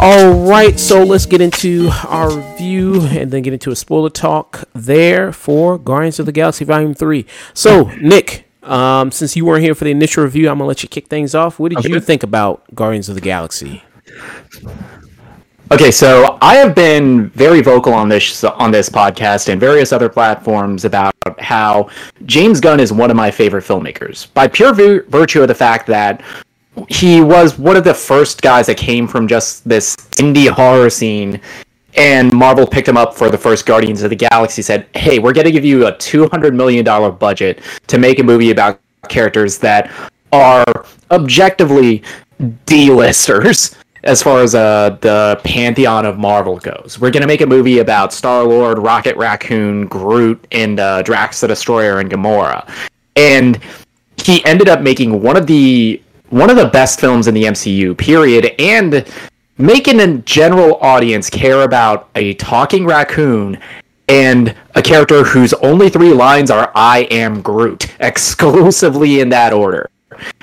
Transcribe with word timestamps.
All 0.00 0.32
right, 0.32 0.78
so 0.78 1.02
let's 1.02 1.26
get 1.26 1.40
into 1.40 1.90
our 2.06 2.30
review 2.30 3.02
and 3.02 3.32
then 3.32 3.42
get 3.42 3.52
into 3.52 3.72
a 3.72 3.76
spoiler 3.76 4.10
talk 4.10 4.64
there 4.72 5.32
for 5.32 5.76
Guardians 5.76 6.20
of 6.20 6.26
the 6.26 6.32
Galaxy 6.32 6.64
Volume 6.64 6.94
3. 6.94 7.26
So, 7.52 7.90
Nick, 8.00 8.48
um, 8.62 9.10
since 9.10 9.34
you 9.36 9.44
weren't 9.44 9.64
here 9.64 9.74
for 9.74 9.84
the 9.84 9.90
initial 9.90 10.22
review, 10.22 10.48
I'm 10.48 10.58
going 10.58 10.66
to 10.66 10.68
let 10.68 10.84
you 10.84 10.88
kick 10.88 11.08
things 11.08 11.34
off. 11.34 11.58
What 11.58 11.70
did 11.70 11.78
okay. 11.78 11.88
you 11.88 11.98
think 11.98 12.22
about 12.22 12.62
Guardians 12.74 13.08
of 13.08 13.16
the 13.16 13.20
Galaxy? 13.20 13.82
Okay, 15.70 15.90
so 15.90 16.38
I 16.40 16.54
have 16.54 16.74
been 16.74 17.28
very 17.30 17.60
vocal 17.60 17.92
on 17.92 18.08
this 18.08 18.42
on 18.42 18.70
this 18.70 18.88
podcast 18.88 19.50
and 19.50 19.60
various 19.60 19.92
other 19.92 20.08
platforms 20.08 20.86
about 20.86 21.14
how 21.38 21.90
James 22.24 22.58
Gunn 22.58 22.80
is 22.80 22.90
one 22.90 23.10
of 23.10 23.16
my 23.18 23.30
favorite 23.30 23.64
filmmakers. 23.64 24.32
By 24.32 24.48
pure 24.48 24.72
virtue 24.72 25.42
of 25.42 25.48
the 25.48 25.54
fact 25.54 25.86
that 25.88 26.22
he 26.88 27.20
was 27.20 27.58
one 27.58 27.76
of 27.76 27.84
the 27.84 27.92
first 27.92 28.40
guys 28.40 28.66
that 28.68 28.78
came 28.78 29.06
from 29.06 29.28
just 29.28 29.68
this 29.68 29.94
indie 30.16 30.48
horror 30.48 30.88
scene 30.88 31.38
and 31.96 32.32
Marvel 32.32 32.66
picked 32.66 32.88
him 32.88 32.96
up 32.96 33.14
for 33.14 33.28
the 33.28 33.36
first 33.36 33.66
Guardians 33.66 34.02
of 34.02 34.08
the 34.08 34.16
Galaxy 34.16 34.62
said, 34.62 34.86
"Hey, 34.94 35.18
we're 35.18 35.34
going 35.34 35.46
to 35.46 35.52
give 35.52 35.66
you 35.66 35.86
a 35.86 35.96
200 35.98 36.54
million 36.54 36.82
dollar 36.82 37.10
budget 37.10 37.60
to 37.88 37.98
make 37.98 38.20
a 38.20 38.22
movie 38.22 38.52
about 38.52 38.80
characters 39.10 39.58
that 39.58 39.90
are 40.32 40.64
objectively 41.10 42.02
D-listers 42.64 43.76
as 44.08 44.22
far 44.22 44.40
as 44.40 44.54
uh, 44.54 44.96
the 45.02 45.38
pantheon 45.44 46.06
of 46.06 46.18
Marvel 46.18 46.58
goes. 46.58 46.98
We're 46.98 47.10
going 47.10 47.20
to 47.20 47.26
make 47.26 47.42
a 47.42 47.46
movie 47.46 47.80
about 47.80 48.12
Star-Lord, 48.12 48.78
Rocket 48.78 49.14
Raccoon, 49.16 49.86
Groot, 49.86 50.44
and 50.50 50.80
uh, 50.80 51.02
Drax 51.02 51.40
the 51.40 51.48
Destroyer 51.48 52.00
and 52.00 52.10
Gamora." 52.10 52.68
And 53.16 53.60
he 54.16 54.44
ended 54.46 54.68
up 54.68 54.80
making 54.80 55.20
one 55.22 55.36
of 55.36 55.46
the 55.46 56.02
one 56.30 56.50
of 56.50 56.56
the 56.56 56.66
best 56.66 57.00
films 57.00 57.26
in 57.26 57.34
the 57.34 57.44
MCU, 57.44 57.96
period, 57.96 58.54
and 58.58 59.06
making 59.58 60.00
a 60.00 60.18
general 60.18 60.76
audience 60.76 61.28
care 61.28 61.62
about 61.62 62.08
a 62.14 62.34
talking 62.34 62.86
raccoon 62.86 63.58
and 64.08 64.54
a 64.74 64.82
character 64.82 65.22
whose 65.22 65.52
only 65.54 65.90
three 65.90 66.12
lines 66.12 66.50
are 66.50 66.72
I 66.74 67.00
am 67.10 67.42
Groot, 67.42 67.94
exclusively 68.00 69.20
in 69.20 69.28
that 69.30 69.52
order. 69.52 69.90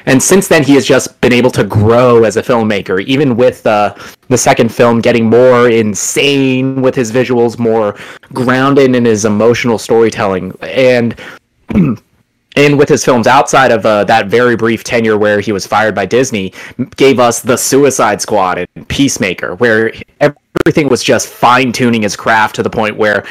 And 0.05 0.21
since 0.21 0.47
then, 0.47 0.63
he 0.63 0.73
has 0.75 0.85
just 0.85 1.19
been 1.21 1.33
able 1.33 1.51
to 1.51 1.63
grow 1.63 2.23
as 2.23 2.37
a 2.37 2.43
filmmaker, 2.43 3.03
even 3.05 3.35
with 3.35 3.65
uh, 3.65 3.95
the 4.27 4.37
second 4.37 4.73
film 4.73 5.01
getting 5.01 5.29
more 5.29 5.69
insane 5.69 6.81
with 6.81 6.95
his 6.95 7.11
visuals, 7.11 7.57
more 7.57 7.95
grounded 8.33 8.95
in 8.95 9.05
his 9.05 9.25
emotional 9.25 9.77
storytelling. 9.77 10.55
And 10.61 11.19
and 12.55 12.77
with 12.77 12.89
his 12.89 13.03
films 13.03 13.27
outside 13.27 13.71
of 13.71 13.85
uh, 13.85 14.03
that 14.05 14.27
very 14.27 14.55
brief 14.55 14.83
tenure 14.83 15.17
where 15.17 15.39
he 15.39 15.51
was 15.51 15.67
fired 15.67 15.93
by 15.93 16.05
Disney, 16.05 16.53
gave 16.95 17.19
us 17.19 17.41
The 17.41 17.57
Suicide 17.57 18.21
Squad 18.21 18.59
and 18.59 18.87
Peacemaker, 18.87 19.55
where 19.55 19.91
everything 20.19 20.87
was 20.87 21.03
just 21.03 21.27
fine 21.27 21.71
tuning 21.71 22.03
his 22.03 22.15
craft 22.15 22.55
to 22.55 22.63
the 22.63 22.69
point 22.69 22.95
where 22.95 23.25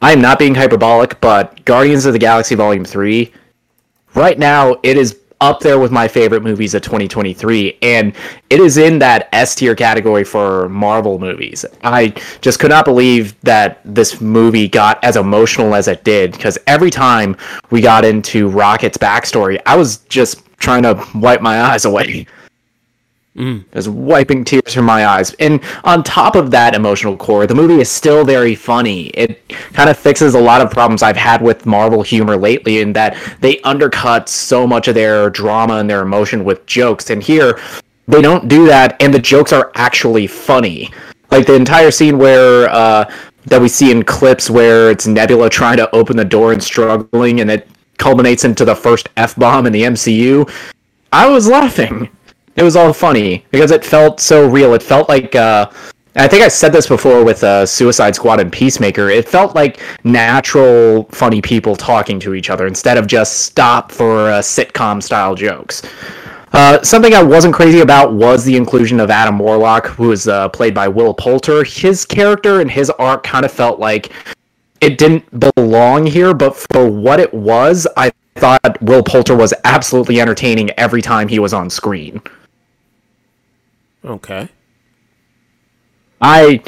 I 0.00 0.12
am 0.12 0.20
not 0.20 0.38
being 0.38 0.54
hyperbolic, 0.54 1.20
but 1.20 1.64
Guardians 1.64 2.06
of 2.06 2.12
the 2.12 2.18
Galaxy 2.20 2.54
Volume 2.54 2.84
3, 2.84 3.32
right 4.14 4.38
now, 4.38 4.76
it 4.82 4.96
is 4.96 5.18
up 5.40 5.60
there 5.60 5.78
with 5.78 5.92
my 5.92 6.08
favorite 6.08 6.42
movies 6.42 6.74
of 6.74 6.82
2023 6.82 7.78
and 7.82 8.14
it 8.50 8.60
is 8.60 8.76
in 8.76 8.98
that 8.98 9.28
S 9.32 9.54
tier 9.54 9.74
category 9.74 10.24
for 10.24 10.68
Marvel 10.68 11.18
movies. 11.18 11.64
I 11.82 12.08
just 12.40 12.58
could 12.58 12.70
not 12.70 12.84
believe 12.84 13.38
that 13.42 13.80
this 13.84 14.20
movie 14.20 14.68
got 14.68 15.02
as 15.04 15.16
emotional 15.16 15.74
as 15.74 15.86
it 15.88 16.02
did 16.04 16.32
because 16.32 16.58
every 16.66 16.90
time 16.90 17.36
we 17.70 17.80
got 17.80 18.04
into 18.04 18.48
Rocket's 18.48 18.98
backstory, 18.98 19.60
I 19.64 19.76
was 19.76 19.98
just 20.08 20.42
trying 20.58 20.82
to 20.82 21.04
wipe 21.14 21.40
my 21.40 21.62
eyes 21.62 21.84
away. 21.84 22.26
Mm. 23.38 23.64
Just 23.72 23.86
wiping 23.86 24.44
tears 24.44 24.74
from 24.74 24.84
my 24.84 25.06
eyes. 25.06 25.32
And 25.34 25.62
on 25.84 26.02
top 26.02 26.34
of 26.34 26.50
that 26.50 26.74
emotional 26.74 27.16
core, 27.16 27.46
the 27.46 27.54
movie 27.54 27.80
is 27.80 27.88
still 27.88 28.24
very 28.24 28.56
funny. 28.56 29.06
It 29.08 29.48
kind 29.72 29.88
of 29.88 29.96
fixes 29.96 30.34
a 30.34 30.40
lot 30.40 30.60
of 30.60 30.72
problems 30.72 31.04
I've 31.04 31.16
had 31.16 31.40
with 31.40 31.64
Marvel 31.64 32.02
humor 32.02 32.36
lately 32.36 32.80
in 32.80 32.92
that 32.94 33.16
they 33.40 33.60
undercut 33.60 34.28
so 34.28 34.66
much 34.66 34.88
of 34.88 34.96
their 34.96 35.30
drama 35.30 35.74
and 35.74 35.88
their 35.88 36.02
emotion 36.02 36.44
with 36.44 36.66
jokes. 36.66 37.10
And 37.10 37.22
here, 37.22 37.60
they 38.08 38.20
don't 38.20 38.48
do 38.48 38.66
that, 38.66 39.00
and 39.00 39.14
the 39.14 39.18
jokes 39.20 39.52
are 39.52 39.70
actually 39.76 40.26
funny. 40.26 40.90
Like 41.30 41.46
the 41.46 41.54
entire 41.54 41.92
scene 41.92 42.18
where 42.18 42.68
uh, 42.70 43.12
that 43.46 43.60
we 43.60 43.68
see 43.68 43.92
in 43.92 44.02
clips 44.02 44.50
where 44.50 44.90
it's 44.90 45.06
Nebula 45.06 45.48
trying 45.48 45.76
to 45.76 45.94
open 45.94 46.16
the 46.16 46.24
door 46.24 46.52
and 46.52 46.62
struggling, 46.62 47.40
and 47.40 47.50
it 47.50 47.68
culminates 47.98 48.44
into 48.44 48.64
the 48.64 48.74
first 48.74 49.08
f 49.16 49.36
bomb 49.36 49.66
in 49.66 49.72
the 49.72 49.82
MCU. 49.82 50.50
I 51.12 51.28
was 51.28 51.48
laughing 51.48 52.10
it 52.58 52.64
was 52.64 52.74
all 52.74 52.92
funny 52.92 53.44
because 53.52 53.70
it 53.70 53.84
felt 53.84 54.18
so 54.18 54.48
real. 54.48 54.74
It 54.74 54.82
felt 54.82 55.08
like 55.08 55.36
uh, 55.36 55.70
I 56.16 56.26
think 56.26 56.42
I 56.42 56.48
said 56.48 56.72
this 56.72 56.88
before 56.88 57.24
with 57.24 57.44
uh, 57.44 57.64
Suicide 57.64 58.16
Squad 58.16 58.40
and 58.40 58.52
Peacemaker. 58.52 59.08
It 59.10 59.28
felt 59.28 59.54
like 59.54 59.80
natural, 60.02 61.04
funny 61.04 61.40
people 61.40 61.76
talking 61.76 62.18
to 62.18 62.34
each 62.34 62.50
other 62.50 62.66
instead 62.66 62.98
of 62.98 63.06
just 63.06 63.40
stop 63.44 63.92
for 63.92 64.28
uh, 64.28 64.40
sitcom 64.40 65.00
style 65.00 65.36
jokes. 65.36 65.82
Uh, 66.52 66.82
something 66.82 67.14
I 67.14 67.22
wasn't 67.22 67.54
crazy 67.54 67.80
about 67.80 68.14
was 68.14 68.44
the 68.44 68.56
inclusion 68.56 68.98
of 68.98 69.08
Adam 69.08 69.38
Warlock, 69.38 69.86
who 69.86 70.08
was 70.08 70.26
uh, 70.26 70.48
played 70.48 70.74
by 70.74 70.88
Will 70.88 71.14
Poulter. 71.14 71.62
His 71.62 72.04
character 72.04 72.60
and 72.60 72.68
his 72.68 72.90
arc 72.90 73.22
kind 73.22 73.44
of 73.44 73.52
felt 73.52 73.78
like 73.78 74.10
it 74.80 74.98
didn't 74.98 75.54
belong 75.54 76.06
here, 76.06 76.34
but 76.34 76.56
for 76.56 76.90
what 76.90 77.20
it 77.20 77.32
was, 77.32 77.86
I 77.96 78.10
thought 78.34 78.82
Will 78.82 79.04
Poulter 79.04 79.36
was 79.36 79.54
absolutely 79.62 80.20
entertaining 80.20 80.70
every 80.70 81.02
time 81.02 81.28
he 81.28 81.38
was 81.38 81.52
on 81.52 81.70
screen. 81.70 82.20
Okay. 84.08 84.48
I 86.20 86.62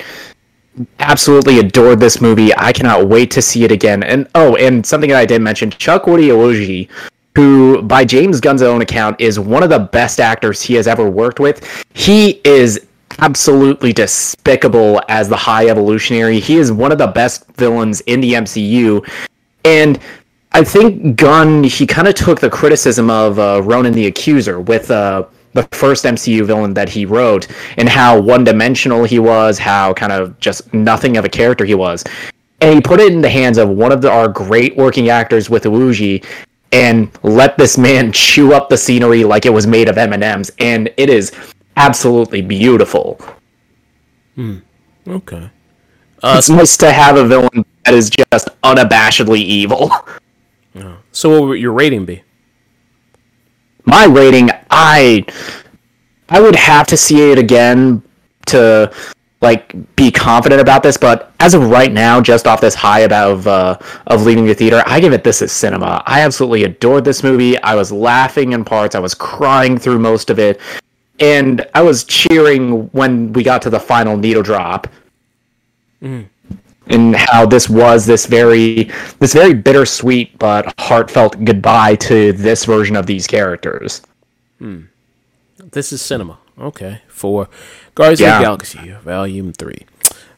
absolutely 0.98 1.58
adored 1.58 2.00
this 2.00 2.20
movie. 2.20 2.54
I 2.56 2.72
cannot 2.72 3.08
wait 3.08 3.30
to 3.32 3.42
see 3.42 3.64
it 3.64 3.72
again. 3.72 4.02
And 4.02 4.28
oh, 4.34 4.56
and 4.56 4.84
something 4.84 5.10
that 5.10 5.18
I 5.18 5.26
did 5.26 5.42
mention, 5.42 5.70
Chukwudi 5.70 6.28
Iwuji, 6.28 6.88
who 7.34 7.82
by 7.82 8.04
James 8.04 8.40
Gunn's 8.40 8.62
own 8.62 8.82
account 8.82 9.20
is 9.20 9.38
one 9.38 9.62
of 9.62 9.70
the 9.70 9.78
best 9.78 10.20
actors 10.20 10.62
he 10.62 10.74
has 10.74 10.86
ever 10.86 11.08
worked 11.08 11.40
with. 11.40 11.66
He 11.94 12.40
is 12.44 12.86
absolutely 13.18 13.92
despicable 13.92 15.00
as 15.08 15.28
the 15.28 15.36
High 15.36 15.68
Evolutionary. 15.68 16.40
He 16.40 16.56
is 16.56 16.70
one 16.70 16.92
of 16.92 16.98
the 16.98 17.08
best 17.08 17.46
villains 17.52 18.00
in 18.02 18.20
the 18.20 18.34
MCU. 18.34 19.08
And 19.64 19.98
I 20.52 20.64
think 20.64 21.16
Gunn, 21.16 21.64
he 21.64 21.86
kind 21.86 22.08
of 22.08 22.14
took 22.14 22.40
the 22.40 22.50
criticism 22.50 23.10
of 23.10 23.38
uh, 23.38 23.62
Ronan 23.62 23.92
the 23.92 24.06
Accuser 24.06 24.60
with 24.60 24.90
uh, 24.90 25.24
the 25.52 25.62
first 25.72 26.04
MCU 26.04 26.44
villain 26.44 26.74
that 26.74 26.88
he 26.88 27.04
wrote 27.04 27.48
and 27.76 27.88
how 27.88 28.20
one 28.20 28.44
dimensional 28.44 29.04
he 29.04 29.18
was, 29.18 29.58
how 29.58 29.92
kind 29.94 30.12
of 30.12 30.38
just 30.38 30.72
nothing 30.72 31.16
of 31.16 31.24
a 31.24 31.28
character 31.28 31.64
he 31.64 31.74
was. 31.74 32.04
And 32.60 32.74
he 32.74 32.80
put 32.80 33.00
it 33.00 33.12
in 33.12 33.20
the 33.20 33.30
hands 33.30 33.58
of 33.58 33.68
one 33.68 33.90
of 33.90 34.02
the, 34.02 34.10
our 34.10 34.28
great 34.28 34.76
working 34.76 35.08
actors 35.08 35.48
with 35.48 35.64
Iwuji 35.64 36.24
and 36.72 37.10
let 37.22 37.58
this 37.58 37.78
man 37.78 38.12
chew 38.26 38.52
up 38.52 38.68
the 38.68 38.76
scenery 38.76 39.24
like 39.24 39.46
it 39.46 39.50
was 39.50 39.66
made 39.66 39.88
of 39.88 39.98
M&Ms. 39.98 40.52
And 40.58 40.92
it 40.96 41.10
is 41.10 41.32
absolutely 41.76 42.42
beautiful. 42.42 43.20
Hmm. 44.34 44.58
Okay. 45.08 45.50
Uh, 46.22 46.34
it's 46.36 46.50
nice 46.50 46.76
to 46.76 46.92
have 46.92 47.16
a 47.16 47.26
villain 47.26 47.64
that 47.84 47.94
is 47.94 48.10
just 48.10 48.48
unabashedly 48.62 49.38
evil. 49.38 49.90
So 51.12 51.28
what 51.30 51.48
would 51.48 51.60
your 51.60 51.72
rating 51.72 52.04
be? 52.04 52.22
My 53.84 54.06
rating, 54.06 54.50
I 54.70 55.24
I 56.28 56.40
would 56.40 56.56
have 56.56 56.86
to 56.88 56.96
see 56.96 57.30
it 57.32 57.38
again 57.38 58.02
to 58.46 58.92
like 59.40 59.74
be 59.96 60.10
confident 60.10 60.60
about 60.60 60.82
this, 60.82 60.96
but 60.96 61.32
as 61.40 61.54
of 61.54 61.70
right 61.70 61.92
now, 61.92 62.20
just 62.20 62.46
off 62.46 62.60
this 62.60 62.74
high 62.74 63.00
about 63.00 63.46
uh, 63.46 63.78
of 64.06 64.22
leaving 64.24 64.44
the 64.44 64.54
theater, 64.54 64.82
I 64.86 65.00
give 65.00 65.12
it 65.12 65.24
this 65.24 65.40
as 65.40 65.50
cinema. 65.50 66.02
I 66.06 66.20
absolutely 66.20 66.64
adored 66.64 67.04
this 67.04 67.22
movie. 67.22 67.58
I 67.62 67.74
was 67.74 67.90
laughing 67.90 68.52
in 68.52 68.64
parts. 68.64 68.94
I 68.94 68.98
was 68.98 69.14
crying 69.14 69.78
through 69.78 69.98
most 69.98 70.28
of 70.28 70.38
it, 70.38 70.60
and 71.20 71.66
I 71.74 71.82
was 71.82 72.04
cheering 72.04 72.88
when 72.88 73.32
we 73.32 73.42
got 73.42 73.62
to 73.62 73.70
the 73.70 73.80
final 73.80 74.16
needle 74.16 74.42
drop. 74.42 74.88
Mm 76.02 76.26
and 76.86 77.14
how 77.14 77.46
this 77.46 77.68
was 77.68 78.06
this 78.06 78.26
very 78.26 78.90
this 79.18 79.32
very 79.32 79.54
bittersweet 79.54 80.38
but 80.38 80.72
heartfelt 80.78 81.44
goodbye 81.44 81.94
to 81.96 82.32
this 82.32 82.64
version 82.64 82.96
of 82.96 83.06
these 83.06 83.26
characters. 83.26 84.02
Hmm. 84.58 84.84
This 85.58 85.92
is 85.92 86.02
cinema. 86.02 86.38
Okay. 86.58 87.02
For 87.08 87.48
Guardians 87.94 88.20
yeah. 88.20 88.34
of 88.34 88.38
the 88.38 88.44
Galaxy 88.44 88.92
Volume 89.04 89.52
3. 89.52 89.86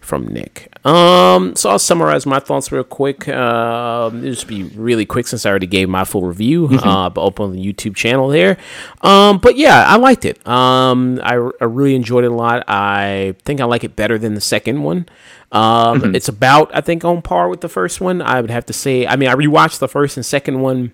from 0.00 0.27
Nick. 0.27 0.69
Um, 0.85 1.55
so 1.56 1.71
I'll 1.71 1.79
summarize 1.79 2.27
my 2.27 2.41
thoughts 2.41 2.71
real 2.73 2.85
quick. 2.85 3.29
Um, 3.29 4.23
just 4.23 4.47
be 4.47 4.65
really 4.65 5.06
quick 5.06 5.27
since 5.27 5.47
I 5.47 5.50
already 5.50 5.67
gave 5.69 5.89
my 5.89 6.05
full 6.05 6.23
review. 6.23 6.69
Mm-hmm. 6.69 6.89
Uh, 6.89 7.09
but 7.11 7.25
up 7.25 7.41
on 7.41 7.53
the 7.53 7.65
YouTube 7.65 7.97
channel 7.97 8.29
there. 8.29 8.59
Um, 9.00 9.39
but 9.39 9.56
yeah, 9.56 9.85
I 9.87 9.97
liked 9.97 10.25
it. 10.25 10.44
Um, 10.47 11.21
I, 11.23 11.35
I 11.35 11.65
really 11.65 11.94
enjoyed 11.94 12.25
it 12.25 12.31
a 12.31 12.35
lot. 12.35 12.65
I 12.69 13.37
think 13.44 13.61
I 13.61 13.65
like 13.65 13.85
it 13.85 13.97
better 13.97 14.19
than 14.19 14.35
the 14.35 14.41
second 14.41 14.83
one. 14.83 15.09
Um, 15.53 16.01
mm-hmm. 16.01 16.15
it's 16.15 16.29
about 16.29 16.75
I 16.75 16.81
think 16.81 17.05
on 17.05 17.23
par 17.23 17.49
with 17.49 17.61
the 17.61 17.69
first 17.69 18.01
one. 18.01 18.23
I 18.23 18.41
would 18.41 18.51
have 18.51 18.67
to 18.67 18.73
say. 18.73 19.07
I 19.07 19.17
mean, 19.17 19.29
I 19.29 19.35
rewatched 19.35 19.79
the 19.79 19.89
first 19.89 20.17
and 20.17 20.27
second 20.27 20.61
one 20.61 20.93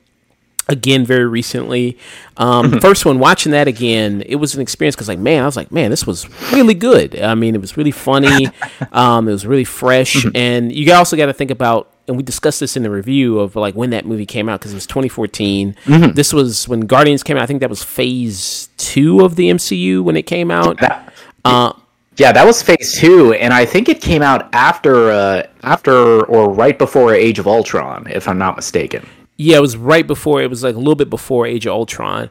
again 0.69 1.05
very 1.05 1.27
recently. 1.27 1.99
Um, 2.37 2.71
the 2.71 2.81
first 2.81 3.05
one, 3.05 3.19
watching 3.19 3.53
that 3.53 3.67
again, 3.67 4.23
it 4.27 4.37
was 4.37 4.55
an 4.55 4.61
experience 4.61 4.95
because, 4.95 5.09
like, 5.09 5.19
man, 5.19 5.43
I 5.43 5.47
was 5.47 5.57
like, 5.57 5.73
man, 5.73 5.91
this 5.91 6.07
was 6.07 6.29
really 6.53 6.75
good. 6.75 7.19
I 7.19 7.35
mean, 7.35 7.55
it 7.55 7.61
was 7.61 7.77
really 7.77 7.91
funny. 7.91 8.49
Um, 8.93 9.29
it 9.29 9.33
was 9.33 9.47
really 9.47 9.65
fresh, 9.65 10.17
mm-hmm. 10.17 10.37
and 10.37 10.73
you 10.73 10.93
also 10.93 11.17
got 11.17 11.27
to 11.27 11.33
think 11.33 11.51
about. 11.51 11.93
And 12.07 12.17
we 12.17 12.23
discussed 12.23 12.61
this 12.61 12.77
in 12.77 12.83
the 12.83 12.91
review 12.91 13.39
of 13.39 13.55
like 13.55 13.75
when 13.75 13.91
that 13.91 14.07
movie 14.07 14.25
came 14.25 14.49
out 14.49 14.61
because 14.61 14.73
it 14.73 14.77
was 14.77 14.87
2014. 14.87 15.77
Mm-hmm. 15.85 16.13
This 16.13 16.33
was 16.33 16.67
when 16.69 16.81
Guardians 16.81 17.23
came 17.23 17.37
out. 17.37 17.43
I 17.43 17.47
think 17.47 17.61
that 17.61 17.71
was 17.71 17.83
Phase 17.83 18.71
Two 18.77 19.25
of 19.25 19.37
the 19.37 19.51
MCU 19.51 20.03
when 20.03 20.17
it 20.17 20.23
came 20.23 20.51
out. 20.51 20.81
That, 20.81 21.13
uh, 21.45 21.73
yeah, 22.19 22.32
that 22.32 22.44
was 22.44 22.62
Phase 22.62 22.99
Two, 22.99 23.32
and 23.32 23.55
I 23.55 23.65
think 23.65 23.88
it 23.88 24.00
came 24.00 24.23
out 24.23 24.53
after, 24.53 25.11
uh, 25.12 25.47
after 25.62 26.26
or 26.26 26.53
right 26.53 26.76
before 26.76 27.15
Age 27.15 27.38
of 27.38 27.47
Ultron, 27.47 28.09
if 28.11 28.26
I'm 28.26 28.38
not 28.38 28.56
mistaken. 28.56 29.09
Yeah, 29.37 29.59
it 29.59 29.61
was 29.61 29.76
right 29.76 30.06
before. 30.06 30.43
It 30.43 30.50
was 30.50 30.65
like 30.65 30.75
a 30.75 30.79
little 30.79 30.97
bit 30.97 31.11
before 31.11 31.47
Age 31.47 31.67
of 31.67 31.73
Ultron, 31.73 32.29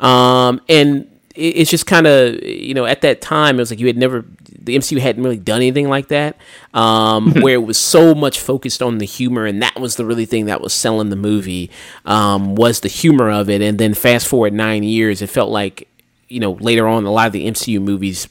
um, 0.00 0.60
and 0.68 1.08
it, 1.36 1.56
it's 1.56 1.70
just 1.70 1.86
kind 1.86 2.08
of 2.08 2.42
you 2.42 2.74
know 2.74 2.84
at 2.84 3.00
that 3.02 3.20
time 3.20 3.56
it 3.56 3.60
was 3.60 3.70
like 3.70 3.78
you 3.78 3.86
had 3.86 3.96
never 3.96 4.24
the 4.68 4.74
MCU 4.74 4.98
hadn't 4.98 5.22
really 5.22 5.38
done 5.38 5.58
anything 5.58 5.88
like 5.88 6.08
that, 6.08 6.36
um, 6.74 7.32
where 7.40 7.54
it 7.54 7.64
was 7.64 7.78
so 7.78 8.16
much 8.16 8.40
focused 8.40 8.82
on 8.82 8.98
the 8.98 9.06
humor, 9.06 9.46
and 9.46 9.62
that 9.62 9.78
was 9.78 9.94
the 9.94 10.04
really 10.04 10.26
thing 10.26 10.46
that 10.46 10.60
was 10.60 10.74
selling 10.74 11.10
the 11.10 11.16
movie 11.16 11.70
um, 12.04 12.56
was 12.56 12.80
the 12.80 12.88
humor 12.88 13.30
of 13.30 13.48
it. 13.48 13.62
And 13.62 13.78
then 13.78 13.94
fast 13.94 14.26
forward 14.26 14.52
nine 14.52 14.82
years, 14.82 15.22
it 15.22 15.28
felt 15.30 15.50
like 15.50 15.86
you 16.28 16.40
know 16.40 16.52
later 16.54 16.88
on 16.88 17.04
a 17.04 17.12
lot 17.12 17.28
of 17.28 17.32
the 17.32 17.46
MCU 17.46 17.80
movies 17.80 18.26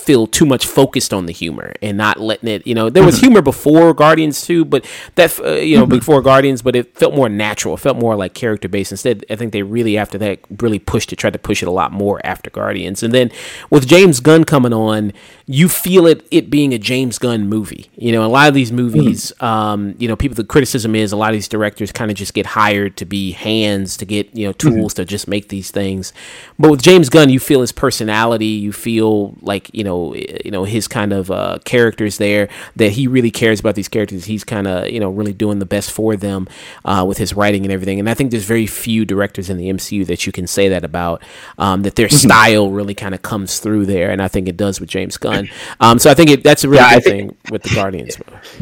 feel 0.00 0.26
too 0.26 0.46
much 0.46 0.66
focused 0.66 1.12
on 1.12 1.26
the 1.26 1.32
humor 1.32 1.72
and 1.82 1.96
not 1.96 2.18
letting 2.20 2.48
it 2.48 2.66
you 2.66 2.74
know 2.74 2.88
there 2.90 3.04
was 3.04 3.16
mm-hmm. 3.16 3.26
humor 3.26 3.42
before 3.42 3.92
guardians 3.94 4.42
too 4.42 4.64
but 4.64 4.84
that 5.14 5.38
uh, 5.40 5.52
you 5.52 5.76
know 5.76 5.84
mm-hmm. 5.84 5.98
before 5.98 6.22
guardians 6.22 6.62
but 6.62 6.74
it 6.74 6.96
felt 6.96 7.14
more 7.14 7.28
natural 7.28 7.74
it 7.74 7.80
felt 7.80 7.96
more 7.96 8.16
like 8.16 8.34
character 8.34 8.68
based 8.68 8.92
instead 8.92 9.24
i 9.30 9.36
think 9.36 9.52
they 9.52 9.62
really 9.62 9.96
after 9.96 10.18
that 10.18 10.38
really 10.60 10.78
pushed 10.78 11.12
it 11.12 11.16
tried 11.16 11.32
to 11.32 11.38
push 11.38 11.62
it 11.62 11.68
a 11.68 11.72
lot 11.72 11.92
more 11.92 12.20
after 12.24 12.50
guardians 12.50 13.02
and 13.02 13.12
then 13.12 13.30
with 13.70 13.86
james 13.86 14.20
gunn 14.20 14.44
coming 14.44 14.72
on 14.72 15.12
you 15.52 15.68
feel 15.68 16.06
it 16.06 16.26
it 16.30 16.48
being 16.48 16.72
a 16.72 16.78
james 16.78 17.18
gunn 17.18 17.48
movie 17.48 17.90
you 17.96 18.10
know 18.12 18.24
a 18.24 18.28
lot 18.28 18.48
of 18.48 18.54
these 18.54 18.72
movies 18.72 19.32
mm-hmm. 19.32 19.44
um, 19.44 19.94
you 19.98 20.08
know 20.08 20.16
people 20.16 20.34
the 20.34 20.44
criticism 20.44 20.94
is 20.94 21.12
a 21.12 21.16
lot 21.16 21.30
of 21.30 21.34
these 21.34 21.48
directors 21.48 21.92
kind 21.92 22.10
of 22.10 22.16
just 22.16 22.32
get 22.32 22.46
hired 22.46 22.96
to 22.96 23.04
be 23.04 23.32
hands 23.32 23.96
to 23.96 24.06
get 24.06 24.34
you 24.34 24.46
know 24.46 24.52
mm-hmm. 24.54 24.76
tools 24.76 24.94
to 24.94 25.04
just 25.04 25.28
make 25.28 25.48
these 25.48 25.70
things 25.70 26.12
but 26.58 26.70
with 26.70 26.82
james 26.82 27.10
gunn 27.10 27.28
you 27.28 27.38
feel 27.38 27.60
his 27.60 27.72
personality 27.72 28.46
you 28.46 28.72
feel 28.72 29.36
like 29.42 29.70
you 29.74 29.84
know 29.84 29.90
know 29.90 30.14
you 30.14 30.50
know 30.50 30.64
his 30.64 30.88
kind 30.88 31.12
of 31.12 31.30
uh, 31.30 31.58
characters 31.64 32.18
there 32.18 32.48
that 32.76 32.92
he 32.92 33.06
really 33.06 33.30
cares 33.30 33.60
about 33.60 33.74
these 33.74 33.88
characters. 33.88 34.24
He's 34.24 34.44
kind 34.44 34.66
of 34.66 34.88
you 34.88 35.00
know 35.00 35.10
really 35.10 35.32
doing 35.32 35.58
the 35.58 35.66
best 35.66 35.90
for 35.90 36.16
them 36.16 36.48
uh, 36.84 37.04
with 37.06 37.18
his 37.18 37.34
writing 37.34 37.64
and 37.64 37.72
everything. 37.72 37.98
And 37.98 38.08
I 38.08 38.14
think 38.14 38.30
there's 38.30 38.44
very 38.44 38.66
few 38.66 39.04
directors 39.04 39.50
in 39.50 39.56
the 39.56 39.68
MCU 39.68 40.06
that 40.06 40.26
you 40.26 40.32
can 40.32 40.46
say 40.46 40.68
that 40.68 40.84
about. 40.84 41.22
Um, 41.58 41.82
that 41.82 41.96
their 41.96 42.08
mm-hmm. 42.08 42.28
style 42.28 42.70
really 42.70 42.94
kind 42.94 43.14
of 43.14 43.22
comes 43.22 43.58
through 43.58 43.86
there, 43.86 44.10
and 44.10 44.22
I 44.22 44.28
think 44.28 44.48
it 44.48 44.56
does 44.56 44.80
with 44.80 44.88
James 44.88 45.16
Gunn. 45.16 45.39
Um, 45.80 45.98
so 45.98 46.10
I 46.10 46.14
think 46.14 46.30
it, 46.30 46.44
that's 46.44 46.64
a 46.64 46.68
really 46.68 46.82
yeah, 46.82 46.94
good 46.94 47.04
think, 47.04 47.30
thing 47.30 47.52
with 47.52 47.62
the 47.62 47.74
Guardians. 47.74 48.16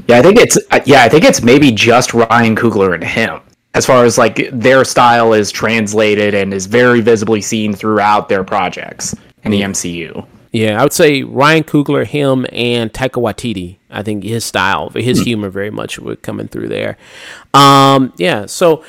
Yeah, 0.07 0.19
I 0.19 0.23
think 0.23 0.39
it's 0.39 0.59
yeah, 0.87 1.03
I 1.03 1.09
think 1.09 1.25
it's 1.25 1.43
maybe 1.43 1.71
just 1.71 2.15
Ryan 2.15 2.57
Coogler 2.57 2.95
and 2.95 3.05
him 3.05 3.41
as 3.75 3.87
far 3.87 4.05
as 4.05 4.19
like 4.19 4.51
their 4.53 4.85
style 4.85 5.33
is 5.33 5.51
translated 5.51 6.35
and 6.35 6.53
is 6.53 6.67
very 6.67 7.01
visibly 7.01 7.41
seen 7.41 7.73
throughout 7.73 8.29
their 8.29 8.45
projects 8.45 9.15
in 9.45 9.51
the 9.51 9.63
MCU. 9.63 10.27
Yeah, 10.53 10.81
I 10.81 10.83
would 10.83 10.93
say 10.93 11.23
Ryan 11.23 11.63
Coogler, 11.63 12.07
him, 12.07 12.47
and 12.53 12.93
Taika 12.93 13.23
Waititi. 13.23 13.77
I 13.91 14.03
think 14.03 14.25
his 14.25 14.45
style, 14.45 14.91
his 14.91 15.19
hmm. 15.19 15.25
humor, 15.25 15.51
very 15.51 15.71
much 15.71 15.99
would 15.99 16.23
coming 16.23 16.49
through 16.49 16.69
there. 16.69 16.97
Um, 17.53 18.13
yeah, 18.17 18.47
so 18.47 18.85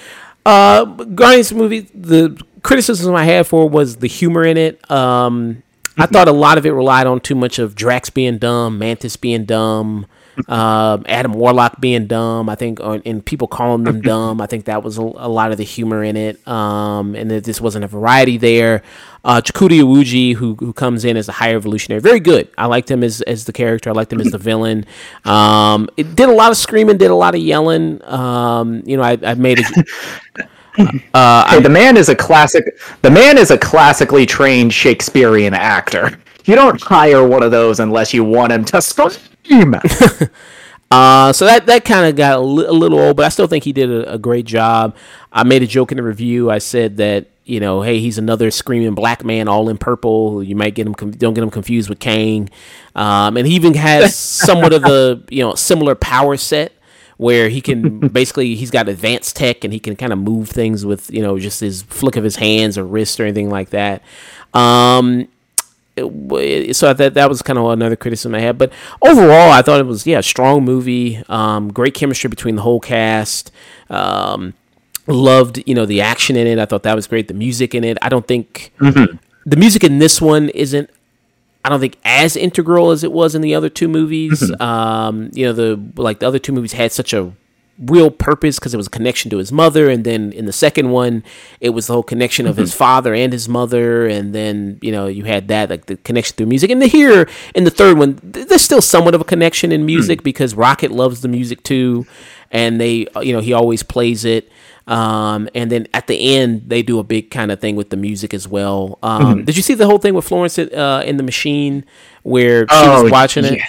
uh, 0.45 0.85
Guardians 0.85 1.53
movie, 1.53 1.81
the 1.93 2.41
criticism 2.63 3.13
I 3.13 3.25
had 3.25 3.45
for 3.45 3.69
was 3.69 3.97
the 3.97 4.07
humor 4.07 4.45
in 4.45 4.57
it. 4.57 4.89
Um, 4.89 5.63
I 5.99 6.05
thought 6.05 6.27
a 6.27 6.33
lot 6.33 6.57
of 6.57 6.65
it 6.65 6.71
relied 6.71 7.07
on 7.07 7.19
too 7.19 7.35
much 7.35 7.59
of 7.59 7.75
Drax 7.75 8.09
being 8.09 8.37
dumb, 8.37 8.79
Mantis 8.79 9.15
being 9.15 9.45
dumb 9.45 10.05
uh, 10.47 10.99
Adam 11.05 11.33
Warlock 11.33 11.79
being 11.79 12.07
dumb. 12.07 12.49
I 12.49 12.55
think, 12.55 12.79
and 12.79 13.25
people 13.25 13.47
calling 13.47 13.83
them 13.83 14.01
dumb. 14.09 14.41
I 14.41 14.45
think 14.45 14.65
that 14.65 14.83
was 14.83 14.97
a, 14.97 15.01
a 15.01 15.29
lot 15.29 15.51
of 15.51 15.57
the 15.57 15.63
humor 15.63 16.03
in 16.03 16.15
it, 16.15 16.45
um, 16.47 17.15
and 17.15 17.29
that 17.31 17.43
this 17.43 17.59
wasn't 17.59 17.85
a 17.85 17.87
variety 17.87 18.37
there. 18.37 18.83
Uh, 19.23 19.41
Ncuti 19.41 19.81
Nwuji, 19.81 20.35
who 20.35 20.55
who 20.55 20.71
comes 20.71 21.03
in 21.03 21.17
as 21.17 21.27
a 21.27 21.33
high 21.33 21.53
evolutionary, 21.53 22.01
very 22.01 22.19
good. 22.19 22.49
I 22.57 22.67
liked 22.67 22.89
him 22.89 23.03
as 23.03 23.21
as 23.21 23.45
the 23.45 23.53
character. 23.53 23.89
I 23.89 23.93
liked 23.93 24.13
him 24.13 24.21
as 24.21 24.31
the 24.31 24.37
villain. 24.37 24.85
Um, 25.25 25.89
it 25.97 26.15
did 26.15 26.29
a 26.29 26.33
lot 26.33 26.51
of 26.51 26.57
screaming, 26.57 26.97
did 26.97 27.11
a 27.11 27.15
lot 27.15 27.35
of 27.35 27.41
yelling. 27.41 28.03
Um, 28.05 28.83
you 28.85 28.97
know, 28.97 29.03
I, 29.03 29.17
I 29.23 29.33
made 29.35 29.59
it. 29.59 29.87
Uh, 31.13 31.49
hey, 31.49 31.61
the 31.61 31.69
man 31.69 31.97
is 31.97 32.09
a 32.09 32.15
classic. 32.15 32.79
The 33.01 33.11
man 33.11 33.37
is 33.37 33.51
a 33.51 33.57
classically 33.57 34.25
trained 34.25 34.73
Shakespearean 34.73 35.53
actor. 35.53 36.19
You 36.45 36.55
don't 36.55 36.81
hire 36.81 37.27
one 37.27 37.43
of 37.43 37.51
those 37.51 37.79
unless 37.79 38.13
you 38.13 38.23
want 38.23 38.51
him 38.51 38.65
to 38.65 38.81
scream. 38.81 39.75
uh, 40.91 41.33
so 41.33 41.45
that 41.45 41.65
that 41.65 41.85
kind 41.85 42.07
of 42.07 42.15
got 42.15 42.39
a, 42.39 42.41
li- 42.41 42.65
a, 42.65 42.71
little 42.71 42.99
old, 42.99 43.17
but 43.17 43.25
I 43.25 43.29
still 43.29 43.47
think 43.47 43.63
he 43.63 43.73
did 43.73 43.89
a, 43.89 44.13
a, 44.13 44.17
great 44.17 44.45
job. 44.45 44.95
I 45.31 45.43
made 45.43 45.63
a 45.63 45.67
joke 45.67 45.91
in 45.91 45.97
the 45.97 46.03
review. 46.03 46.49
I 46.49 46.59
said 46.59 46.97
that 46.97 47.27
you 47.43 47.59
know, 47.59 47.81
hey, 47.81 47.99
he's 47.99 48.19
another 48.19 48.51
screaming 48.51 48.93
black 48.93 49.25
man, 49.25 49.47
all 49.47 49.69
in 49.69 49.77
purple. 49.77 50.43
You 50.43 50.55
might 50.55 50.75
get 50.75 50.85
him 50.85 50.93
don't 50.93 51.33
get 51.33 51.43
him 51.43 51.49
confused 51.49 51.89
with 51.89 51.99
Kang, 51.99 52.49
um, 52.95 53.37
and 53.37 53.47
he 53.47 53.55
even 53.55 53.73
has 53.73 54.15
somewhat 54.15 54.71
of 54.71 54.83
the 54.83 55.23
you 55.29 55.43
know 55.43 55.55
similar 55.55 55.95
power 55.95 56.37
set 56.37 56.73
where 57.19 57.49
he 57.49 57.59
can 57.59 57.99
basically 58.13 58.55
he's 58.55 58.71
got 58.71 58.87
advanced 58.87 59.35
tech 59.35 59.65
and 59.65 59.73
he 59.73 59.79
can 59.79 59.93
kind 59.97 60.13
of 60.13 60.19
move 60.19 60.47
things 60.49 60.85
with 60.85 61.11
you 61.11 61.21
know 61.21 61.37
just 61.37 61.59
his 61.59 61.81
flick 61.83 62.15
of 62.15 62.23
his 62.23 62.37
hands 62.37 62.77
or 62.77 62.85
wrist 62.85 63.19
or 63.19 63.23
anything 63.23 63.49
like 63.49 63.71
that. 63.71 64.01
Um, 64.53 65.27
so 65.97 66.93
that 66.93 67.11
that 67.15 67.29
was 67.29 67.41
kind 67.41 67.59
of 67.59 67.65
another 67.65 67.97
criticism 67.97 68.33
I 68.33 68.39
had. 68.39 68.57
But 68.57 68.71
overall, 69.01 69.51
I 69.51 69.61
thought 69.61 69.81
it 69.81 69.85
was 69.85 70.07
yeah, 70.07 70.21
strong 70.21 70.63
movie. 70.63 71.21
Um, 71.27 71.73
great 71.73 71.93
chemistry 71.93 72.29
between 72.29 72.55
the 72.55 72.61
whole 72.61 72.79
cast. 72.79 73.51
Um, 73.89 74.53
loved 75.05 75.61
you 75.67 75.75
know 75.75 75.85
the 75.85 75.99
action 75.99 76.37
in 76.37 76.47
it. 76.47 76.57
I 76.57 76.65
thought 76.65 76.83
that 76.83 76.95
was 76.95 77.05
great. 77.05 77.27
The 77.27 77.33
music 77.33 77.75
in 77.75 77.83
it. 77.83 77.97
I 78.01 78.07
don't 78.07 78.27
think 78.27 78.71
mm-hmm. 78.79 79.17
the 79.45 79.57
music 79.57 79.83
in 79.83 79.99
this 79.99 80.21
one 80.21 80.47
isn't. 80.49 80.89
I 81.63 81.69
don't 81.69 81.79
think 81.79 81.97
as 82.03 82.35
integral 82.35 82.91
as 82.91 83.03
it 83.03 83.11
was 83.11 83.35
in 83.35 83.41
the 83.41 83.53
other 83.53 83.69
two 83.69 83.87
movies. 83.87 84.41
Mm-hmm. 84.41 84.61
Um, 84.61 85.29
you 85.33 85.45
know 85.45 85.53
the 85.53 85.79
like 85.95 86.19
the 86.19 86.27
other 86.27 86.39
two 86.39 86.53
movies 86.53 86.73
had 86.73 86.91
such 86.91 87.13
a 87.13 87.33
real 87.79 88.11
purpose 88.11 88.59
because 88.59 88.73
it 88.73 88.77
was 88.77 88.87
a 88.87 88.89
connection 88.89 89.31
to 89.31 89.37
his 89.37 89.51
mother 89.51 89.89
and 89.89 90.03
then 90.03 90.33
in 90.33 90.45
the 90.45 90.51
second 90.51 90.89
one 90.89 91.23
it 91.61 91.69
was 91.69 91.87
the 91.87 91.93
whole 91.93 92.03
connection 92.03 92.45
of 92.45 92.55
mm-hmm. 92.55 92.61
his 92.61 92.73
father 92.73 93.13
and 93.13 93.31
his 93.31 93.47
mother 93.47 94.05
and 94.05 94.35
then 94.35 94.77
you 94.81 94.91
know 94.91 95.07
you 95.07 95.23
had 95.23 95.47
that 95.47 95.69
like 95.69 95.85
the 95.85 95.95
connection 95.97 96.35
through 96.35 96.45
music 96.45 96.69
and 96.69 96.81
the 96.81 96.87
here 96.87 97.27
in 97.55 97.63
the 97.63 97.71
third 97.71 97.97
one 97.97 98.19
there's 98.21 98.61
still 98.61 98.81
somewhat 98.81 99.15
of 99.15 99.21
a 99.21 99.23
connection 99.23 99.71
in 99.71 99.85
music 99.85 100.19
mm-hmm. 100.19 100.25
because 100.25 100.55
rocket 100.55 100.91
loves 100.91 101.21
the 101.21 101.29
music 101.29 101.63
too 101.63 102.05
and 102.51 102.81
they 102.81 103.07
you 103.21 103.31
know 103.31 103.39
he 103.39 103.53
always 103.53 103.81
plays 103.81 104.25
it 104.25 104.51
um, 104.89 105.47
and 105.55 105.71
then 105.71 105.87
at 105.93 106.07
the 106.07 106.35
end 106.35 106.63
they 106.67 106.81
do 106.81 106.99
a 106.99 107.03
big 107.03 107.31
kind 107.31 107.51
of 107.51 107.59
thing 107.61 107.77
with 107.77 107.89
the 107.89 107.97
music 107.97 108.33
as 108.33 108.47
well 108.47 108.99
um, 109.03 109.23
mm-hmm. 109.23 109.43
did 109.45 109.55
you 109.55 109.63
see 109.63 109.73
the 109.73 109.85
whole 109.85 109.99
thing 109.99 110.13
with 110.13 110.25
florence 110.25 110.59
uh, 110.59 111.03
in 111.05 111.15
the 111.17 111.23
machine 111.23 111.85
where 112.23 112.63
she 112.67 112.75
oh, 112.75 113.03
was 113.03 113.11
watching 113.11 113.45
yeah. 113.45 113.51
it 113.53 113.63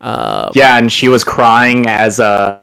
uh, 0.00 0.50
yeah 0.54 0.78
and 0.78 0.90
she 0.90 1.08
was 1.08 1.22
crying 1.22 1.86
as 1.86 2.18
a 2.18 2.62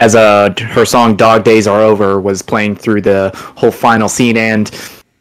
as 0.00 0.14
uh, 0.14 0.52
her 0.58 0.84
song 0.84 1.14
"Dog 1.14 1.44
Days 1.44 1.66
Are 1.66 1.80
Over" 1.80 2.20
was 2.20 2.42
playing 2.42 2.76
through 2.76 3.02
the 3.02 3.30
whole 3.56 3.70
final 3.70 4.08
scene, 4.08 4.36
and 4.36 4.70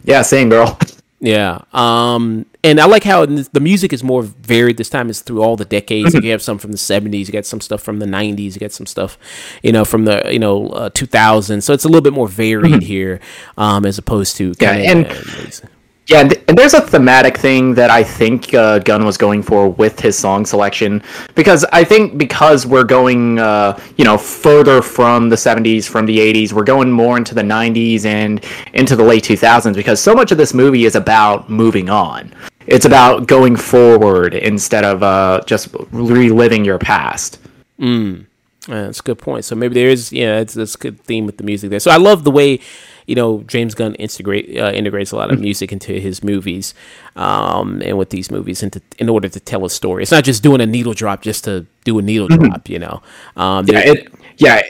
yeah, 0.04 0.22
same 0.24 0.50
girl. 0.50 0.80
Yeah, 1.22 1.60
um, 1.74 2.46
and 2.64 2.80
I 2.80 2.86
like 2.86 3.04
how 3.04 3.26
the 3.26 3.60
music 3.60 3.94
is 3.94 4.04
more 4.04 4.24
varied 4.24 4.78
this 4.78 4.90
time. 4.90 5.10
It's 5.10 5.22
through 5.22 5.42
all 5.42 5.56
the 5.56 5.66
decades. 5.66 6.14
you 6.14 6.32
have 6.32 6.42
some 6.42 6.58
from 6.58 6.72
the 6.72 6.78
'70s, 6.78 7.28
you 7.28 7.32
got 7.32 7.46
some 7.46 7.62
stuff 7.62 7.82
from 7.82 8.00
the 8.00 8.06
'90s, 8.06 8.54
you 8.54 8.60
got 8.60 8.72
some 8.72 8.86
stuff, 8.86 9.18
you 9.64 9.72
know, 9.72 9.86
from 9.86 10.06
the 10.06 10.28
you 10.32 10.40
know 10.40 10.68
uh, 10.70 10.90
2000s. 10.90 11.64
So 11.64 11.74
it's 11.74 11.86
a 11.86 11.88
little 11.88 12.02
bit 12.02 12.14
more 12.14 12.28
varied 12.28 12.74
mm-hmm. 12.74 12.82
here, 12.82 13.22
um, 13.58 13.86
as 13.86 13.98
opposed 13.98 14.36
to 14.38 14.54
yeah, 14.60 14.74
and. 14.74 15.08
Uh, 15.08 15.68
yeah, 16.10 16.22
and 16.22 16.58
there's 16.58 16.74
a 16.74 16.82
thematic 16.82 17.38
thing 17.38 17.76
that 17.76 17.92
I 17.92 18.04
think 18.04 18.52
uh, 18.56 18.80
Gunn 18.80 19.06
was 19.06 19.16
going 19.16 19.44
for 19.44 19.70
with 19.70 20.00
his 20.00 20.18
song 20.18 20.44
selection 20.44 21.04
because 21.36 21.66
I 21.72 21.84
think 21.84 22.18
because 22.18 22.66
we're 22.66 22.84
going, 22.84 23.38
uh, 23.38 23.80
you 23.96 24.06
know, 24.06 24.18
further 24.18 24.82
from 24.82 25.30
the 25.30 25.36
70s, 25.36 25.88
from 25.88 26.08
the 26.08 26.18
80s, 26.18 26.52
we're 26.52 26.64
going 26.64 26.92
more 26.92 27.16
into 27.16 27.36
the 27.36 27.44
90s 27.44 28.06
and 28.06 28.44
into 28.74 28.96
the 28.96 29.04
late 29.04 29.24
2000s 29.24 29.76
because 29.76 30.02
so 30.02 30.16
much 30.16 30.32
of 30.32 30.40
this 30.40 30.52
movie 30.52 30.86
is 30.86 30.96
about 30.96 31.48
moving 31.48 31.92
on. 31.92 32.34
It's 32.68 32.86
about 32.86 33.28
going 33.28 33.56
forward 33.56 34.34
instead 34.34 34.84
of 34.84 35.04
uh, 35.04 35.42
just 35.46 35.74
reliving 35.92 36.66
your 36.66 36.78
past. 36.78 37.40
Mm. 37.80 38.26
Yeah, 38.68 38.84
that's 38.84 39.00
a 39.00 39.04
good 39.04 39.18
point. 39.18 39.46
So 39.46 39.56
maybe 39.56 39.74
there 39.74 39.90
is, 39.90 40.12
yeah, 40.12 40.40
it's 40.40 40.54
that's 40.54 40.76
a 40.76 40.78
good 40.78 41.00
theme 41.02 41.26
with 41.26 41.38
the 41.38 41.44
music 41.44 41.70
there. 41.70 41.80
So 41.80 41.92
I 41.92 41.98
love 41.98 42.24
the 42.24 42.32
way, 42.32 42.60
you 43.08 43.16
know, 43.16 43.42
James 43.48 43.74
Gunn 43.74 43.96
integrate 43.96 44.56
uh, 44.58 44.72
integrates 44.72 45.12
a 45.12 45.16
lot 45.16 45.32
of 45.32 45.38
mm-hmm. 45.38 45.46
music 45.46 45.72
into 45.72 45.94
his 45.94 46.24
movies, 46.24 46.76
um, 47.16 47.82
and 47.84 47.98
with 47.98 48.12
these 48.12 48.30
movies, 48.30 48.62
into 48.62 48.82
in 49.00 49.10
order 49.10 49.28
to 49.28 49.40
tell 49.40 49.66
a 49.66 49.70
story. 49.70 50.04
It's 50.04 50.12
not 50.12 50.24
just 50.24 50.44
doing 50.44 50.62
a 50.62 50.68
needle 50.68 50.94
drop 50.94 51.24
just 51.24 51.46
to 51.46 51.66
do 51.86 51.98
a 51.98 52.02
needle 52.04 52.28
mm-hmm. 52.28 52.50
drop, 52.50 52.70
you 52.70 52.78
know. 52.78 53.02
Um, 53.36 53.66
yeah, 53.68 53.80
it, 53.80 54.14
yeah, 54.38 54.62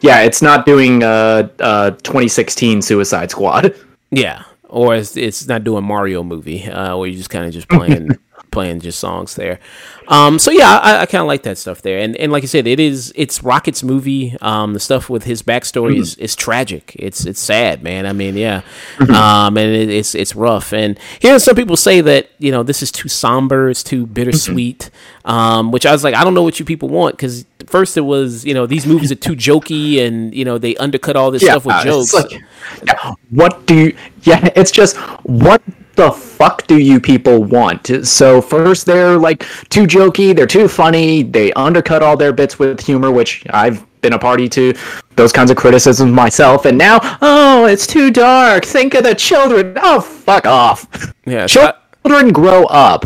yeah. 0.00 0.20
It's 0.20 0.42
not 0.42 0.66
doing 0.66 1.02
uh, 1.02 1.48
uh, 1.58 1.90
2016 1.92 2.82
Suicide 2.82 3.30
Squad. 3.30 3.74
Yeah, 4.10 4.42
or 4.68 4.94
it's, 4.94 5.16
it's 5.16 5.46
not 5.46 5.64
doing 5.64 5.84
Mario 5.84 6.22
movie 6.22 6.64
uh, 6.64 6.96
where 6.96 7.08
you 7.08 7.16
just 7.16 7.30
kind 7.30 7.46
of 7.46 7.52
just 7.52 7.68
playing 7.68 8.10
playing 8.56 8.80
just 8.80 8.98
songs 8.98 9.34
there. 9.34 9.60
Um, 10.08 10.38
so 10.38 10.50
yeah, 10.50 10.78
I, 10.82 11.02
I 11.02 11.06
kind 11.06 11.20
of 11.20 11.26
like 11.26 11.42
that 11.42 11.58
stuff 11.58 11.82
there. 11.82 11.98
And 11.98 12.16
and 12.16 12.32
like 12.32 12.42
I 12.42 12.46
said, 12.46 12.66
it 12.66 12.80
is 12.80 13.12
it's 13.14 13.42
Rocket's 13.42 13.82
movie. 13.82 14.34
Um, 14.40 14.72
the 14.72 14.80
stuff 14.80 15.10
with 15.10 15.24
his 15.24 15.42
backstory 15.42 15.92
mm-hmm. 15.92 16.00
is, 16.00 16.14
is 16.14 16.34
tragic. 16.34 16.96
It's 16.98 17.26
it's 17.26 17.38
sad, 17.38 17.82
man. 17.82 18.06
I 18.06 18.14
mean, 18.14 18.34
yeah. 18.34 18.62
Mm-hmm. 18.96 19.14
Um, 19.14 19.58
and 19.58 19.70
it, 19.74 19.90
it's 19.90 20.14
it's 20.14 20.34
rough. 20.34 20.72
And 20.72 20.98
hearing 21.20 21.38
some 21.38 21.54
people 21.54 21.76
say 21.76 22.00
that 22.00 22.30
you 22.38 22.50
know 22.50 22.62
this 22.62 22.82
is 22.82 22.90
too 22.90 23.10
somber, 23.10 23.68
it's 23.68 23.84
too 23.84 24.06
bittersweet. 24.06 24.90
Mm-hmm. 25.24 25.30
Um, 25.30 25.70
which 25.70 25.84
I 25.84 25.92
was 25.92 26.02
like, 26.02 26.14
I 26.14 26.24
don't 26.24 26.32
know 26.32 26.44
what 26.44 26.58
you 26.58 26.64
people 26.64 26.88
want 26.88 27.16
because 27.16 27.44
first 27.66 27.98
it 27.98 28.02
was 28.02 28.46
you 28.46 28.54
know 28.54 28.64
these 28.64 28.86
movies 28.86 29.12
are 29.12 29.16
too 29.16 29.34
jokey 29.34 30.06
and 30.06 30.32
you 30.32 30.44
know 30.46 30.56
they 30.56 30.76
undercut 30.76 31.16
all 31.16 31.30
this 31.30 31.42
yeah, 31.42 31.58
stuff 31.58 31.66
with 31.66 31.82
jokes. 31.82 32.14
Like, 32.14 32.42
yeah, 32.86 33.12
what 33.28 33.66
do 33.66 33.74
you? 33.74 33.96
Yeah, 34.22 34.48
it's 34.56 34.70
just 34.70 34.96
what 35.24 35.60
the 35.96 36.10
fuck 36.10 36.66
do 36.66 36.78
you 36.78 37.00
people 37.00 37.42
want? 37.44 38.06
So 38.06 38.40
first 38.40 38.86
they're 38.86 39.16
like 39.16 39.40
too 39.70 39.86
jokey, 39.86 40.34
they're 40.36 40.46
too 40.46 40.68
funny, 40.68 41.22
they 41.22 41.52
undercut 41.54 42.02
all 42.02 42.16
their 42.16 42.32
bits 42.32 42.58
with 42.58 42.80
humor, 42.80 43.10
which 43.10 43.44
I've 43.50 43.84
been 44.06 44.12
a 44.12 44.18
party 44.18 44.48
to 44.48 44.72
those 45.16 45.32
kinds 45.32 45.50
of 45.50 45.56
criticisms 45.56 46.12
myself, 46.12 46.64
and 46.64 46.78
now, 46.78 47.00
oh, 47.22 47.66
it's 47.66 47.86
too 47.86 48.10
dark. 48.10 48.64
Think 48.64 48.94
of 48.94 49.02
the 49.02 49.14
children. 49.14 49.76
Oh, 49.82 50.00
fuck 50.00 50.46
off. 50.46 51.12
Yeah, 51.24 51.46
so 51.46 51.72
children 52.04 52.28
I, 52.28 52.30
grow 52.30 52.64
up. 52.66 53.04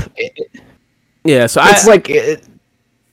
yeah, 1.25 1.47
so 1.47 1.63
it's 1.65 1.87
I, 1.87 1.91
like, 1.91 2.11
it, 2.11 2.47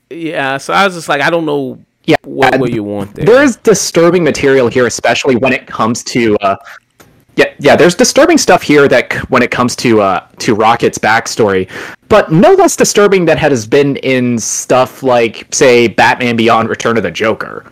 yeah. 0.09 0.57
So 0.57 0.73
I 0.73 0.85
was 0.85 0.95
just 0.95 1.07
like, 1.07 1.21
I 1.21 1.29
don't 1.29 1.45
know. 1.45 1.81
Yeah, 2.03 2.15
what, 2.23 2.59
what 2.59 2.71
you 2.71 2.83
want 2.83 3.15
there. 3.15 3.25
There's 3.25 3.57
disturbing 3.57 4.23
material 4.23 4.69
here, 4.69 4.85
especially 4.85 5.35
when 5.35 5.51
it 5.51 5.67
comes 5.67 6.03
to 6.05 6.37
uh, 6.37 6.55
yeah, 7.37 7.53
yeah. 7.59 7.75
There's 7.75 7.95
disturbing 7.95 8.37
stuff 8.37 8.63
here 8.63 8.87
that 8.87 9.13
when 9.29 9.41
it 9.43 9.51
comes 9.51 9.75
to 9.77 10.01
uh, 10.01 10.27
to 10.39 10.55
Rocket's 10.55 10.97
backstory, 10.97 11.69
but 12.09 12.31
no 12.31 12.53
less 12.53 12.75
disturbing 12.75 13.25
that 13.25 13.37
has 13.37 13.65
been 13.67 13.95
in 13.97 14.39
stuff 14.39 15.03
like, 15.03 15.47
say, 15.53 15.87
Batman 15.87 16.35
Beyond: 16.35 16.67
Return 16.67 16.97
of 16.97 17.03
the 17.03 17.11
Joker. 17.11 17.71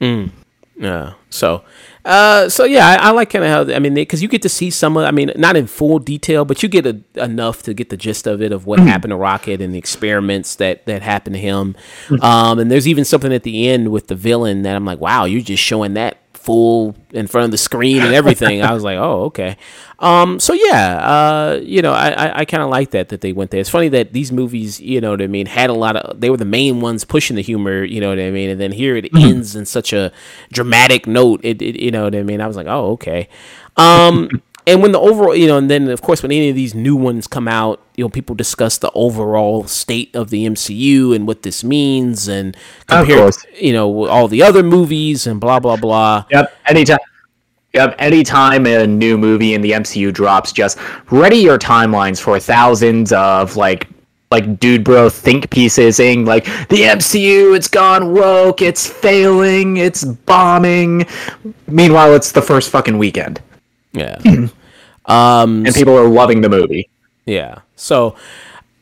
Mm. 0.00 0.30
Yeah. 0.78 1.14
So, 1.30 1.64
uh, 2.04 2.48
so 2.50 2.64
yeah, 2.64 2.86
I, 2.86 3.08
I 3.08 3.10
like 3.10 3.30
kind 3.30 3.44
of 3.44 3.68
how 3.68 3.74
I 3.74 3.78
mean, 3.78 3.94
because 3.94 4.20
you 4.22 4.28
get 4.28 4.42
to 4.42 4.48
see 4.48 4.70
some 4.70 4.96
of, 4.96 5.04
I 5.04 5.10
mean, 5.10 5.32
not 5.36 5.56
in 5.56 5.66
full 5.66 5.98
detail, 5.98 6.44
but 6.44 6.62
you 6.62 6.68
get 6.68 6.86
a, 6.86 7.00
enough 7.16 7.62
to 7.62 7.72
get 7.74 7.88
the 7.88 7.96
gist 7.96 8.26
of 8.26 8.42
it 8.42 8.52
of 8.52 8.66
what 8.66 8.80
mm 8.80 8.86
happened 8.86 9.10
to 9.10 9.16
Rocket 9.16 9.60
and 9.60 9.74
the 9.74 9.78
experiments 9.78 10.54
that 10.56 10.86
that 10.86 11.02
happened 11.02 11.34
to 11.34 11.40
him. 11.40 11.74
mm 12.08 12.22
Um, 12.22 12.58
and 12.58 12.70
there's 12.70 12.86
even 12.86 13.04
something 13.04 13.32
at 13.32 13.42
the 13.42 13.68
end 13.68 13.90
with 13.90 14.08
the 14.08 14.14
villain 14.14 14.62
that 14.62 14.76
I'm 14.76 14.84
like, 14.84 15.00
wow, 15.00 15.24
you're 15.24 15.40
just 15.40 15.62
showing 15.62 15.94
that 15.94 16.18
full 16.46 16.94
in 17.10 17.26
front 17.26 17.46
of 17.46 17.50
the 17.50 17.58
screen 17.58 18.02
and 18.02 18.14
everything. 18.14 18.62
I 18.62 18.72
was 18.72 18.84
like, 18.84 18.98
oh, 18.98 19.24
okay. 19.24 19.56
Um, 19.98 20.38
so 20.38 20.52
yeah, 20.52 20.98
uh, 20.98 21.60
you 21.60 21.82
know, 21.82 21.92
I, 21.92 22.10
I, 22.10 22.38
I 22.38 22.44
kind 22.44 22.62
of 22.62 22.70
like 22.70 22.92
that 22.92 23.08
that 23.08 23.20
they 23.20 23.32
went 23.32 23.50
there. 23.50 23.60
It's 23.60 23.68
funny 23.68 23.88
that 23.88 24.12
these 24.12 24.30
movies, 24.30 24.80
you 24.80 25.00
know 25.00 25.10
what 25.10 25.20
I 25.20 25.26
mean, 25.26 25.46
had 25.46 25.70
a 25.70 25.74
lot 25.74 25.96
of 25.96 26.20
they 26.20 26.30
were 26.30 26.36
the 26.36 26.44
main 26.44 26.80
ones 26.80 27.04
pushing 27.04 27.34
the 27.34 27.42
humor, 27.42 27.82
you 27.82 28.00
know 28.00 28.10
what 28.10 28.20
I 28.20 28.30
mean, 28.30 28.48
and 28.48 28.60
then 28.60 28.72
here 28.72 28.96
it 28.96 29.06
mm-hmm. 29.06 29.28
ends 29.28 29.56
in 29.56 29.66
such 29.66 29.92
a 29.92 30.12
dramatic 30.52 31.06
note. 31.06 31.40
It, 31.42 31.60
it, 31.60 31.80
you 31.80 31.90
know 31.90 32.04
what 32.04 32.14
I 32.14 32.22
mean. 32.22 32.40
I 32.40 32.46
was 32.46 32.56
like, 32.56 32.68
oh, 32.68 32.92
okay. 32.92 33.28
Um, 33.76 34.30
and 34.66 34.82
when 34.82 34.90
the 34.90 34.98
overall, 34.98 35.34
you 35.34 35.46
know, 35.46 35.56
and 35.56 35.70
then 35.70 35.88
of 35.88 36.02
course 36.02 36.22
when 36.22 36.32
any 36.32 36.48
of 36.48 36.56
these 36.56 36.74
new 36.74 36.96
ones 36.96 37.28
come 37.28 37.46
out, 37.46 37.80
you 37.94 38.04
know, 38.04 38.08
people 38.08 38.34
discuss 38.34 38.78
the 38.78 38.90
overall 38.94 39.64
state 39.68 40.14
of 40.14 40.30
the 40.30 40.44
MCU 40.44 41.14
and 41.14 41.26
what 41.26 41.42
this 41.42 41.62
means, 41.62 42.26
and 42.26 42.56
compare, 42.88 43.30
you 43.54 43.72
know, 43.72 44.06
all 44.06 44.26
the 44.26 44.42
other 44.42 44.64
movies 44.64 45.26
and 45.26 45.40
blah 45.40 45.60
blah 45.60 45.76
blah. 45.76 46.24
Yep. 46.30 46.56
Anytime. 46.66 46.98
Yep. 47.74 47.94
Anytime 47.98 48.66
a 48.66 48.86
new 48.86 49.18
movie 49.18 49.54
in 49.54 49.60
the 49.60 49.72
MCU 49.72 50.12
drops, 50.12 50.50
just 50.50 50.78
ready 51.10 51.36
your 51.36 51.58
timelines 51.58 52.20
for 52.20 52.40
thousands 52.40 53.12
of 53.12 53.56
like 53.56 53.88
like 54.32 54.58
dude 54.58 54.82
bro 54.82 55.08
think 55.08 55.50
pieces 55.50 55.96
saying 55.96 56.24
like 56.24 56.44
the 56.68 56.82
MCU 56.82 57.54
it's 57.54 57.68
gone 57.68 58.12
woke 58.12 58.60
it's 58.60 58.84
failing 58.84 59.76
it's 59.76 60.04
bombing 60.04 61.06
meanwhile 61.68 62.12
it's 62.12 62.32
the 62.32 62.42
first 62.42 62.70
fucking 62.70 62.98
weekend 62.98 63.40
yeah. 63.96 64.18
um, 65.06 65.64
and 65.66 65.74
people 65.74 65.96
are 65.96 66.08
loving 66.08 66.40
the 66.40 66.48
movie. 66.48 66.88
Yeah. 67.24 67.60
So, 67.74 68.16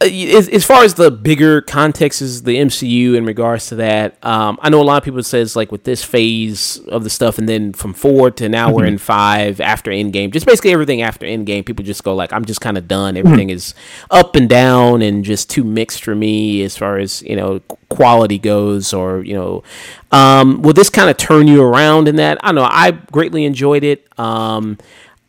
uh, 0.01 0.07
as, 0.07 0.49
as 0.49 0.65
far 0.65 0.83
as 0.83 0.95
the 0.95 1.11
bigger 1.11 1.63
context 1.63 2.21
is 2.21 2.43
the 2.43 2.57
MCU 2.57 3.15
in 3.15 3.25
regards 3.25 3.69
to 3.69 3.77
that, 3.77 4.23
um, 4.25 4.59
I 4.61 4.69
know 4.69 4.83
a 4.83 4.85
lot 4.85 4.99
of 4.99 5.05
people 5.05 5.23
says 5.23 5.55
like 5.55 5.71
with 5.71 5.85
this 5.85 6.05
phase 6.05 6.79
of 6.89 7.05
the 7.05 7.11
stuff, 7.11 7.39
and 7.39 7.49
then 7.49 7.73
from 7.73 7.95
four 7.95 8.31
to 8.33 8.49
now 8.49 8.67
mm-hmm. 8.67 8.77
we're 8.77 8.85
in 8.87 8.99
five 8.99 9.61
after 9.61 9.91
Endgame, 9.91 10.33
just 10.33 10.47
basically 10.47 10.73
everything 10.73 11.01
after 11.01 11.27
Endgame, 11.27 11.65
people 11.65 11.85
just 11.85 12.03
go 12.03 12.15
like, 12.15 12.33
I'm 12.33 12.45
just 12.45 12.61
kind 12.61 12.77
of 12.77 12.89
done. 12.89 13.15
Mm-hmm. 13.15 13.27
Everything 13.27 13.49
mm-hmm. 13.49 13.57
is 13.57 13.75
up 14.11 14.35
and 14.35 14.49
down 14.49 15.01
and 15.01 15.25
just 15.25 15.49
too 15.49 15.65
mixed 15.65 16.03
for 16.03 16.15
me 16.15 16.63
as 16.63 16.77
far 16.77 16.99
as 16.99 17.23
you 17.23 17.37
know 17.37 17.61
quality 17.89 18.39
goes, 18.39 18.93
or 18.93 19.23
you 19.25 19.35
know, 19.35 19.63
um, 20.11 20.61
will 20.63 20.75
this 20.75 20.91
kind 20.91 21.09
of 21.09 21.17
turn 21.17 21.47
you 21.47 21.63
around 21.63 22.09
in 22.09 22.17
that? 22.17 22.39
I 22.43 22.49
don't 22.49 22.57
know. 22.57 22.69
I 22.71 22.91
greatly 22.91 23.45
enjoyed 23.45 23.85
it. 23.85 24.07
Um, 24.19 24.77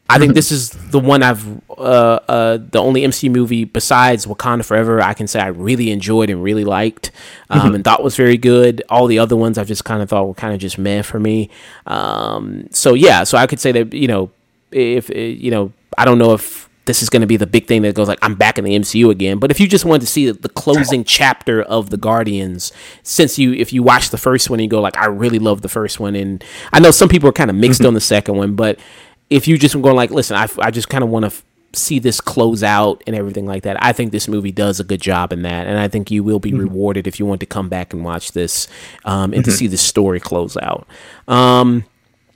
I 0.09 0.19
think 0.19 0.33
this 0.35 0.51
is 0.51 0.69
the 0.69 0.99
one 0.99 1.23
I've 1.23 1.45
uh, 1.69 2.19
uh, 2.27 2.57
the 2.57 2.79
only 2.79 3.03
MC 3.03 3.29
movie 3.29 3.63
besides 3.63 4.25
Wakanda 4.25 4.65
Forever 4.65 5.01
I 5.01 5.13
can 5.13 5.27
say 5.27 5.39
I 5.39 5.47
really 5.47 5.91
enjoyed 5.91 6.29
and 6.29 6.43
really 6.43 6.63
liked 6.63 7.11
um, 7.49 7.59
mm-hmm. 7.59 7.75
and 7.75 7.83
thought 7.83 8.03
was 8.03 8.15
very 8.15 8.37
good. 8.37 8.83
All 8.89 9.07
the 9.07 9.19
other 9.19 9.35
ones 9.35 9.57
I've 9.57 9.67
just 9.67 9.85
kind 9.85 10.01
of 10.01 10.09
thought 10.09 10.27
were 10.27 10.33
kind 10.33 10.53
of 10.53 10.59
just 10.59 10.77
meh 10.77 11.01
for 11.01 11.19
me. 11.19 11.49
Um, 11.85 12.67
so 12.71 12.93
yeah, 12.93 13.23
so 13.23 13.37
I 13.37 13.47
could 13.47 13.59
say 13.59 13.71
that 13.71 13.93
you 13.93 14.07
know 14.07 14.31
if 14.71 15.09
you 15.09 15.51
know 15.51 15.71
I 15.97 16.05
don't 16.05 16.17
know 16.17 16.33
if 16.33 16.65
this 16.85 17.01
is 17.01 17.09
going 17.09 17.21
to 17.21 17.27
be 17.27 17.37
the 17.37 17.47
big 17.47 17.67
thing 17.67 17.81
that 17.81 17.95
goes 17.95 18.07
like 18.07 18.19
I'm 18.21 18.35
back 18.35 18.57
in 18.57 18.63
the 18.63 18.77
MCU 18.77 19.09
again. 19.09 19.39
But 19.39 19.51
if 19.51 19.59
you 19.59 19.67
just 19.67 19.85
wanted 19.85 20.01
to 20.01 20.07
see 20.07 20.29
the 20.29 20.49
closing 20.49 21.03
chapter 21.03 21.63
of 21.63 21.89
the 21.89 21.97
Guardians, 21.97 22.71
since 23.03 23.37
you 23.37 23.53
if 23.53 23.73
you 23.73 23.83
watch 23.83 24.09
the 24.09 24.17
first 24.17 24.49
one 24.49 24.59
and 24.59 24.65
you 24.65 24.69
go 24.69 24.81
like 24.81 24.97
I 24.97 25.07
really 25.07 25.39
love 25.39 25.61
the 25.61 25.69
first 25.69 25.99
one, 25.99 26.15
and 26.15 26.43
I 26.71 26.79
know 26.79 26.91
some 26.91 27.09
people 27.09 27.27
are 27.29 27.33
kind 27.33 27.49
of 27.49 27.55
mixed 27.55 27.81
mm-hmm. 27.81 27.87
on 27.87 27.93
the 27.95 28.01
second 28.01 28.37
one, 28.37 28.55
but 28.55 28.79
if 29.29 29.47
you 29.47 29.57
just 29.57 29.79
going 29.81 29.95
like, 29.95 30.11
listen, 30.11 30.37
I, 30.37 30.47
I 30.59 30.71
just 30.71 30.89
kind 30.89 31.03
of 31.03 31.09
want 31.09 31.23
to 31.23 31.27
f- 31.27 31.43
see 31.73 31.99
this 31.99 32.21
close 32.21 32.63
out 32.63 33.03
and 33.05 33.15
everything 33.15 33.45
like 33.45 33.63
that. 33.63 33.81
I 33.83 33.91
think 33.91 34.11
this 34.11 34.27
movie 34.27 34.51
does 34.51 34.79
a 34.79 34.83
good 34.83 35.01
job 35.01 35.33
in 35.33 35.41
that, 35.43 35.67
and 35.67 35.77
I 35.77 35.87
think 35.87 36.11
you 36.11 36.23
will 36.23 36.39
be 36.39 36.51
mm-hmm. 36.51 36.61
rewarded 36.61 37.07
if 37.07 37.19
you 37.19 37.25
want 37.25 37.39
to 37.41 37.45
come 37.45 37.69
back 37.69 37.93
and 37.93 38.03
watch 38.03 38.31
this 38.31 38.67
um, 39.03 39.33
and 39.33 39.43
mm-hmm. 39.43 39.51
to 39.51 39.51
see 39.51 39.67
the 39.67 39.77
story 39.77 40.19
close 40.19 40.57
out. 40.57 40.87
Um, 41.27 41.85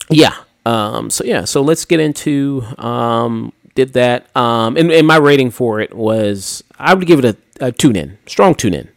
yeah. 0.10 0.36
Um, 0.66 1.10
so 1.10 1.24
yeah. 1.24 1.46
So 1.46 1.62
let's 1.62 1.86
get 1.86 2.00
into 2.00 2.64
um, 2.78 3.54
did 3.76 3.94
that. 3.94 4.36
Um, 4.36 4.78
and, 4.78 4.92
and 4.92 5.08
my 5.08 5.18
rating 5.18 5.52
for 5.52 5.80
it 5.80 5.96
was 5.96 6.64
I 6.78 6.94
would 6.94 7.08
give 7.08 7.24
it 7.24 7.26
a, 7.26 7.68
a 7.68 7.72
tune 7.72 7.96
in, 7.96 8.18
strong 8.26 8.56
tune 8.56 8.74
in 8.74 8.90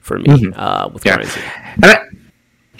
for 0.00 0.18
me 0.18 0.24
mm-hmm. 0.24 0.58
uh, 0.58 0.88
with 0.88 1.04
yeah. 1.04 1.22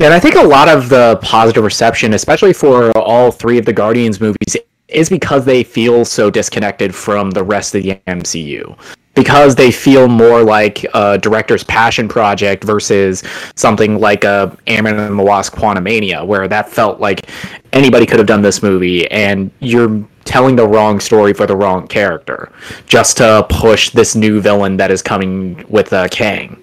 Yeah, 0.00 0.07
and 0.07 0.14
I 0.14 0.19
think 0.19 0.35
a 0.35 0.42
lot 0.42 0.71
of 0.71 0.88
the 0.88 1.19
positive 1.21 1.62
reception, 1.62 2.14
especially 2.14 2.54
for 2.54 2.90
all 2.97 3.30
three 3.30 3.59
of 3.59 3.66
the 3.66 3.73
Guardians 3.75 4.19
movies, 4.19 4.57
is 4.88 5.11
because 5.11 5.45
they 5.45 5.62
feel 5.62 6.07
so 6.07 6.30
disconnected 6.30 6.95
from 6.95 7.30
the 7.33 7.45
rest 7.45 7.75
of 7.75 7.83
the 7.83 8.00
MCU. 8.07 8.78
Because 9.14 9.54
they 9.54 9.71
feel 9.71 10.09
more 10.09 10.42
like 10.42 10.87
a 10.95 11.19
director's 11.19 11.64
passion 11.64 12.09
project 12.09 12.64
versus 12.64 13.23
something 13.57 13.99
like 13.99 14.25
a 14.25 14.57
Ant-Man 14.66 14.99
and 14.99 15.19
the 15.19 15.23
Wasp 15.23 15.54
Quantumania, 15.54 16.26
where 16.26 16.49
that 16.49 16.71
felt 16.71 16.99
like 16.99 17.28
anybody 17.75 18.07
could 18.07 18.19
have 18.19 18.26
done 18.26 18.40
this 18.40 18.62
movie, 18.62 19.07
and 19.11 19.50
you're 19.61 20.02
telling 20.25 20.57
the 20.57 20.66
wrong 20.66 20.99
story 20.99 21.35
for 21.35 21.47
the 21.47 21.57
wrong 21.57 21.87
character 21.87 22.50
just 22.87 23.19
to 23.19 23.45
push 23.50 23.90
this 23.90 24.16
new 24.16 24.40
villain 24.40 24.78
that 24.78 24.90
is 24.90 25.02
coming 25.02 25.62
with 25.69 25.92
uh, 25.92 26.09
Kang. 26.09 26.57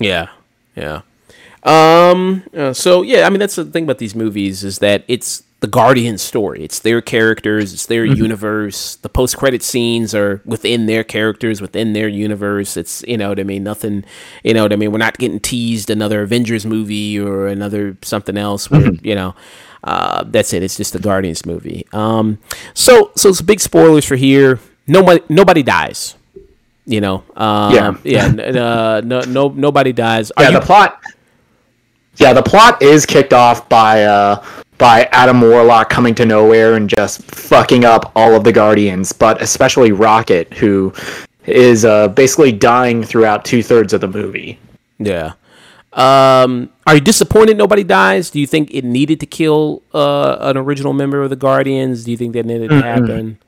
Yeah, 0.00 0.28
yeah. 0.76 1.00
Um. 1.64 2.44
Uh, 2.54 2.72
so 2.72 3.02
yeah, 3.02 3.26
I 3.26 3.30
mean 3.30 3.40
that's 3.40 3.56
the 3.56 3.64
thing 3.64 3.84
about 3.84 3.98
these 3.98 4.14
movies 4.14 4.64
is 4.64 4.78
that 4.80 5.04
it's 5.08 5.42
the 5.60 5.66
Guardian 5.66 6.18
story. 6.18 6.62
It's 6.62 6.80
their 6.80 7.00
characters. 7.00 7.72
It's 7.72 7.86
their 7.86 8.04
mm-hmm. 8.04 8.20
universe. 8.22 8.96
The 8.96 9.08
post 9.08 9.38
credit 9.38 9.62
scenes 9.62 10.14
are 10.14 10.42
within 10.44 10.84
their 10.84 11.02
characters, 11.02 11.62
within 11.62 11.94
their 11.94 12.06
universe. 12.06 12.76
It's 12.76 13.02
you 13.08 13.16
know 13.16 13.30
what 13.30 13.40
I 13.40 13.44
mean. 13.44 13.64
Nothing. 13.64 14.04
You 14.42 14.52
know 14.52 14.62
what 14.62 14.74
I 14.74 14.76
mean. 14.76 14.92
We're 14.92 14.98
not 14.98 15.16
getting 15.16 15.40
teased 15.40 15.88
another 15.88 16.20
Avengers 16.20 16.66
movie 16.66 17.18
or 17.18 17.46
another 17.46 17.96
something 18.02 18.36
else. 18.36 18.70
Where 18.70 18.82
mm-hmm. 18.82 19.06
you 19.06 19.14
know. 19.14 19.34
Uh, 19.82 20.24
that's 20.24 20.54
it. 20.54 20.62
It's 20.62 20.78
just 20.78 20.94
a 20.94 20.98
Guardians 20.98 21.44
movie. 21.44 21.86
Um, 21.92 22.38
so 22.72 23.12
so 23.16 23.32
some 23.32 23.44
big 23.44 23.60
spoilers 23.60 24.06
for 24.06 24.16
here. 24.16 24.58
Nobody 24.86 25.20
nobody 25.28 25.62
dies. 25.62 26.14
You 26.86 27.00
know, 27.00 27.24
um, 27.36 27.74
Yeah. 27.74 27.94
yeah, 28.04 28.26
uh, 28.26 29.00
no, 29.04 29.20
no, 29.20 29.48
nobody 29.48 29.92
dies. 29.92 30.30
Are 30.36 30.44
yeah, 30.44 30.50
you- 30.50 30.60
the 30.60 30.66
plot. 30.66 31.00
Yeah, 32.16 32.32
the 32.32 32.42
plot 32.42 32.80
is 32.80 33.04
kicked 33.06 33.32
off 33.32 33.68
by 33.68 34.04
uh 34.04 34.44
by 34.78 35.08
Adam 35.12 35.40
Warlock 35.40 35.88
coming 35.88 36.14
to 36.16 36.24
nowhere 36.24 36.74
and 36.74 36.88
just 36.88 37.22
fucking 37.22 37.84
up 37.84 38.12
all 38.16 38.34
of 38.34 38.44
the 38.44 38.52
Guardians, 38.52 39.12
but 39.12 39.40
especially 39.40 39.92
Rocket, 39.92 40.52
who 40.54 40.92
is 41.46 41.84
uh 41.84 42.08
basically 42.08 42.52
dying 42.52 43.02
throughout 43.02 43.44
two 43.44 43.62
thirds 43.62 43.92
of 43.92 44.00
the 44.00 44.08
movie. 44.08 44.58
Yeah. 44.98 45.32
Um, 45.92 46.70
are 46.88 46.96
you 46.96 47.00
disappointed 47.00 47.56
nobody 47.56 47.84
dies? 47.84 48.30
Do 48.30 48.40
you 48.40 48.48
think 48.48 48.74
it 48.74 48.84
needed 48.84 49.20
to 49.20 49.26
kill 49.26 49.82
uh, 49.92 50.38
an 50.40 50.56
original 50.56 50.92
member 50.92 51.22
of 51.22 51.30
the 51.30 51.36
Guardians? 51.36 52.04
Do 52.04 52.10
you 52.10 52.16
think 52.16 52.32
that 52.32 52.44
needed 52.44 52.70
to 52.70 52.82
happen? 52.82 53.38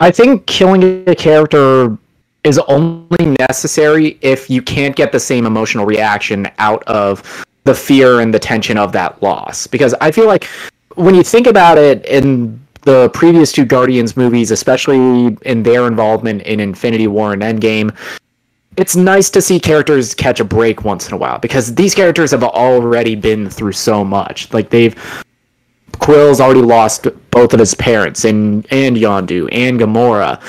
I 0.00 0.10
think 0.10 0.46
killing 0.46 1.08
a 1.08 1.14
character 1.14 1.96
is 2.44 2.58
only 2.60 3.36
necessary 3.38 4.18
if 4.20 4.50
you 4.50 4.62
can't 4.62 4.96
get 4.96 5.12
the 5.12 5.20
same 5.20 5.46
emotional 5.46 5.86
reaction 5.86 6.50
out 6.58 6.82
of 6.84 7.44
the 7.64 7.74
fear 7.74 8.20
and 8.20 8.34
the 8.34 8.38
tension 8.38 8.76
of 8.76 8.92
that 8.92 9.22
loss. 9.22 9.66
Because 9.66 9.94
I 10.00 10.10
feel 10.10 10.26
like 10.26 10.44
when 10.96 11.14
you 11.14 11.22
think 11.22 11.46
about 11.46 11.78
it 11.78 12.04
in 12.06 12.60
the 12.82 13.10
previous 13.10 13.52
two 13.52 13.64
Guardians 13.64 14.16
movies, 14.16 14.50
especially 14.50 15.36
in 15.42 15.62
their 15.62 15.86
involvement 15.86 16.42
in 16.42 16.58
Infinity 16.58 17.06
War 17.06 17.32
and 17.32 17.42
Endgame, 17.42 17.96
it's 18.76 18.96
nice 18.96 19.30
to 19.30 19.42
see 19.42 19.60
characters 19.60 20.14
catch 20.14 20.40
a 20.40 20.44
break 20.44 20.84
once 20.84 21.06
in 21.06 21.14
a 21.14 21.16
while 21.16 21.38
because 21.38 21.74
these 21.74 21.94
characters 21.94 22.30
have 22.30 22.42
already 22.42 23.14
been 23.14 23.48
through 23.48 23.72
so 23.72 24.04
much. 24.04 24.52
Like 24.52 24.70
they've 24.70 24.96
Quill's 25.98 26.40
already 26.40 26.62
lost 26.62 27.06
both 27.30 27.52
of 27.52 27.60
his 27.60 27.74
parents, 27.74 28.24
and 28.24 28.66
and 28.72 28.96
Yondu 28.96 29.48
and 29.52 29.78
Gamora, 29.78 30.40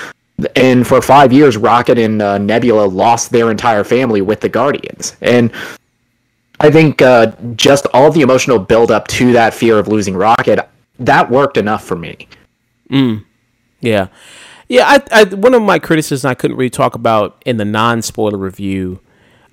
and 0.55 0.85
for 0.85 1.01
five 1.01 1.31
years, 1.31 1.57
Rocket 1.57 1.97
and 1.97 2.21
uh, 2.21 2.37
Nebula 2.37 2.85
lost 2.85 3.31
their 3.31 3.51
entire 3.51 3.83
family 3.83 4.21
with 4.21 4.41
the 4.41 4.49
Guardians, 4.49 5.15
and 5.21 5.51
I 6.59 6.71
think 6.71 7.01
uh, 7.01 7.33
just 7.55 7.85
all 7.93 8.11
the 8.11 8.21
emotional 8.21 8.59
build 8.59 8.91
up 8.91 9.07
to 9.09 9.33
that 9.33 9.53
fear 9.53 9.77
of 9.77 9.87
losing 9.87 10.15
Rocket 10.15 10.67
that 10.99 11.29
worked 11.29 11.57
enough 11.57 11.83
for 11.83 11.95
me. 11.95 12.27
Yeah, 13.81 14.07
yeah. 14.67 14.85
I, 14.87 15.21
I 15.21 15.23
one 15.25 15.53
of 15.53 15.61
my 15.61 15.79
criticisms 15.79 16.25
I 16.25 16.33
couldn't 16.33 16.57
really 16.57 16.69
talk 16.69 16.95
about 16.95 17.41
in 17.45 17.57
the 17.57 17.65
non 17.65 18.01
spoiler 18.01 18.37
review. 18.37 18.99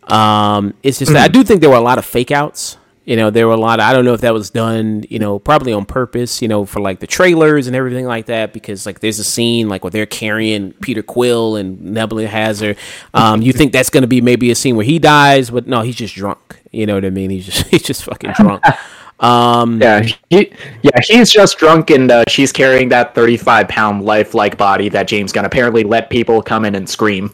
Um, 0.04 0.74
is 0.82 0.98
just 0.98 1.12
that 1.12 1.22
I 1.22 1.28
do 1.28 1.44
think 1.44 1.60
there 1.60 1.70
were 1.70 1.76
a 1.76 1.80
lot 1.80 1.98
of 1.98 2.04
fake 2.04 2.30
outs. 2.30 2.76
You 3.04 3.16
know, 3.16 3.30
there 3.30 3.46
were 3.46 3.54
a 3.54 3.56
lot. 3.56 3.80
Of, 3.80 3.86
I 3.86 3.92
don't 3.92 4.04
know 4.04 4.12
if 4.14 4.20
that 4.20 4.34
was 4.34 4.50
done. 4.50 5.04
You 5.08 5.18
know, 5.18 5.38
probably 5.38 5.72
on 5.72 5.84
purpose. 5.84 6.42
You 6.42 6.48
know, 6.48 6.64
for 6.64 6.80
like 6.80 7.00
the 7.00 7.06
trailers 7.06 7.66
and 7.66 7.74
everything 7.74 8.06
like 8.06 8.26
that. 8.26 8.52
Because 8.52 8.86
like 8.86 9.00
there's 9.00 9.18
a 9.18 9.24
scene 9.24 9.68
like 9.68 9.82
where 9.84 9.90
they're 9.90 10.06
carrying 10.06 10.72
Peter 10.74 11.02
Quill 11.02 11.56
and 11.56 11.80
Nebula 11.80 12.26
her. 12.26 12.74
Um, 13.14 13.42
you 13.42 13.52
think 13.52 13.72
that's 13.72 13.90
going 13.90 14.02
to 14.02 14.08
be 14.08 14.20
maybe 14.20 14.50
a 14.50 14.54
scene 14.54 14.76
where 14.76 14.86
he 14.86 14.98
dies, 14.98 15.50
but 15.50 15.66
no, 15.66 15.82
he's 15.82 15.96
just 15.96 16.14
drunk. 16.14 16.60
You 16.70 16.86
know 16.86 16.94
what 16.94 17.04
I 17.04 17.10
mean? 17.10 17.30
He's 17.30 17.46
just 17.46 17.66
he's 17.70 17.82
just 17.82 18.04
fucking 18.04 18.32
drunk. 18.32 18.64
Um, 19.20 19.80
Yeah, 19.80 20.02
he, 20.30 20.52
yeah, 20.82 20.98
he's 21.02 21.30
just 21.30 21.58
drunk, 21.58 21.90
and 21.90 22.10
uh, 22.10 22.24
she's 22.28 22.52
carrying 22.52 22.88
that 22.88 23.14
thirty-five 23.14 23.68
pound 23.68 24.04
lifelike 24.04 24.56
body 24.56 24.88
that 24.88 25.08
James 25.08 25.32
Gunn 25.32 25.44
apparently 25.44 25.84
let 25.84 26.10
people 26.10 26.42
come 26.42 26.64
in 26.64 26.74
and 26.74 26.88
scream. 26.88 27.32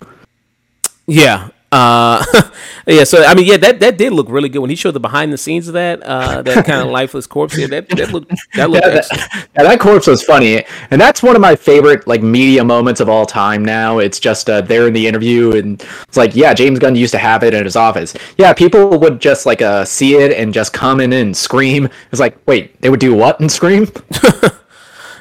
Yeah. 1.07 1.51
Uh, 1.77 2.25
yeah. 2.87 3.05
So 3.05 3.23
I 3.23 3.35
mean, 3.35 3.45
yeah, 3.45 3.59
that, 3.59 3.81
that 3.81 3.99
did 3.99 4.13
look 4.13 4.29
really 4.31 4.49
good 4.49 4.61
when 4.61 4.71
he 4.71 4.77
showed 4.77 4.93
the 4.93 5.01
behind 5.01 5.33
the 5.33 5.37
scenes 5.37 5.69
of 5.69 5.75
that 5.75 6.03
uh, 6.03 6.41
that 6.43 6.65
kind 6.65 6.81
of 6.81 6.89
lifeless 7.01 7.27
corpse. 7.27 7.59
Yeah, 7.59 7.67
that 7.67 7.89
that 7.91 8.11
looked 8.11 8.33
that 8.55 8.71
looked 8.71 8.87
Yeah, 8.87 8.93
that, 8.93 9.49
yeah, 9.55 9.63
that 9.63 9.79
corpse 9.79 10.07
was 10.07 10.23
funny, 10.23 10.65
and 10.91 10.99
that's 11.01 11.23
one 11.23 11.37
of 11.37 11.43
my 11.43 11.55
favorite 11.55 12.07
like 12.07 12.23
media 12.23 12.65
moments 12.65 13.01
of 13.01 13.11
all 13.11 13.27
time. 13.27 13.63
Now 13.63 13.99
it's 13.99 14.19
just 14.19 14.49
uh, 14.49 14.63
there 14.63 14.87
in 14.87 14.95
the 14.95 15.07
interview, 15.07 15.53
and 15.53 15.85
it's 16.09 16.17
like, 16.17 16.35
yeah, 16.35 16.55
James 16.55 16.79
Gunn 16.79 16.97
used 16.97 17.13
to 17.13 17.19
have 17.19 17.43
it 17.43 17.53
in 17.53 17.65
his 17.65 17.77
office. 17.77 18.17
Yeah, 18.39 18.55
people 18.55 18.99
would 18.99 19.21
just 19.21 19.45
like 19.45 19.61
uh, 19.61 19.85
see 19.85 20.15
it 20.17 20.33
and 20.33 20.55
just 20.55 20.73
come 20.73 21.01
in 21.01 21.13
and 21.13 21.37
scream. 21.37 21.91
It's 22.11 22.21
like, 22.21 22.39
wait, 22.47 22.81
they 22.81 22.89
would 22.89 23.01
do 23.01 23.15
what 23.15 23.39
and 23.41 23.53
scream? 23.53 23.83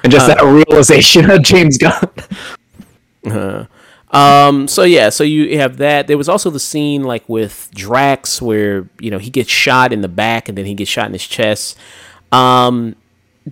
and 0.03 0.12
just 0.12 0.27
that 0.27 0.41
realization 0.41 1.29
of 1.29 1.41
James 1.41 1.77
Gunn. 1.77 3.67
Um. 4.12 4.67
So 4.67 4.83
yeah. 4.83 5.09
So 5.09 5.24
you 5.24 5.57
have 5.57 5.77
that. 5.77 6.07
There 6.07 6.17
was 6.17 6.29
also 6.29 6.50
the 6.50 6.59
scene 6.59 7.03
like 7.03 7.27
with 7.27 7.69
Drax 7.74 8.41
where 8.41 8.88
you 9.00 9.12
know 9.12 9.17
he 9.17 9.29
gets 9.29 9.50
shot 9.50 9.91
in 9.91 10.01
the 10.01 10.07
back 10.07 10.47
and 10.50 10.57
then 10.57 10.65
he 10.65 10.73
gets 10.73 10.89
shot 10.89 11.08
in 11.08 11.13
his 11.13 11.25
chest. 11.27 11.77
Um. 12.32 12.95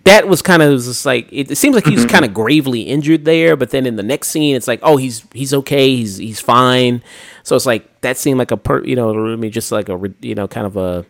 That 0.05 0.27
was 0.27 0.41
kind 0.41 0.63
of 0.63 0.71
just 0.81 1.05
like 1.05 1.31
it, 1.31 1.51
it 1.51 1.55
seems 1.55 1.75
like 1.75 1.85
he 1.85 1.93
was 1.93 2.07
kind 2.07 2.25
of 2.25 2.33
gravely 2.33 2.81
injured 2.81 3.25
there, 3.25 3.55
but 3.55 3.69
then 3.69 3.85
in 3.85 3.95
the 3.95 4.01
next 4.01 4.29
scene, 4.29 4.55
it's 4.55 4.67
like, 4.67 4.79
oh, 4.81 4.97
he's 4.97 5.23
he's 5.33 5.53
okay, 5.53 5.95
he's 5.95 6.17
he's 6.17 6.39
fine. 6.39 7.03
So 7.43 7.55
it's 7.55 7.67
like 7.67 8.01
that 8.01 8.17
seemed 8.17 8.39
like 8.39 8.49
a 8.49 8.57
per, 8.57 8.83
you 8.83 8.95
know, 8.95 9.31
I 9.31 9.35
mean, 9.35 9.51
just 9.51 9.71
like 9.71 9.89
a 9.89 10.11
you 10.21 10.33
know, 10.33 10.47
kind 10.47 10.65
of 10.65 10.77
a 10.77 11.05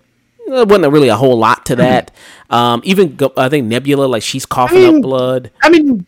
there 0.47 0.65
wasn't 0.65 0.91
really 0.91 1.07
a 1.07 1.15
whole 1.15 1.37
lot 1.37 1.65
to 1.67 1.77
that. 1.77 2.11
Um, 2.49 2.81
even 2.83 3.17
I 3.37 3.47
think 3.47 3.67
Nebula, 3.67 4.05
like 4.05 4.21
she's 4.21 4.45
coughing 4.45 4.79
mean- 4.81 4.95
up 4.97 5.01
blood. 5.01 5.51
I 5.61 5.69
mean, 5.69 6.05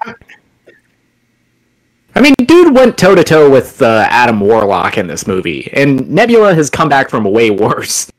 I 0.00 0.14
mean, 2.20 2.34
dude 2.44 2.74
went 2.74 2.96
toe 2.96 3.14
to 3.14 3.24
toe 3.24 3.50
with 3.50 3.82
uh, 3.82 4.06
Adam 4.10 4.40
Warlock 4.40 4.98
in 4.98 5.06
this 5.06 5.26
movie, 5.26 5.70
and 5.72 6.08
Nebula 6.10 6.54
has 6.54 6.70
come 6.70 6.88
back 6.88 7.10
from 7.10 7.24
way 7.24 7.50
worse. 7.50 8.10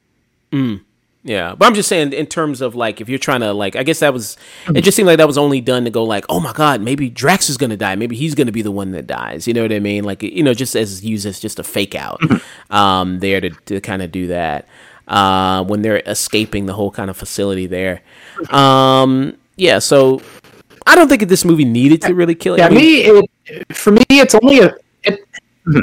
Yeah, 1.28 1.56
but 1.56 1.66
I'm 1.66 1.74
just 1.74 1.90
saying 1.90 2.14
in 2.14 2.26
terms 2.26 2.62
of 2.62 2.74
like 2.74 3.02
if 3.02 3.10
you're 3.10 3.20
trying 3.20 3.42
to 3.42 3.52
like, 3.52 3.76
I 3.76 3.84
guess 3.84 4.00
that 4.00 4.14
was 4.14 4.38
it. 4.74 4.82
Just 4.82 4.96
seemed 4.96 5.08
like 5.08 5.18
that 5.18 5.28
was 5.28 5.38
only 5.38 5.60
done 5.60 5.84
to 5.84 5.90
go 5.90 6.06
like, 6.06 6.24
oh 6.30 6.40
my 6.40 6.54
god, 6.54 6.80
maybe 6.80 7.10
Drax 7.10 7.50
is 7.50 7.58
gonna 7.58 7.76
die, 7.76 7.96
maybe 7.96 8.16
he's 8.16 8.34
gonna 8.34 8.54
be 8.54 8.62
the 8.62 8.72
one 8.72 8.92
that 8.92 9.08
dies. 9.08 9.46
You 9.46 9.54
know 9.54 9.62
what 9.62 9.74
I 9.74 9.80
mean? 9.80 10.06
Like 10.06 10.24
you 10.24 10.42
know, 10.42 10.54
just 10.54 10.74
as 10.74 11.04
used 11.04 11.26
as 11.26 11.42
just 11.42 11.60
a 11.60 11.64
fake 11.64 11.96
out, 11.96 12.22
um, 12.70 13.20
there 13.20 13.42
to 13.42 13.50
to 13.50 13.82
kind 13.82 14.02
of 14.02 14.10
do 14.10 14.28
that 14.28 14.70
uh, 15.10 15.66
when 15.66 15.82
they're 15.82 16.02
escaping 16.06 16.66
the 16.66 16.74
whole 16.74 16.92
kind 16.92 17.10
of 17.10 17.18
facility 17.18 17.68
there. 17.68 18.04
Um, 18.50 19.38
yeah, 19.58 19.80
so 19.80 20.22
I 20.86 20.96
don't 20.96 21.10
think 21.10 21.28
this 21.28 21.44
movie 21.44 21.66
needed 21.66 22.02
to 22.04 22.14
really 22.14 22.36
kill 22.36 22.54
it. 22.54 22.60
Yeah, 22.60 22.68
I 22.68 22.70
mean, 22.70 22.78
me, 22.78 23.02
it, 23.02 23.30
for 23.72 23.92
me, 23.92 24.04
it's 24.10 24.36
only 24.36 24.60
a. 24.60 24.76
It, 25.04 25.26
mhm. 25.66 25.82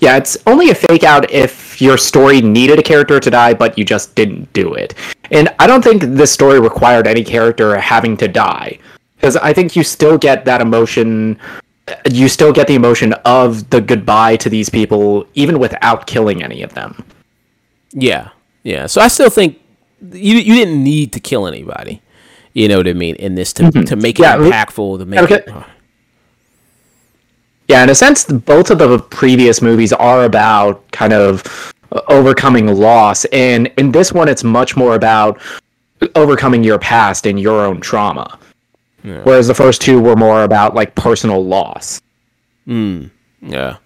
yeah, 0.00 0.16
it's 0.16 0.36
only 0.46 0.70
a 0.70 0.74
fake 0.74 1.04
out 1.04 1.30
if 1.30 1.80
your 1.80 1.96
story 1.98 2.40
needed 2.40 2.78
a 2.78 2.82
character 2.82 3.20
to 3.20 3.30
die, 3.30 3.54
but 3.54 3.76
you 3.78 3.84
just 3.84 4.14
didn't 4.14 4.52
do 4.52 4.74
it. 4.74 4.94
And 5.30 5.48
I 5.58 5.66
don't 5.66 5.82
think 5.82 6.02
this 6.02 6.32
story 6.32 6.60
required 6.60 7.06
any 7.06 7.24
character 7.24 7.76
having 7.78 8.16
to 8.18 8.28
die, 8.28 8.78
because 9.16 9.36
I 9.36 9.52
think 9.52 9.76
you 9.76 9.82
still 9.84 10.18
get 10.18 10.44
that 10.44 10.60
emotion. 10.60 11.38
You 12.10 12.28
still 12.28 12.52
get 12.52 12.66
the 12.66 12.74
emotion 12.74 13.12
of 13.26 13.68
the 13.70 13.80
goodbye 13.80 14.36
to 14.36 14.48
these 14.48 14.70
people, 14.70 15.26
even 15.34 15.58
without 15.58 16.06
killing 16.06 16.42
any 16.42 16.62
of 16.62 16.72
them. 16.72 17.04
Yeah, 17.92 18.30
yeah. 18.62 18.86
So 18.86 19.00
I 19.02 19.08
still 19.08 19.28
think 19.30 19.60
you 20.12 20.36
you 20.36 20.54
didn't 20.54 20.82
need 20.82 21.12
to 21.12 21.20
kill 21.20 21.46
anybody. 21.46 22.00
You 22.54 22.68
know 22.68 22.78
what 22.78 22.88
I 22.88 22.92
mean? 22.94 23.16
In 23.16 23.34
this 23.34 23.52
to 23.54 23.70
to 23.70 23.96
make 23.96 24.18
it 24.18 24.22
Yeah, 24.22 24.36
impactful, 24.38 24.98
to 24.98 25.04
make 25.04 25.20
Okay. 25.20 25.42
it. 25.46 25.52
Yeah, 27.68 27.82
in 27.82 27.90
a 27.90 27.94
sense, 27.94 28.24
both 28.24 28.70
of 28.70 28.78
the 28.78 28.98
previous 28.98 29.62
movies 29.62 29.92
are 29.92 30.24
about 30.24 30.90
kind 30.92 31.12
of 31.12 31.72
overcoming 32.08 32.66
loss, 32.66 33.24
and 33.26 33.68
in 33.78 33.92
this 33.92 34.12
one, 34.12 34.28
it's 34.28 34.44
much 34.44 34.76
more 34.76 34.94
about 34.94 35.40
overcoming 36.14 36.62
your 36.62 36.78
past 36.78 37.24
and 37.26 37.40
your 37.40 37.64
own 37.64 37.80
trauma. 37.80 38.38
Whereas 39.24 39.48
the 39.48 39.54
first 39.54 39.80
two 39.82 40.00
were 40.00 40.16
more 40.16 40.44
about 40.44 40.74
like 40.74 40.94
personal 40.94 41.44
loss. 41.44 42.00
Yeah. 43.42 43.76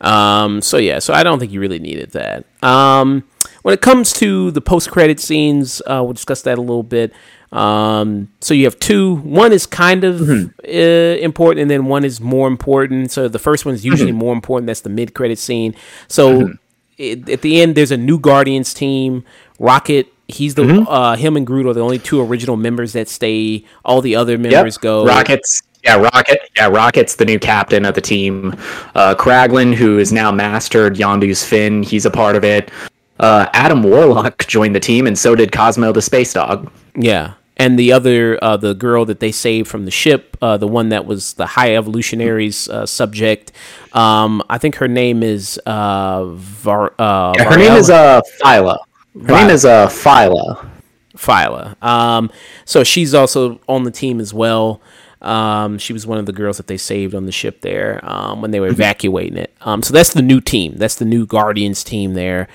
Um, 0.00 0.60
so 0.62 0.76
yeah, 0.76 0.98
so 1.00 1.12
I 1.12 1.22
don't 1.24 1.38
think 1.38 1.50
you 1.50 1.60
really 1.60 1.78
needed 1.78 2.10
that. 2.12 2.44
Um, 2.62 3.24
when 3.62 3.74
it 3.74 3.80
comes 3.80 4.12
to 4.14 4.50
the 4.52 4.60
post-credit 4.60 5.18
scenes, 5.18 5.80
uh, 5.86 6.02
we'll 6.04 6.12
discuss 6.12 6.42
that 6.42 6.58
a 6.58 6.60
little 6.60 6.84
bit. 6.84 7.12
Um, 7.50 8.30
so 8.40 8.52
you 8.54 8.64
have 8.64 8.78
two. 8.78 9.16
One 9.16 9.52
is 9.52 9.66
kind 9.66 10.04
of 10.04 10.28
uh, 10.28 10.68
important, 10.68 11.62
and 11.62 11.70
then 11.70 11.86
one 11.86 12.04
is 12.04 12.20
more 12.20 12.46
important. 12.46 13.10
So 13.10 13.28
the 13.28 13.38
first 13.38 13.64
one 13.64 13.74
is 13.74 13.84
usually 13.84 14.12
more 14.12 14.34
important. 14.34 14.66
That's 14.66 14.82
the 14.82 14.90
mid-credit 14.90 15.38
scene. 15.38 15.74
So 16.08 16.54
it, 16.98 17.28
at 17.28 17.42
the 17.42 17.62
end, 17.62 17.74
there's 17.74 17.90
a 17.92 17.96
new 17.96 18.18
Guardians 18.18 18.74
team. 18.74 19.24
Rocket. 19.58 20.12
He's 20.30 20.56
the 20.56 20.84
uh, 20.86 21.16
him 21.16 21.38
and 21.38 21.46
Groot 21.46 21.64
are 21.64 21.72
the 21.72 21.80
only 21.80 21.98
two 21.98 22.20
original 22.20 22.56
members 22.56 22.92
that 22.92 23.08
stay. 23.08 23.64
All 23.82 24.02
the 24.02 24.14
other 24.14 24.36
members 24.36 24.76
go. 24.76 25.06
Rockets. 25.06 25.62
Yeah, 25.82 25.96
Rocket. 25.96 26.40
Yeah, 26.54 26.68
Rocket's 26.68 27.14
the 27.14 27.24
new 27.24 27.38
captain 27.38 27.86
of 27.86 27.94
the 27.94 28.02
team. 28.02 28.52
Uh, 28.94 29.14
Kraglin, 29.14 29.74
who 29.74 29.98
is 29.98 30.12
now 30.12 30.30
mastered 30.30 30.96
Yondu's 30.96 31.42
fin, 31.42 31.82
he's 31.82 32.04
a 32.04 32.10
part 32.10 32.36
of 32.36 32.44
it. 32.44 32.70
Uh, 33.18 33.46
Adam 33.52 33.82
Warlock 33.82 34.46
joined 34.48 34.74
the 34.74 34.80
team, 34.80 35.06
and 35.06 35.18
so 35.18 35.34
did 35.34 35.52
Cosmo 35.52 35.92
the 35.92 36.02
space 36.02 36.32
dog. 36.32 36.70
Yeah, 36.94 37.34
and 37.56 37.78
the 37.78 37.92
other, 37.92 38.38
uh, 38.42 38.56
the 38.56 38.74
girl 38.74 39.04
that 39.06 39.20
they 39.20 39.32
saved 39.32 39.68
from 39.68 39.84
the 39.84 39.90
ship, 39.90 40.36
uh, 40.40 40.56
the 40.56 40.68
one 40.68 40.90
that 40.90 41.06
was 41.06 41.34
the 41.34 41.46
high 41.46 41.74
evolutionaries 41.76 42.68
uh, 42.68 42.86
subject. 42.86 43.52
Um, 43.92 44.42
I 44.48 44.58
think 44.58 44.76
her 44.76 44.88
name 44.88 45.22
is 45.22 45.60
uh, 45.66 46.26
Var. 46.26 46.94
Uh, 46.98 47.34
Yeah, 47.36 47.44
her 47.50 47.56
name 47.58 47.72
is 47.72 47.90
uh 47.90 48.20
Phyla. 48.42 48.78
Her 49.14 49.34
name 49.34 49.50
is 49.50 49.64
uh 49.64 49.88
Phyla. 49.88 50.68
Phyla. 51.16 51.82
Um, 51.82 52.30
so 52.64 52.84
she's 52.84 53.12
also 53.14 53.60
on 53.68 53.82
the 53.82 53.90
team 53.90 54.20
as 54.20 54.32
well. 54.32 54.80
Um, 55.20 55.78
she 55.78 55.92
was 55.92 56.06
one 56.06 56.18
of 56.18 56.26
the 56.26 56.32
girls 56.32 56.58
that 56.58 56.68
they 56.68 56.76
saved 56.76 57.12
on 57.12 57.26
the 57.26 57.32
ship 57.32 57.60
there 57.62 57.98
um, 58.04 58.40
when 58.40 58.52
they 58.52 58.60
were 58.60 58.68
evacuating 58.68 59.36
it. 59.36 59.52
Um, 59.62 59.82
so 59.82 59.92
that's 59.92 60.12
the 60.12 60.22
new 60.22 60.40
team. 60.40 60.74
That's 60.76 60.94
the 60.94 61.04
new 61.04 61.26
Guardians 61.26 61.82
team 61.82 62.14
there. 62.14 62.46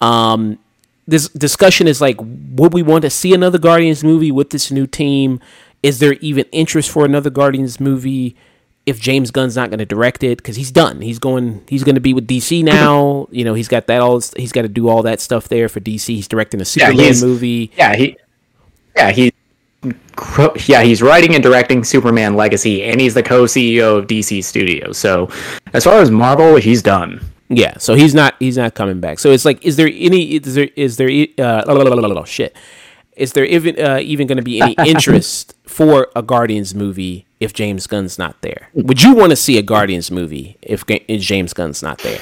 Um, 0.00 0.58
this 1.06 1.28
discussion 1.28 1.86
is 1.88 2.00
like, 2.00 2.16
would 2.20 2.72
we 2.72 2.82
want 2.82 3.02
to 3.02 3.10
see 3.10 3.34
another 3.34 3.58
Guardians 3.58 4.04
movie 4.04 4.30
with 4.32 4.50
this 4.50 4.70
new 4.70 4.86
team? 4.86 5.40
Is 5.82 5.98
there 5.98 6.14
even 6.14 6.44
interest 6.52 6.90
for 6.90 7.04
another 7.04 7.30
Guardians 7.30 7.80
movie? 7.80 8.36
if 8.86 9.00
James 9.00 9.30
Gunn's 9.30 9.56
not 9.56 9.70
going 9.70 9.78
to 9.78 9.86
direct 9.86 10.22
it 10.24 10.38
because 10.38 10.56
he's 10.56 10.70
done. 10.70 11.00
He's 11.00 11.18
going. 11.18 11.62
He's 11.68 11.84
going 11.84 11.94
to 11.94 12.00
be 12.00 12.14
with 12.14 12.26
DC 12.26 12.64
now. 12.64 13.28
You 13.40 13.44
know, 13.44 13.54
he's 13.54 13.68
got 13.68 13.86
that 13.86 14.00
all. 14.00 14.20
He's 14.36 14.50
got 14.52 14.62
to 14.62 14.68
do 14.68 14.88
all 14.88 15.02
that 15.02 15.20
stuff 15.20 15.48
there 15.48 15.68
for 15.68 15.78
DC. 15.80 16.06
He's 16.06 16.26
directing 16.26 16.60
a 16.60 16.64
Superman 16.64 16.96
he's- 16.96 17.22
movie. 17.22 17.70
Yeah, 17.76 17.94
he, 17.94 18.16
yeah, 18.96 19.10
he, 19.12 19.32
yeah, 20.66 20.82
he's 20.82 21.00
writing 21.00 21.34
and 21.34 21.42
directing 21.42 21.84
Superman 21.84 22.34
Legacy, 22.34 22.82
and 22.82 23.00
he's 23.00 23.14
the 23.14 23.22
co-CEO 23.22 23.98
of 23.98 24.06
DC 24.08 24.42
Studios. 24.42 24.98
So, 24.98 25.30
as 25.72 25.84
far 25.84 26.00
as 26.00 26.10
Marvel, 26.10 26.56
he's 26.56 26.82
done. 26.82 27.20
Yeah, 27.50 27.78
so 27.78 27.94
he's 27.94 28.14
not. 28.14 28.36
He's 28.38 28.56
not 28.56 28.74
coming 28.74 29.00
back. 29.00 29.18
So 29.18 29.32
it's 29.32 29.44
like, 29.44 29.64
is 29.66 29.76
there 29.76 29.88
any? 29.92 30.36
Is 30.36 30.54
there? 30.54 30.70
Is 30.76 30.96
there? 30.96 31.10
Uh, 31.36 31.64
la, 31.66 31.74
la, 31.74 32.06
la, 32.06 32.24
shit. 32.24 32.56
Is 33.16 33.32
there 33.32 33.44
even 33.44 33.78
uh, 33.78 33.98
even 34.00 34.28
going 34.28 34.38
to 34.38 34.42
be 34.42 34.62
any 34.62 34.76
interest 34.86 35.54
for 35.66 36.08
a 36.14 36.22
Guardians 36.22 36.76
movie 36.76 37.26
if 37.40 37.52
James 37.52 37.88
Gunn's 37.88 38.18
not 38.18 38.40
there? 38.40 38.70
Would 38.74 39.02
you 39.02 39.14
want 39.14 39.30
to 39.30 39.36
see 39.36 39.58
a 39.58 39.62
Guardians 39.62 40.12
movie 40.12 40.56
if, 40.62 40.84
if 40.88 41.20
James 41.20 41.52
Gunn's 41.52 41.82
not 41.82 41.98
there? 41.98 42.20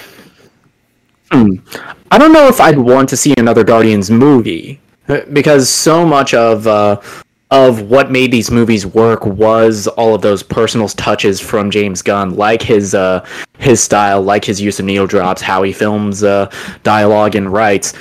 I 1.31 2.17
don't 2.19 2.33
know 2.33 2.49
if 2.49 2.59
I'd 2.59 2.79
want 2.79 3.11
to 3.11 3.17
see 3.17 3.35
another 3.37 3.65
Guardians 3.65 4.11
movie 4.11 4.81
uh, 5.09 5.21
because 5.31 5.69
so 5.69 6.07
much 6.07 6.33
of 6.33 6.67
uh, 6.67 7.01
of 7.51 7.83
what 7.83 8.11
made 8.11 8.31
these 8.31 8.51
movies 8.51 8.85
work 8.85 9.25
was 9.25 9.87
all 9.87 10.15
of 10.15 10.21
those 10.21 10.43
personal 10.43 10.89
touches 10.89 11.41
from 11.41 11.71
James 11.71 12.03
Gunn, 12.03 12.37
like 12.37 12.63
his 12.63 12.95
uh, 12.95 13.25
his 13.59 13.83
style, 13.83 14.23
like 14.23 14.45
his 14.45 14.61
use 14.61 14.79
of 14.79 14.85
needle 14.85 15.07
drops, 15.07 15.41
how 15.41 15.63
he 15.63 15.73
films 15.73 16.23
uh, 16.23 16.51
dialogue 16.83 17.35
and 17.37 17.51
writes. 17.51 17.95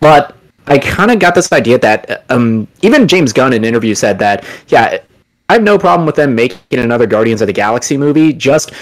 But 0.00 0.36
I 0.66 0.78
kind 0.78 1.10
of 1.10 1.18
got 1.18 1.34
this 1.34 1.50
idea 1.52 1.78
that 1.78 2.24
um, 2.30 2.68
even 2.82 3.08
James 3.08 3.32
Gunn 3.32 3.52
in 3.52 3.62
an 3.62 3.68
interview 3.68 3.94
said 3.94 4.18
that 4.18 4.44
yeah, 4.68 4.98
I 5.48 5.52
have 5.54 5.62
no 5.62 5.78
problem 5.78 6.04
with 6.04 6.16
them 6.16 6.34
making 6.34 6.78
another 6.78 7.06
Guardians 7.06 7.40
of 7.40 7.46
the 7.46 7.52
Galaxy 7.52 7.96
movie. 7.96 8.32
Just 8.34 8.72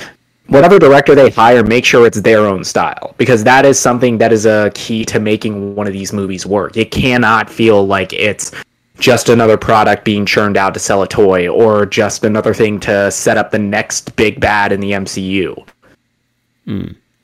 whatever 0.46 0.80
director 0.80 1.14
they 1.14 1.30
hire, 1.30 1.62
make 1.62 1.84
sure 1.84 2.06
it's 2.06 2.20
their 2.20 2.40
own 2.40 2.64
style 2.64 3.14
because 3.18 3.44
that 3.44 3.64
is 3.64 3.78
something 3.78 4.18
that 4.18 4.32
is 4.32 4.46
a 4.46 4.72
key 4.74 5.04
to 5.04 5.20
making 5.20 5.76
one 5.76 5.86
of 5.86 5.92
these 5.92 6.12
movies 6.12 6.44
work. 6.44 6.76
It 6.76 6.90
cannot 6.90 7.48
feel 7.48 7.86
like 7.86 8.12
it's 8.12 8.50
just 8.98 9.28
another 9.28 9.56
product 9.56 10.04
being 10.04 10.26
churned 10.26 10.56
out 10.56 10.74
to 10.74 10.80
sell 10.80 11.02
a 11.02 11.08
toy 11.08 11.48
or 11.48 11.86
just 11.86 12.24
another 12.24 12.54
thing 12.54 12.78
to 12.80 13.10
set 13.10 13.36
up 13.36 13.50
the 13.50 13.58
next 13.58 14.14
big 14.16 14.40
bad 14.40 14.72
in 14.72 14.80
the 14.80 14.92
MCU. 14.92 15.66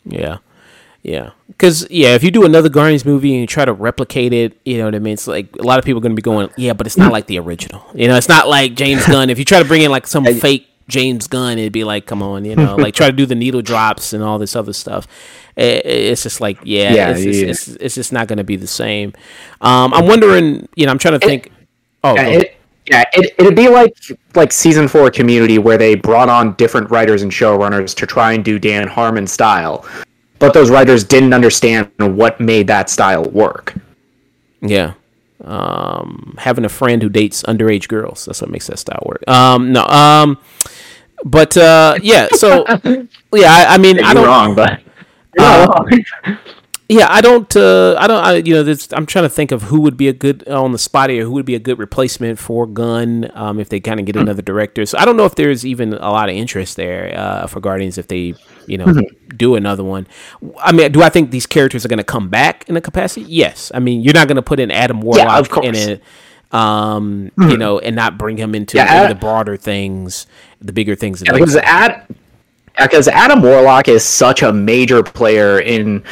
Yeah. 0.04 0.38
Yeah. 1.02 1.30
Because, 1.46 1.86
yeah, 1.90 2.14
if 2.14 2.22
you 2.22 2.30
do 2.30 2.44
another 2.44 2.68
Guardians 2.68 3.04
movie 3.04 3.32
and 3.32 3.40
you 3.40 3.46
try 3.46 3.64
to 3.64 3.72
replicate 3.72 4.32
it, 4.32 4.58
you 4.64 4.78
know 4.78 4.84
what 4.84 4.94
I 4.94 4.98
mean? 4.98 5.14
It's 5.14 5.26
like 5.26 5.54
a 5.56 5.62
lot 5.62 5.78
of 5.78 5.84
people 5.84 5.98
are 5.98 6.02
going 6.02 6.12
to 6.12 6.16
be 6.16 6.22
going, 6.22 6.50
yeah, 6.56 6.72
but 6.72 6.86
it's 6.86 6.96
not 6.96 7.12
like 7.12 7.26
the 7.26 7.38
original. 7.38 7.82
You 7.94 8.08
know, 8.08 8.16
it's 8.16 8.28
not 8.28 8.48
like 8.48 8.74
James 8.74 9.06
Gunn. 9.10 9.30
If 9.30 9.38
you 9.38 9.44
try 9.44 9.58
to 9.60 9.64
bring 9.64 9.82
in 9.82 9.90
like 9.90 10.06
some 10.06 10.24
fake 10.24 10.68
James 10.88 11.26
Gunn, 11.26 11.58
it'd 11.58 11.72
be 11.72 11.84
like, 11.84 12.06
come 12.06 12.22
on, 12.22 12.44
you 12.44 12.56
know, 12.56 12.76
like 12.76 12.94
try 12.94 13.06
to 13.06 13.16
do 13.16 13.26
the 13.26 13.34
needle 13.34 13.62
drops 13.62 14.12
and 14.12 14.22
all 14.22 14.38
this 14.38 14.56
other 14.56 14.72
stuff. 14.72 15.06
It's 15.56 16.22
just 16.22 16.40
like, 16.40 16.58
yeah, 16.62 16.92
Yeah, 16.92 17.10
it's, 17.10 17.22
just, 17.22 17.40
yeah. 17.40 17.48
It's, 17.48 17.68
it's 17.68 17.94
just 17.94 18.12
not 18.12 18.28
going 18.28 18.38
to 18.38 18.44
be 18.44 18.56
the 18.56 18.66
same. 18.66 19.12
Um, 19.60 19.92
I'm 19.92 20.06
wondering, 20.06 20.68
you 20.76 20.86
know, 20.86 20.92
I'm 20.92 20.98
trying 20.98 21.18
to 21.18 21.26
think. 21.26 21.50
Oh, 22.04 22.14
Yeah, 22.14 22.26
it, 22.26 22.56
yeah, 22.90 23.04
it, 23.12 23.34
it'd 23.38 23.56
be 23.56 23.68
like 23.68 23.94
like 24.34 24.52
season 24.52 24.88
four 24.88 25.10
Community, 25.10 25.58
where 25.58 25.76
they 25.76 25.94
brought 25.94 26.28
on 26.28 26.54
different 26.54 26.90
writers 26.90 27.22
and 27.22 27.30
showrunners 27.30 27.94
to 27.96 28.06
try 28.06 28.32
and 28.32 28.44
do 28.44 28.58
Dan 28.58 28.88
Harmon 28.88 29.26
style, 29.26 29.86
but 30.38 30.54
those 30.54 30.70
writers 30.70 31.04
didn't 31.04 31.34
understand 31.34 31.90
what 31.98 32.40
made 32.40 32.66
that 32.68 32.88
style 32.88 33.24
work. 33.24 33.74
Yeah. 34.60 34.94
Um, 35.44 36.34
having 36.38 36.64
a 36.64 36.68
friend 36.68 37.02
who 37.02 37.08
dates 37.08 37.42
underage 37.44 37.88
girls. 37.88 38.24
That's 38.24 38.40
what 38.40 38.50
makes 38.50 38.66
that 38.66 38.78
style 38.78 39.02
work. 39.06 39.22
Um, 39.28 39.72
no. 39.72 39.84
Um, 39.84 40.38
but 41.24 41.56
uh, 41.56 41.96
yeah. 42.02 42.28
So 42.32 42.64
yeah, 43.32 43.52
I, 43.52 43.66
I 43.74 43.78
mean, 43.78 44.02
I 44.02 44.14
don't. 44.14 44.26
wrong, 44.26 44.54
but 44.54 44.80
Uh. 45.38 45.84
Yeah, 46.90 47.06
I 47.10 47.20
don't. 47.20 47.54
Uh, 47.54 47.96
I 47.98 48.06
don't. 48.06 48.24
I, 48.24 48.36
you 48.36 48.54
know, 48.54 48.62
this, 48.62 48.88
I'm 48.94 49.04
trying 49.04 49.24
to 49.26 49.28
think 49.28 49.52
of 49.52 49.64
who 49.64 49.82
would 49.82 49.98
be 49.98 50.08
a 50.08 50.12
good 50.14 50.42
uh, 50.48 50.62
on 50.62 50.72
the 50.72 50.78
spot 50.78 51.10
here. 51.10 51.22
Who 51.24 51.32
would 51.32 51.44
be 51.44 51.54
a 51.54 51.58
good 51.58 51.78
replacement 51.78 52.38
for 52.38 52.66
Gunn 52.66 53.30
um, 53.34 53.60
if 53.60 53.68
they 53.68 53.78
kind 53.78 54.00
of 54.00 54.06
get 54.06 54.16
another 54.16 54.40
director? 54.40 54.86
So 54.86 54.96
I 54.96 55.04
don't 55.04 55.18
know 55.18 55.26
if 55.26 55.34
there's 55.34 55.66
even 55.66 55.92
a 55.92 56.10
lot 56.10 56.30
of 56.30 56.34
interest 56.34 56.76
there 56.76 57.12
uh, 57.14 57.46
for 57.46 57.60
Guardians 57.60 57.98
if 57.98 58.08
they, 58.08 58.34
you 58.66 58.78
know, 58.78 59.02
do 59.36 59.54
another 59.54 59.84
one. 59.84 60.06
I 60.58 60.72
mean, 60.72 60.90
do 60.90 61.02
I 61.02 61.10
think 61.10 61.30
these 61.30 61.44
characters 61.46 61.84
are 61.84 61.88
going 61.88 61.98
to 61.98 62.04
come 62.04 62.30
back 62.30 62.66
in 62.70 62.76
a 62.78 62.80
capacity? 62.80 63.26
Yes. 63.28 63.70
I 63.74 63.80
mean, 63.80 64.00
you're 64.00 64.14
not 64.14 64.26
going 64.26 64.36
to 64.36 64.42
put 64.42 64.58
in 64.58 64.70
Adam 64.70 65.02
Warlock 65.02 65.50
course. 65.50 65.66
in 65.66 65.74
it, 65.74 66.02
um, 66.54 67.30
you 67.36 67.58
know, 67.58 67.80
and 67.80 67.96
not 67.96 68.16
bring 68.16 68.38
him 68.38 68.54
into 68.54 68.78
Yeah, 68.78 68.84
Ad- 68.84 69.10
the 69.10 69.14
broader 69.14 69.58
things, 69.58 70.26
the 70.62 70.72
bigger 70.72 70.94
things. 70.94 71.22
because 71.22 71.56
Ad, 71.56 72.06
because 72.80 73.08
Adam 73.08 73.42
Warlock 73.42 73.88
is 73.88 74.04
such 74.04 74.42
a 74.42 74.52
major 74.54 75.02
player 75.02 75.60
in 75.60 76.02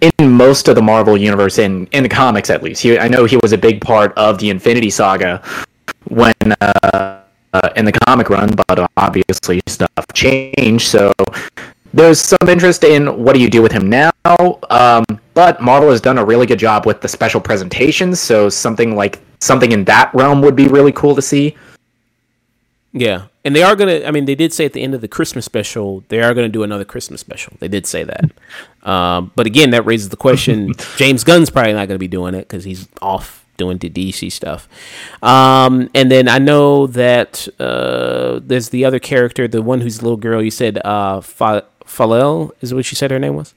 in 0.00 0.30
most 0.30 0.68
of 0.68 0.74
the 0.74 0.82
Marvel 0.82 1.16
universe 1.16 1.58
in 1.58 1.86
in 1.88 2.02
the 2.02 2.08
comics 2.08 2.50
at 2.50 2.62
least. 2.62 2.82
He, 2.82 2.98
I 2.98 3.08
know 3.08 3.24
he 3.24 3.38
was 3.42 3.52
a 3.52 3.58
big 3.58 3.80
part 3.80 4.16
of 4.16 4.38
the 4.38 4.50
Infinity 4.50 4.90
Saga 4.90 5.42
when 6.08 6.34
uh, 6.60 7.20
uh, 7.52 7.70
in 7.76 7.84
the 7.84 7.92
comic 7.92 8.30
run, 8.30 8.50
but 8.66 8.90
obviously 8.96 9.60
stuff 9.66 10.06
changed. 10.14 10.86
So 10.88 11.12
there's 11.92 12.20
some 12.20 12.48
interest 12.48 12.84
in 12.84 13.22
what 13.22 13.34
do 13.34 13.40
you 13.40 13.50
do 13.50 13.62
with 13.62 13.72
him 13.72 13.88
now. 13.88 14.12
Um, 14.70 15.04
but 15.34 15.60
Marvel 15.60 15.90
has 15.90 16.00
done 16.00 16.18
a 16.18 16.24
really 16.24 16.46
good 16.46 16.58
job 16.58 16.86
with 16.86 17.00
the 17.00 17.08
special 17.08 17.40
presentations. 17.40 18.20
So 18.20 18.48
something 18.48 18.94
like 18.94 19.20
something 19.40 19.72
in 19.72 19.84
that 19.84 20.14
realm 20.14 20.42
would 20.42 20.56
be 20.56 20.68
really 20.68 20.92
cool 20.92 21.14
to 21.14 21.22
see. 21.22 21.56
Yeah, 22.92 23.26
and 23.44 23.56
they 23.56 23.62
are 23.62 23.74
gonna. 23.74 24.02
I 24.04 24.10
mean, 24.10 24.26
they 24.26 24.34
did 24.34 24.52
say 24.52 24.64
at 24.64 24.72
the 24.72 24.82
end 24.82 24.94
of 24.94 25.00
the 25.00 25.08
Christmas 25.08 25.44
special 25.44 26.04
they 26.08 26.20
are 26.20 26.34
gonna 26.34 26.48
do 26.48 26.62
another 26.62 26.84
Christmas 26.84 27.20
special. 27.20 27.54
They 27.58 27.68
did 27.68 27.86
say 27.86 28.04
that. 28.04 28.30
Um, 28.82 29.32
but 29.34 29.46
again, 29.46 29.70
that 29.70 29.86
raises 29.86 30.10
the 30.10 30.16
question: 30.16 30.74
James 30.96 31.24
Gunn's 31.24 31.50
probably 31.50 31.72
not 31.72 31.88
gonna 31.88 31.98
be 31.98 32.08
doing 32.08 32.34
it 32.34 32.40
because 32.40 32.64
he's 32.64 32.88
off 33.00 33.46
doing 33.56 33.78
the 33.78 33.90
DC 33.90 34.32
stuff. 34.32 34.68
Um, 35.22 35.90
and 35.94 36.10
then 36.10 36.28
I 36.28 36.38
know 36.38 36.86
that 36.88 37.46
uh, 37.58 38.40
there's 38.42 38.70
the 38.70 38.84
other 38.84 38.98
character, 38.98 39.46
the 39.48 39.62
one 39.62 39.80
who's 39.80 39.98
the 39.98 40.04
little 40.04 40.16
girl. 40.16 40.42
You 40.42 40.50
said 40.50 40.78
uh, 40.84 41.20
Fa- 41.20 41.66
Falel 41.84 42.52
is 42.60 42.74
what 42.74 42.84
she 42.84 42.94
said 42.94 43.10
her 43.10 43.18
name 43.18 43.36
was. 43.36 43.54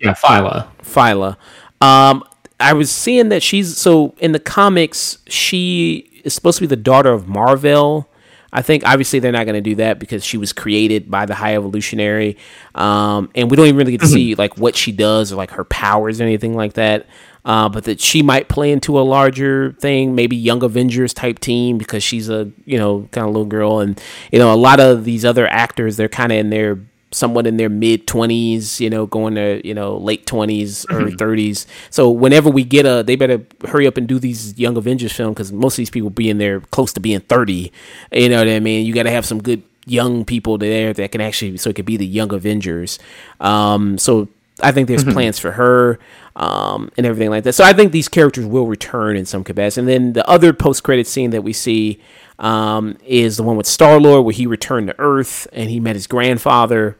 Yeah, 0.00 0.14
Phyla. 0.14 0.68
Phyla. 0.82 1.36
Um, 1.80 2.24
I 2.60 2.72
was 2.72 2.90
seeing 2.90 3.28
that 3.30 3.42
she's 3.42 3.76
so 3.76 4.14
in 4.18 4.32
the 4.32 4.38
comics 4.38 5.18
she 5.26 6.13
is 6.24 6.34
supposed 6.34 6.58
to 6.58 6.62
be 6.62 6.66
the 6.66 6.76
daughter 6.76 7.12
of 7.12 7.28
Mar-Vell. 7.28 8.08
I 8.52 8.62
think 8.62 8.86
obviously 8.86 9.18
they're 9.18 9.32
not 9.32 9.46
going 9.46 9.56
to 9.56 9.60
do 9.60 9.74
that 9.76 9.98
because 9.98 10.24
she 10.24 10.36
was 10.36 10.52
created 10.52 11.10
by 11.10 11.26
the 11.26 11.34
High 11.34 11.56
Evolutionary, 11.56 12.36
um, 12.76 13.28
and 13.34 13.50
we 13.50 13.56
don't 13.56 13.66
even 13.66 13.76
really 13.76 13.92
get 13.92 14.00
to 14.02 14.06
see 14.06 14.36
like 14.36 14.56
what 14.56 14.76
she 14.76 14.92
does 14.92 15.32
or 15.32 15.36
like 15.36 15.50
her 15.50 15.64
powers 15.64 16.20
or 16.20 16.24
anything 16.24 16.54
like 16.54 16.74
that. 16.74 17.06
Uh, 17.44 17.68
but 17.68 17.84
that 17.84 18.00
she 18.00 18.22
might 18.22 18.48
play 18.48 18.72
into 18.72 18.98
a 18.98 19.02
larger 19.02 19.72
thing, 19.72 20.14
maybe 20.14 20.34
Young 20.34 20.62
Avengers 20.62 21.12
type 21.12 21.40
team 21.40 21.76
because 21.76 22.02
she's 22.02 22.30
a 22.30 22.50
you 22.64 22.78
know 22.78 23.08
kind 23.10 23.26
of 23.26 23.34
little 23.34 23.44
girl, 23.44 23.80
and 23.80 24.00
you 24.30 24.38
know 24.38 24.52
a 24.52 24.56
lot 24.56 24.78
of 24.78 25.04
these 25.04 25.24
other 25.24 25.48
actors 25.48 25.96
they're 25.96 26.08
kind 26.08 26.30
of 26.30 26.38
in 26.38 26.50
their 26.50 26.78
somewhat 27.14 27.46
in 27.46 27.56
their 27.56 27.68
mid 27.68 28.06
20s 28.06 28.80
you 28.80 28.90
know 28.90 29.06
going 29.06 29.34
to 29.34 29.66
you 29.66 29.72
know 29.72 29.96
late 29.96 30.26
20s 30.26 30.84
early 30.90 31.12
30s 31.12 31.66
so 31.90 32.10
whenever 32.10 32.50
we 32.50 32.64
get 32.64 32.84
a 32.86 33.02
they 33.02 33.16
better 33.16 33.42
hurry 33.66 33.86
up 33.86 33.96
and 33.96 34.08
do 34.08 34.18
these 34.18 34.58
young 34.58 34.76
avengers 34.76 35.12
film 35.12 35.32
because 35.32 35.52
most 35.52 35.74
of 35.74 35.78
these 35.78 35.90
people 35.90 36.10
being 36.10 36.38
there 36.38 36.60
close 36.60 36.92
to 36.92 37.00
being 37.00 37.20
30 37.20 37.70
you 38.12 38.28
know 38.28 38.38
what 38.38 38.48
i 38.48 38.60
mean? 38.60 38.84
You 38.84 38.92
got 38.92 39.04
to 39.04 39.10
have 39.10 39.24
some 39.24 39.40
good 39.42 39.62
young 39.86 40.24
people 40.24 40.58
there 40.58 40.92
that 40.94 41.12
can 41.12 41.20
actually 41.20 41.56
so 41.56 41.70
it 41.70 41.76
could 41.76 41.84
be 41.84 41.96
the 41.96 42.06
young 42.06 42.32
avengers. 42.32 42.98
Um 43.40 43.98
so 43.98 44.28
i 44.62 44.70
think 44.72 44.86
there's 44.88 45.04
plans 45.04 45.38
for 45.38 45.50
her 45.52 45.98
um 46.36 46.90
and 46.96 47.06
everything 47.06 47.30
like 47.30 47.44
that. 47.44 47.52
So 47.52 47.64
i 47.64 47.72
think 47.72 47.92
these 47.92 48.08
characters 48.08 48.46
will 48.46 48.66
return 48.66 49.16
in 49.16 49.26
some 49.26 49.44
capacity. 49.44 49.80
And 49.80 49.88
then 49.88 50.12
the 50.14 50.28
other 50.28 50.52
post-credit 50.52 51.06
scene 51.06 51.30
that 51.30 51.42
we 51.42 51.52
see 51.52 52.00
um 52.38 52.96
is 53.04 53.36
the 53.36 53.42
one 53.42 53.56
with 53.56 53.66
star 53.66 54.00
lord 54.00 54.24
where 54.24 54.32
he 54.32 54.46
returned 54.46 54.88
to 54.88 54.94
earth 54.98 55.46
and 55.52 55.70
he 55.70 55.78
met 55.78 55.94
his 55.94 56.06
grandfather 56.06 56.96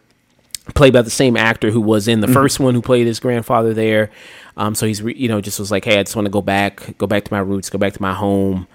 played 0.74 0.92
by 0.94 1.02
the 1.02 1.10
same 1.10 1.36
actor 1.36 1.70
who 1.70 1.80
was 1.80 2.08
in 2.08 2.20
the 2.20 2.28
first 2.28 2.58
one 2.58 2.74
who 2.74 2.80
played 2.80 3.06
his 3.06 3.20
grandfather 3.20 3.74
there. 3.74 4.10
Um, 4.56 4.74
so 4.74 4.86
he's 4.86 5.02
re- 5.02 5.14
you 5.16 5.28
know 5.28 5.40
just 5.40 5.58
was 5.58 5.70
like, 5.70 5.84
hey, 5.84 5.98
I 5.98 6.02
just 6.02 6.16
want 6.16 6.26
to 6.26 6.30
go 6.30 6.40
back, 6.42 6.96
go 6.98 7.06
back 7.06 7.24
to 7.24 7.32
my 7.32 7.40
roots, 7.40 7.68
go 7.70 7.78
back 7.78 7.92
to 7.94 8.00
my 8.02 8.14
home, 8.14 8.66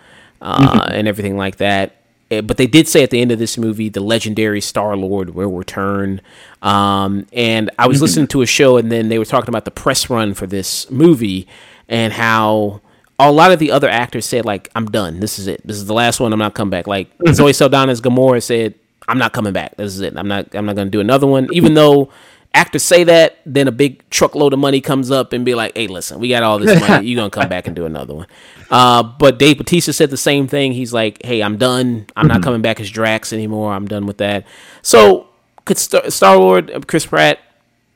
uh, 0.42 0.88
and 0.92 1.08
everything 1.08 1.36
like 1.38 1.56
that. 1.58 1.96
Eh, 2.32 2.42
But 2.42 2.58
they 2.58 2.68
did 2.68 2.88
say 2.88 3.02
at 3.02 3.10
the 3.10 3.20
end 3.22 3.32
of 3.32 3.40
this 3.40 3.58
movie, 3.58 3.90
the 3.90 4.02
legendary 4.02 4.62
Star 4.62 4.96
Lord 4.96 5.32
will 5.34 5.52
return. 5.52 6.22
Um, 6.62 7.26
and 7.34 7.72
I 7.80 7.88
was 7.88 8.02
listening 8.02 8.28
to 8.28 8.42
a 8.42 8.46
show, 8.46 8.78
and 8.78 8.92
then 8.92 9.10
they 9.10 9.18
were 9.18 9.26
talking 9.26 9.50
about 9.50 9.66
the 9.66 9.72
press 9.72 10.10
run 10.10 10.34
for 10.36 10.46
this 10.46 10.90
movie 10.92 11.48
and 11.88 12.14
how 12.14 12.82
a 13.18 13.32
lot 13.32 13.52
of 13.52 13.60
the 13.60 13.72
other 13.72 13.90
actors 13.90 14.26
said 14.26 14.46
like, 14.46 14.70
"I'm 14.76 14.86
done. 14.86 15.20
This 15.22 15.40
is 15.40 15.48
it. 15.48 15.66
This 15.66 15.78
is 15.78 15.86
the 15.88 15.94
last 15.94 16.20
one. 16.20 16.32
I'm 16.34 16.40
not 16.40 16.54
coming 16.54 16.70
back." 16.70 16.86
Like 16.88 17.10
Zoe 17.34 17.52
Saldana's 17.52 18.00
Gamora 18.02 18.44
said, 18.44 18.76
"I'm 19.10 19.18
not 19.18 19.34
coming 19.34 19.54
back. 19.54 19.76
This 19.78 19.94
is 19.94 20.02
it. 20.02 20.16
I'm 20.18 20.28
not. 20.28 20.54
I'm 20.56 20.66
not 20.66 20.76
going 20.76 20.88
to 20.88 20.92
do 20.92 21.00
another 21.00 21.28
one." 21.28 21.48
Even 21.52 21.74
though 21.74 22.10
actors 22.54 22.84
say 22.84 23.04
that, 23.04 23.38
then 23.46 23.68
a 23.68 23.72
big 23.72 24.08
truckload 24.10 24.54
of 24.54 24.60
money 24.60 24.82
comes 24.82 25.12
up 25.12 25.34
and 25.34 25.46
be 25.46 25.56
like, 25.56 25.76
"Hey, 25.76 25.88
listen, 25.88 26.20
we 26.20 26.30
got 26.30 26.44
all 26.44 26.60
this 26.60 26.80
money. 26.80 27.08
You're 27.08 27.18
gonna 27.18 27.30
come 27.30 27.50
back 27.50 27.68
and 27.68 27.76
do 27.76 27.86
another 27.86 28.14
one." 28.14 28.28
Uh, 28.70 29.04
but 29.04 29.40
Dave 29.40 29.58
Bautista 29.58 29.94
said 29.94 30.10
the 30.10 30.18
same 30.18 30.48
thing. 30.48 30.74
He's 30.74 30.94
like, 30.94 31.24
"Hey, 31.26 31.42
I'm 31.42 31.58
done. 31.58 32.06
I'm 32.16 32.28
not 32.28 32.44
coming 32.44 32.62
back 32.62 32.80
as 32.80 32.90
Drax 32.90 33.34
anymore. 33.34 33.74
I'm 33.74 33.88
done 33.88 34.06
with 34.06 34.18
that." 34.18 34.46
So 34.82 35.28
could 35.66 35.78
Star 35.78 36.38
Lord 36.38 36.88
Chris 36.88 37.06
Pratt? 37.06 37.40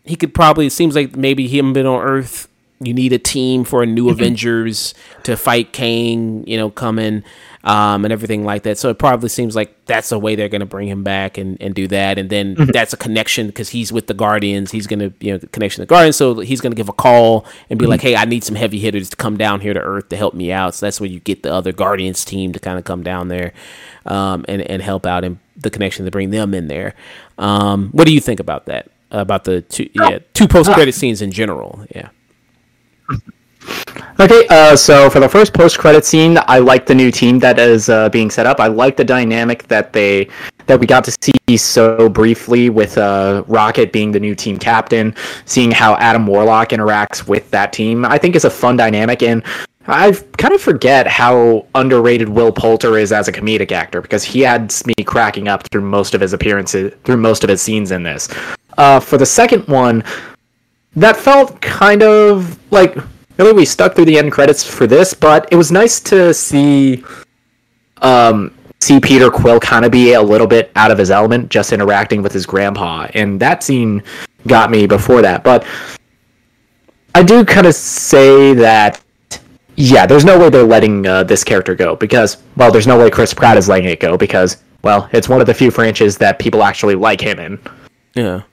He 0.03 0.15
could 0.15 0.33
probably. 0.33 0.67
It 0.67 0.71
seems 0.71 0.95
like 0.95 1.15
maybe 1.15 1.47
him 1.47 1.73
been 1.73 1.85
on 1.85 2.01
Earth 2.01 2.47
you 2.85 2.93
need 2.93 3.13
a 3.13 3.19
team 3.19 3.63
for 3.63 3.83
a 3.83 3.85
new 3.85 4.09
Avengers 4.09 4.93
to 5.23 5.35
fight 5.37 5.73
Kang, 5.73 6.45
you 6.47 6.57
know, 6.57 6.69
coming 6.69 7.23
um, 7.63 8.03
and 8.03 8.11
everything 8.11 8.43
like 8.43 8.63
that. 8.63 8.77
So 8.77 8.89
it 8.89 8.99
probably 8.99 9.29
seems 9.29 9.55
like 9.55 9.85
that's 9.85 10.09
the 10.09 10.19
way 10.19 10.35
they're 10.35 10.49
going 10.49 10.61
to 10.61 10.65
bring 10.65 10.87
him 10.87 11.03
back 11.03 11.37
and, 11.37 11.57
and 11.61 11.73
do 11.73 11.87
that. 11.87 12.17
And 12.17 12.29
then 12.29 12.55
mm-hmm. 12.55 12.71
that's 12.71 12.91
a 12.91 12.97
connection 12.97 13.47
because 13.47 13.69
he's 13.69 13.93
with 13.93 14.07
the 14.07 14.13
Guardians. 14.13 14.71
He's 14.71 14.85
going 14.85 14.99
to, 14.99 15.13
you 15.19 15.31
know, 15.31 15.37
the 15.37 15.47
connection 15.47 15.81
to 15.81 15.85
the 15.85 15.89
Guardians. 15.89 16.17
So 16.17 16.39
he's 16.39 16.59
going 16.59 16.71
to 16.71 16.75
give 16.75 16.89
a 16.89 16.93
call 16.93 17.45
and 17.69 17.79
be 17.79 17.83
mm-hmm. 17.83 17.91
like, 17.91 18.01
hey, 18.01 18.15
I 18.15 18.25
need 18.25 18.43
some 18.43 18.55
heavy 18.55 18.79
hitters 18.79 19.09
to 19.11 19.15
come 19.15 19.37
down 19.37 19.61
here 19.61 19.73
to 19.73 19.79
Earth 19.79 20.09
to 20.09 20.17
help 20.17 20.33
me 20.33 20.51
out. 20.51 20.75
So 20.75 20.85
that's 20.85 20.99
where 20.99 21.09
you 21.09 21.21
get 21.21 21.43
the 21.43 21.53
other 21.53 21.71
Guardians 21.71 22.25
team 22.25 22.51
to 22.51 22.59
kind 22.59 22.77
of 22.77 22.83
come 22.83 23.01
down 23.01 23.29
there 23.29 23.53
um, 24.05 24.43
and, 24.49 24.61
and 24.61 24.81
help 24.81 25.05
out 25.05 25.23
and 25.23 25.39
the 25.55 25.69
connection 25.69 26.03
to 26.03 26.11
bring 26.11 26.31
them 26.31 26.53
in 26.53 26.67
there. 26.67 26.95
Um, 27.37 27.89
what 27.91 28.05
do 28.07 28.13
you 28.13 28.19
think 28.19 28.39
about 28.39 28.65
that? 28.65 28.89
About 29.11 29.43
the 29.43 29.61
two, 29.61 29.89
yeah, 29.93 30.19
two 30.33 30.47
post 30.47 30.71
credit 30.71 30.93
scenes 30.93 31.21
in 31.21 31.31
general? 31.31 31.85
Yeah. 31.95 32.09
Okay, 34.19 34.45
uh, 34.49 34.75
so 34.75 35.09
for 35.09 35.19
the 35.19 35.27
first 35.27 35.53
post-credit 35.53 36.05
scene, 36.05 36.37
I 36.47 36.59
like 36.59 36.85
the 36.85 36.93
new 36.93 37.11
team 37.11 37.39
that 37.39 37.57
is 37.57 37.89
uh, 37.89 38.09
being 38.09 38.29
set 38.29 38.45
up. 38.45 38.59
I 38.59 38.67
like 38.67 38.95
the 38.95 39.03
dynamic 39.03 39.67
that 39.69 39.91
they 39.91 40.29
that 40.67 40.79
we 40.79 40.85
got 40.85 41.03
to 41.03 41.15
see 41.19 41.57
so 41.57 42.07
briefly 42.07 42.69
with 42.69 42.97
uh, 42.97 43.43
Rocket 43.47 43.91
being 43.91 44.11
the 44.11 44.19
new 44.19 44.35
team 44.35 44.57
captain, 44.57 45.15
seeing 45.45 45.71
how 45.71 45.95
Adam 45.95 46.25
Warlock 46.25 46.69
interacts 46.69 47.27
with 47.27 47.49
that 47.51 47.73
team. 47.73 48.05
I 48.05 48.17
think 48.17 48.35
is 48.35 48.45
a 48.45 48.49
fun 48.49 48.77
dynamic, 48.77 49.23
and 49.23 49.43
I 49.87 50.11
kind 50.37 50.53
of 50.53 50.61
forget 50.61 51.07
how 51.07 51.65
underrated 51.75 52.29
Will 52.29 52.51
Poulter 52.51 52.97
is 52.97 53.11
as 53.11 53.27
a 53.27 53.31
comedic 53.31 53.71
actor 53.71 54.01
because 54.01 54.23
he 54.23 54.41
had 54.41 54.73
me 54.85 54.93
cracking 55.03 55.47
up 55.47 55.67
through 55.69 55.81
most 55.81 56.13
of 56.13 56.21
his 56.21 56.33
appearances, 56.33 56.93
through 57.03 57.17
most 57.17 57.43
of 57.43 57.49
his 57.49 57.61
scenes 57.61 57.91
in 57.91 58.03
this. 58.03 58.29
Uh, 58.77 58.99
for 58.99 59.17
the 59.17 59.25
second 59.25 59.67
one, 59.67 60.03
that 60.95 61.17
felt 61.17 61.59
kind 61.61 62.03
of 62.03 62.59
like 62.71 62.95
really 63.37 63.53
we 63.53 63.65
stuck 63.65 63.95
through 63.95 64.05
the 64.05 64.17
end 64.17 64.31
credits 64.31 64.63
for 64.63 64.87
this, 64.87 65.13
but 65.13 65.47
it 65.51 65.55
was 65.55 65.71
nice 65.71 65.99
to 66.01 66.33
see 66.33 67.03
um, 68.01 68.53
see 68.81 68.99
Peter 68.99 69.31
Quill 69.31 69.59
kind 69.59 69.85
of 69.85 69.91
be 69.91 70.13
a 70.13 70.21
little 70.21 70.47
bit 70.47 70.71
out 70.75 70.91
of 70.91 70.97
his 70.97 71.09
element, 71.09 71.49
just 71.49 71.71
interacting 71.73 72.21
with 72.21 72.31
his 72.31 72.45
grandpa, 72.45 73.07
and 73.13 73.39
that 73.39 73.63
scene 73.63 74.03
got 74.45 74.69
me 74.69 74.85
before 74.85 75.21
that. 75.21 75.43
But 75.43 75.65
I 77.15 77.23
do 77.23 77.45
kind 77.45 77.67
of 77.67 77.75
say 77.75 78.53
that. 78.55 78.99
Yeah, 79.75 80.05
there's 80.05 80.23
no 80.23 80.37
way 80.37 80.51
they're 80.51 80.61
letting 80.61 81.07
uh, 81.07 81.23
this 81.23 81.43
character 81.43 81.73
go 81.73 81.95
because, 81.95 82.43
well, 82.57 82.71
there's 82.71 82.85
no 82.85 82.99
way 82.99 83.09
Chris 83.09 83.33
Pratt 83.33 83.57
is 83.57 83.67
letting 83.67 83.89
it 83.89 83.99
go 83.99 84.15
because, 84.15 84.57
well, 84.83 85.09
it's 85.13 85.27
one 85.27 85.41
of 85.41 85.47
the 85.47 85.53
few 85.55 85.71
franchises 85.71 86.15
that 86.19 86.37
people 86.37 86.61
actually 86.61 86.93
like 86.93 87.19
him 87.19 87.39
in. 87.39 87.59
Yeah. 88.13 88.43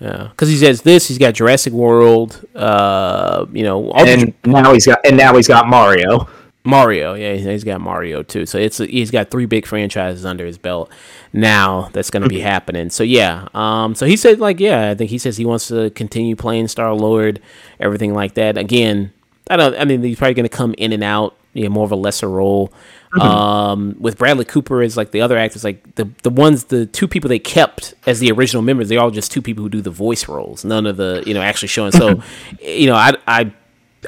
Yeah, 0.00 0.28
because 0.30 0.48
he 0.48 0.56
says 0.56 0.82
this. 0.82 1.08
He's 1.08 1.18
got 1.18 1.34
Jurassic 1.34 1.72
World. 1.74 2.44
Uh, 2.54 3.46
you 3.52 3.62
know, 3.62 3.92
and 3.92 4.34
the, 4.42 4.50
now 4.50 4.72
he's 4.72 4.86
got 4.86 5.04
and 5.04 5.16
now 5.16 5.36
he's 5.36 5.48
got 5.48 5.68
Mario. 5.68 6.28
Mario, 6.64 7.14
yeah, 7.14 7.34
he's 7.34 7.64
got 7.64 7.80
Mario 7.80 8.22
too. 8.22 8.44
So 8.44 8.58
it's 8.58 8.78
he's 8.78 9.10
got 9.10 9.30
three 9.30 9.46
big 9.46 9.66
franchises 9.66 10.26
under 10.26 10.44
his 10.44 10.58
belt 10.58 10.90
now. 11.32 11.88
That's 11.92 12.10
going 12.10 12.22
to 12.22 12.28
be 12.28 12.36
mm-hmm. 12.36 12.46
happening. 12.46 12.90
So 12.90 13.02
yeah, 13.02 13.48
um, 13.54 13.94
so 13.94 14.06
he 14.06 14.16
said 14.16 14.40
like 14.40 14.60
yeah, 14.60 14.90
I 14.90 14.94
think 14.94 15.10
he 15.10 15.18
says 15.18 15.36
he 15.38 15.46
wants 15.46 15.68
to 15.68 15.90
continue 15.90 16.36
playing 16.36 16.68
Star 16.68 16.92
Lord, 16.92 17.40
everything 17.78 18.12
like 18.12 18.34
that. 18.34 18.58
Again, 18.58 19.12
I 19.50 19.56
don't. 19.56 19.74
I 19.76 19.84
mean, 19.84 20.02
he's 20.02 20.18
probably 20.18 20.34
going 20.34 20.48
to 20.48 20.56
come 20.56 20.74
in 20.78 20.92
and 20.92 21.02
out, 21.02 21.36
you 21.52 21.64
know, 21.64 21.70
more 21.70 21.84
of 21.84 21.92
a 21.92 21.96
lesser 21.96 22.28
role. 22.28 22.72
Mm-hmm. 23.12 23.20
Um, 23.20 23.96
with 23.98 24.18
Bradley 24.18 24.44
Cooper 24.44 24.82
as 24.82 24.96
like 24.96 25.10
the 25.10 25.20
other 25.20 25.36
actors, 25.36 25.64
like 25.64 25.96
the 25.96 26.08
the 26.22 26.30
ones, 26.30 26.64
the 26.64 26.86
two 26.86 27.08
people 27.08 27.28
they 27.28 27.40
kept 27.40 27.94
as 28.06 28.20
the 28.20 28.30
original 28.30 28.62
members, 28.62 28.88
they're 28.88 29.00
all 29.00 29.10
just 29.10 29.32
two 29.32 29.42
people 29.42 29.64
who 29.64 29.68
do 29.68 29.80
the 29.80 29.90
voice 29.90 30.28
roles. 30.28 30.64
None 30.64 30.86
of 30.86 30.96
the 30.96 31.24
you 31.26 31.34
know 31.34 31.42
actually 31.42 31.68
showing. 31.68 31.90
So, 31.90 32.22
you 32.60 32.86
know, 32.86 32.94
I 32.94 33.14
I 33.26 33.52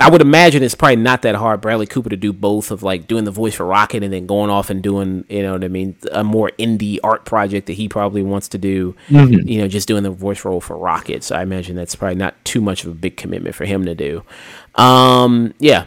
I 0.01 0.09
would 0.09 0.23
imagine 0.23 0.63
it's 0.63 0.75
probably 0.75 0.97
not 0.97 1.23
that 1.23 1.35
hard, 1.35 1.61
Bradley 1.61 1.87
Cooper, 1.87 2.09
to 2.09 2.17
do 2.17 2.33
both 2.33 2.71
of 2.71 2.83
like 2.83 3.07
doing 3.07 3.25
the 3.25 3.31
voice 3.31 3.55
for 3.55 3.67
Rocket 3.67 4.03
and 4.03 4.13
then 4.13 4.27
going 4.27 4.49
off 4.49 4.71
and 4.71 4.83
doing, 4.83 5.25
you 5.29 5.43
know 5.43 5.53
what 5.53 5.65
I 5.65 5.69
mean, 5.69 5.97
a 6.13 6.25
more 6.25 6.51
indie 6.59 6.99
art 7.05 7.27
project 7.27 7.67
that 7.67 7.75
he 7.75 7.89
probably 7.89 8.23
wants 8.23 8.49
to 8.49 8.59
do, 8.59 8.95
mm-hmm. 9.09 9.47
you 9.47 9.59
know, 9.59 9.69
just 9.69 9.87
doing 9.87 10.03
the 10.03 10.11
voice 10.11 10.45
role 10.47 10.63
for 10.63 10.79
Rocket. 10.79 11.23
So 11.23 11.37
I 11.37 11.43
imagine 11.43 11.77
that's 11.77 11.95
probably 11.95 12.15
not 12.15 12.43
too 12.45 12.63
much 12.63 12.85
of 12.85 12.91
a 12.91 12.95
big 12.95 13.19
commitment 13.19 13.55
for 13.55 13.67
him 13.67 13.85
to 13.85 13.95
do. 13.95 14.25
Um, 14.75 15.55
yeah, 15.59 15.87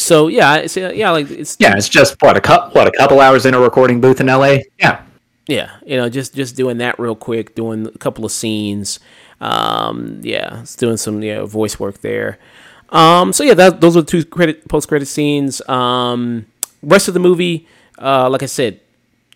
so 0.00 0.28
yeah, 0.28 0.56
it's, 0.56 0.76
yeah, 0.76 1.10
like 1.10 1.30
it's 1.30 1.56
yeah, 1.60 1.76
it's 1.76 1.88
just 1.88 2.16
what 2.20 2.36
a 2.36 2.40
couple 2.40 2.70
what 2.70 2.86
a 2.86 2.92
couple 2.92 3.20
hours 3.20 3.44
in 3.44 3.54
a 3.54 3.60
recording 3.60 4.00
booth 4.00 4.20
in 4.20 4.28
L.A. 4.28 4.64
Yeah, 4.78 5.02
yeah, 5.46 5.76
you 5.84 5.96
know, 5.96 6.08
just 6.08 6.34
just 6.34 6.56
doing 6.56 6.78
that 6.78 6.98
real 6.98 7.14
quick, 7.14 7.54
doing 7.54 7.86
a 7.86 7.98
couple 7.98 8.24
of 8.24 8.32
scenes. 8.32 8.98
Um, 9.40 10.20
yeah, 10.22 10.62
it's 10.62 10.76
doing 10.76 10.96
some 10.96 11.22
you 11.22 11.34
know, 11.34 11.46
voice 11.46 11.78
work 11.78 12.00
there. 12.00 12.38
Um, 12.90 13.32
so 13.32 13.44
yeah, 13.44 13.54
that, 13.54 13.80
those 13.80 13.96
are 13.96 14.02
the 14.02 14.06
two 14.06 14.24
credit 14.24 14.68
post 14.68 14.88
credit 14.88 15.06
scenes. 15.06 15.66
Um, 15.68 16.46
rest 16.82 17.08
of 17.08 17.14
the 17.14 17.20
movie, 17.20 17.68
uh, 17.98 18.28
like 18.30 18.42
I 18.42 18.46
said, 18.46 18.80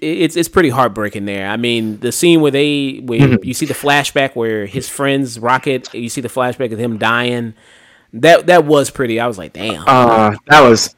it's 0.01 0.37
it's 0.37 0.49
pretty 0.49 0.71
heartbreaking 0.71 1.27
there. 1.27 1.49
I 1.49 1.57
mean, 1.57 2.01
the 2.01 2.11
scene 2.11 2.41
where 2.41 2.51
they 2.51 3.01
where 3.05 3.21
mm-hmm. 3.21 3.45
you 3.45 3.55
see 3.55 3.67
the 3.67 3.75
flashback 3.75 4.35
where 4.35 4.67
his 4.67 4.89
friends 4.89 5.39
Rocket, 5.39 5.93
you 5.93 6.09
see 6.09 6.21
the 6.21 6.29
flashback 6.29 6.73
of 6.73 6.79
him 6.79 6.97
dying 6.99 7.55
that 8.15 8.47
that 8.47 8.65
was 8.65 8.91
pretty. 8.91 9.21
I 9.21 9.27
was 9.27 9.39
like, 9.39 9.53
damn. 9.53 9.85
Uh, 9.87 10.37
that 10.47 10.61
was. 10.61 10.95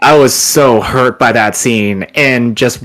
I 0.00 0.16
was 0.16 0.32
so 0.32 0.80
hurt 0.80 1.18
by 1.18 1.32
that 1.32 1.56
scene 1.56 2.04
and 2.14 2.56
just 2.56 2.84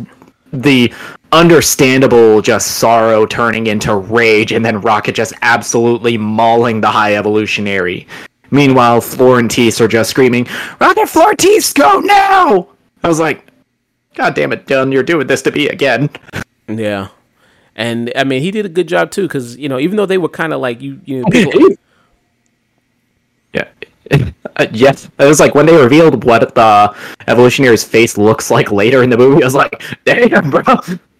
the 0.52 0.92
understandable 1.32 2.42
just 2.42 2.78
sorrow 2.78 3.26
turning 3.26 3.68
into 3.68 3.96
rage 3.96 4.52
and 4.52 4.66
then 4.66 4.82
Rocket 4.82 5.14
just 5.14 5.34
absolutely 5.44 6.18
mauling 6.18 6.82
the 6.82 6.90
high 6.90 7.16
evolutionary. 7.16 8.08
Meanwhile, 8.50 9.02
Floor 9.02 9.40
and 9.40 9.50
Teefs 9.50 9.80
are 9.82 9.88
just 9.88 10.10
screaming, 10.12 10.48
Rocket 10.80 11.08
Floor 11.08 11.34
Teefs, 11.36 11.74
go 11.74 12.00
now! 12.00 12.68
I 13.04 13.08
was 13.08 13.20
like, 13.20 13.48
God 14.16 14.36
damn 14.36 14.54
it, 14.54 14.68
Gunn, 14.68 14.92
you're 14.92 15.04
doing 15.04 15.28
this 15.28 15.42
to 15.44 15.52
me 15.52 15.70
again. 15.70 16.10
Yeah. 16.68 17.10
And 17.76 18.12
I 18.16 18.24
mean, 18.24 18.42
he 18.42 18.52
did 18.52 18.66
a 18.66 18.70
good 18.70 18.88
job 18.88 19.10
too, 19.10 19.24
because 19.24 19.58
you 19.58 19.70
know, 19.70 19.80
even 19.80 19.98
though 19.98 20.06
they 20.06 20.20
were 20.20 20.30
kind 20.30 20.54
of 20.54 20.62
like 20.62 20.82
you, 20.82 21.02
you 21.06 21.22
know, 21.22 21.28
people. 21.32 21.76
Uh, 24.56 24.68
yes, 24.72 25.10
it 25.20 25.26
was 25.26 25.40
like 25.40 25.56
when 25.56 25.66
they 25.66 25.76
revealed 25.76 26.24
what 26.24 26.56
the 26.56 26.96
evolutionary's 27.28 27.84
face 27.84 28.18
looks 28.18 28.52
like 28.52 28.72
later 28.72 29.04
in 29.04 29.10
the 29.10 29.18
movie. 29.18 29.44
I 29.44 29.46
was 29.46 29.56
like, 29.56 29.82
"Damn, 30.06 30.52
bro!" 30.52 30.64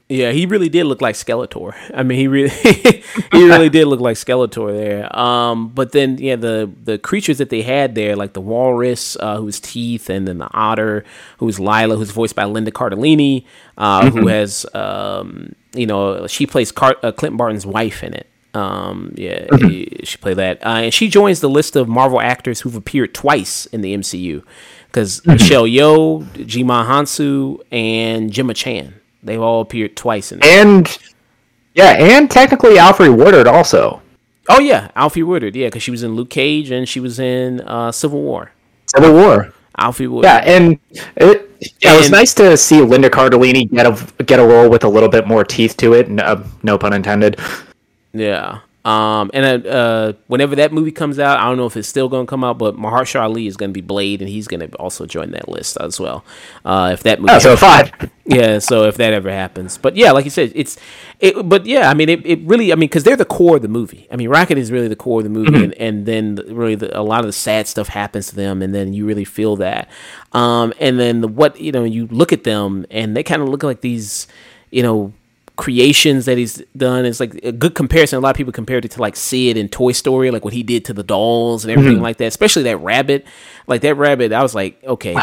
Yeah, 0.10 0.32
he 0.32 0.46
really 0.46 0.70
did 0.70 0.86
look 0.86 1.02
like 1.02 1.16
Skeletor. 1.16 1.74
I 1.92 2.04
mean, 2.04 2.20
he 2.20 2.28
really, 2.28 2.50
he 3.32 3.50
really 3.50 3.70
did 3.70 3.88
look 3.88 4.02
like 4.02 4.16
Skeletor 4.18 4.72
there. 4.72 5.18
Um, 5.18 5.70
but 5.70 5.92
then, 5.92 6.18
yeah, 6.20 6.36
the 6.36 6.70
the 6.84 7.00
creatures 7.00 7.38
that 7.40 7.50
they 7.50 7.62
had 7.62 7.96
there, 7.96 8.16
like 8.16 8.34
the 8.34 8.42
walrus, 8.42 9.16
uh, 9.20 9.38
whose 9.38 9.60
Teefs, 9.60 10.10
and 10.10 10.28
then 10.28 10.38
the 10.40 10.50
otter, 10.54 11.06
who's 11.38 11.60
Lylla, 11.60 11.96
who's 11.96 12.12
voiced 12.12 12.36
by 12.36 12.44
Linda 12.44 12.70
Cardellini, 12.70 13.46
uh, 13.78 14.02
mm-hmm. 14.02 14.18
who 14.18 14.28
has, 14.28 14.66
um, 14.76 15.56
you 15.74 15.88
know, 15.88 16.28
she 16.28 16.46
plays 16.46 16.72
Car- 16.72 16.98
uh, 17.02 17.12
Clint 17.12 17.38
Barton's 17.38 17.66
wife 17.66 18.04
in 18.04 18.14
it. 18.14 18.28
Um, 18.54 19.14
yeah, 19.16 19.48
mm-hmm. 19.48 20.04
she 20.04 20.18
played 20.18 20.38
that, 20.38 20.64
uh, 20.64 20.84
and 20.86 20.94
she 20.94 21.08
joins 21.10 21.40
the 21.40 21.50
list 21.50 21.76
of 21.76 21.88
Marvel 21.88 22.22
actors 22.22 22.62
who've 22.62 22.76
appeared 22.76 23.14
twice 23.14 23.66
in 23.68 23.82
the 23.82 23.96
MCU 23.96 24.44
because 24.88 25.22
mm-hmm. 25.22 25.32
Michelle 25.32 25.64
Yeoh, 25.64 26.24
Djimon 26.34 26.86
Hounsou, 26.86 27.62
and 27.72 28.32
Gemma 28.32 28.54
Chan. 28.54 28.94
They've 29.24 29.42
all 29.42 29.62
appeared 29.62 29.96
twice 29.96 30.32
in. 30.32 30.40
And 30.44 30.96
yeah, 31.74 31.92
and 31.94 32.30
technically 32.30 32.76
Alfre 32.76 33.16
Woodard 33.16 33.48
also. 33.48 34.02
Oh 34.50 34.60
yeah, 34.60 34.90
Alfre 34.96 35.26
Woodard. 35.26 35.56
Yeah, 35.56 35.68
because 35.68 35.82
she 35.82 35.92
was 35.92 36.04
in 36.04 36.16
Luke 36.16 36.30
Cage 36.30 36.70
and 36.70 36.88
she 36.88 37.00
was 37.00 37.20
in 37.20 37.62
uh, 37.62 37.92
Civil 37.92 38.22
War. 38.22 38.52
Civil 38.88 39.14
War. 39.14 39.54
Alfre 39.80 40.08
Woodard. 40.08 40.26
Yeah, 40.26 40.38
and 40.46 40.80
it, 41.16 41.50
yeah, 41.80 41.90
and, 41.90 41.98
it 41.98 42.00
was 42.00 42.12
nice 42.12 42.34
to 42.36 42.56
see 42.58 42.82
Linda 42.82 43.10
Cardellini 43.10 43.72
get 43.72 43.86
a 43.88 44.24
get 44.24 44.40
a 44.40 44.44
role 44.46 44.70
with 44.70 44.84
a 44.84 44.90
little 44.90 45.10
bit 45.10 45.26
more 45.26 45.44
teeth 45.44 45.78
to 45.78 45.94
it. 45.94 46.10
No, 46.10 46.44
no 46.62 46.78
pun 46.78 46.94
intended. 46.94 47.40
Yeah. 48.14 48.60
Um, 48.86 49.32
and 49.34 49.66
uh, 49.66 49.70
uh, 49.70 50.14
whenever 50.28 50.58
that 50.58 50.74
movie 50.74 50.92
comes 50.92 51.18
out, 51.18 51.40
I 51.40 51.46
don't 51.46 51.56
know 51.56 51.66
if 51.66 51.78
it's 51.78 51.88
still 51.88 52.10
going 52.10 52.26
to 52.26 52.30
come 52.30 52.44
out, 52.44 52.58
but 52.58 52.76
Mahershala 52.76 53.24
Ali 53.24 53.48
is 53.48 53.56
going 53.56 53.70
to 53.70 53.74
be 53.74 53.80
Blade, 53.80 54.22
and 54.22 54.30
he's 54.30 54.46
going 54.48 54.60
to 54.60 54.76
also 54.76 55.06
join 55.06 55.32
that 55.32 55.48
list 55.48 55.78
as 55.80 56.02
well. 56.02 56.26
Uh, 56.66 56.90
if 56.92 57.04
that 57.04 57.22
movie, 57.22 57.32
oh, 57.34 57.40
so 57.40 57.56
five. 57.56 57.92
Yeah, 58.26 58.60
so 58.60 58.84
if 58.84 58.98
that 58.98 59.14
ever 59.14 59.32
happens, 59.32 59.78
but 59.78 59.96
yeah, 59.96 60.12
like 60.12 60.26
you 60.26 60.32
said, 60.32 60.52
it's 60.54 60.78
it. 61.22 61.48
But 61.48 61.66
yeah, 61.66 61.90
I 61.90 61.94
mean, 61.94 62.10
it, 62.10 62.26
it 62.26 62.40
really, 62.42 62.74
I 62.74 62.76
mean, 62.76 62.90
because 62.90 63.04
they're 63.04 63.16
the 63.16 63.26
core 63.26 63.56
of 63.56 63.62
the 63.62 63.68
movie. 63.70 64.08
I 64.12 64.18
mean, 64.18 64.28
Rocket 64.28 64.58
is 64.58 64.70
really 64.70 64.90
the 64.90 64.98
core 64.98 65.20
of 65.20 65.24
the 65.24 65.30
movie, 65.30 65.52
mm-hmm. 65.52 65.64
and, 65.64 65.74
and 65.76 66.06
then 66.06 66.36
the, 66.36 66.54
really 66.54 66.76
the, 66.76 66.98
a 66.98 67.04
lot 67.04 67.22
of 67.22 67.26
the 67.26 67.34
sad 67.34 67.68
stuff 67.68 67.88
happens 67.88 68.28
to 68.28 68.36
them, 68.36 68.62
and 68.62 68.76
then 68.76 68.94
you 68.94 69.06
really 69.06 69.26
feel 69.26 69.56
that. 69.58 69.90
Um, 70.34 70.74
and 70.80 71.00
then 71.00 71.22
the, 71.22 71.30
what 71.30 71.60
you 71.60 71.72
know, 71.72 71.86
you 71.86 72.08
look 72.08 72.34
at 72.34 72.44
them, 72.44 72.86
and 72.92 73.16
they 73.16 73.24
kind 73.24 73.42
of 73.42 73.48
look 73.48 73.64
like 73.64 73.80
these, 73.80 74.28
you 74.72 74.84
know 74.84 75.14
creations 75.56 76.26
that 76.26 76.38
he's 76.38 76.64
done 76.76 77.06
is 77.06 77.20
like 77.20 77.36
a 77.44 77.52
good 77.52 77.76
comparison. 77.76 78.18
A 78.18 78.22
lot 78.22 78.32
of 78.32 78.36
people 78.36 78.54
compared 78.54 78.86
it 78.86 78.92
to 78.92 79.02
like 79.02 79.16
Sid 79.16 79.58
in 79.58 79.70
Toy 79.70 79.92
Story, 79.92 80.32
like 80.32 80.44
what 80.44 80.54
he 80.54 80.64
did 80.64 80.86
to 80.86 80.94
the 80.94 81.04
dolls 81.04 81.64
and 81.64 81.72
everything 81.72 81.96
mm-hmm. 81.96 82.04
like 82.04 82.18
that. 82.18 82.26
Especially 82.26 82.64
that 82.64 82.78
rabbit, 82.78 83.26
like 83.68 83.82
that 83.82 83.96
rabbit. 83.96 84.34
I 84.34 84.42
was 84.42 84.56
like, 84.56 84.84
okay. 84.84 85.16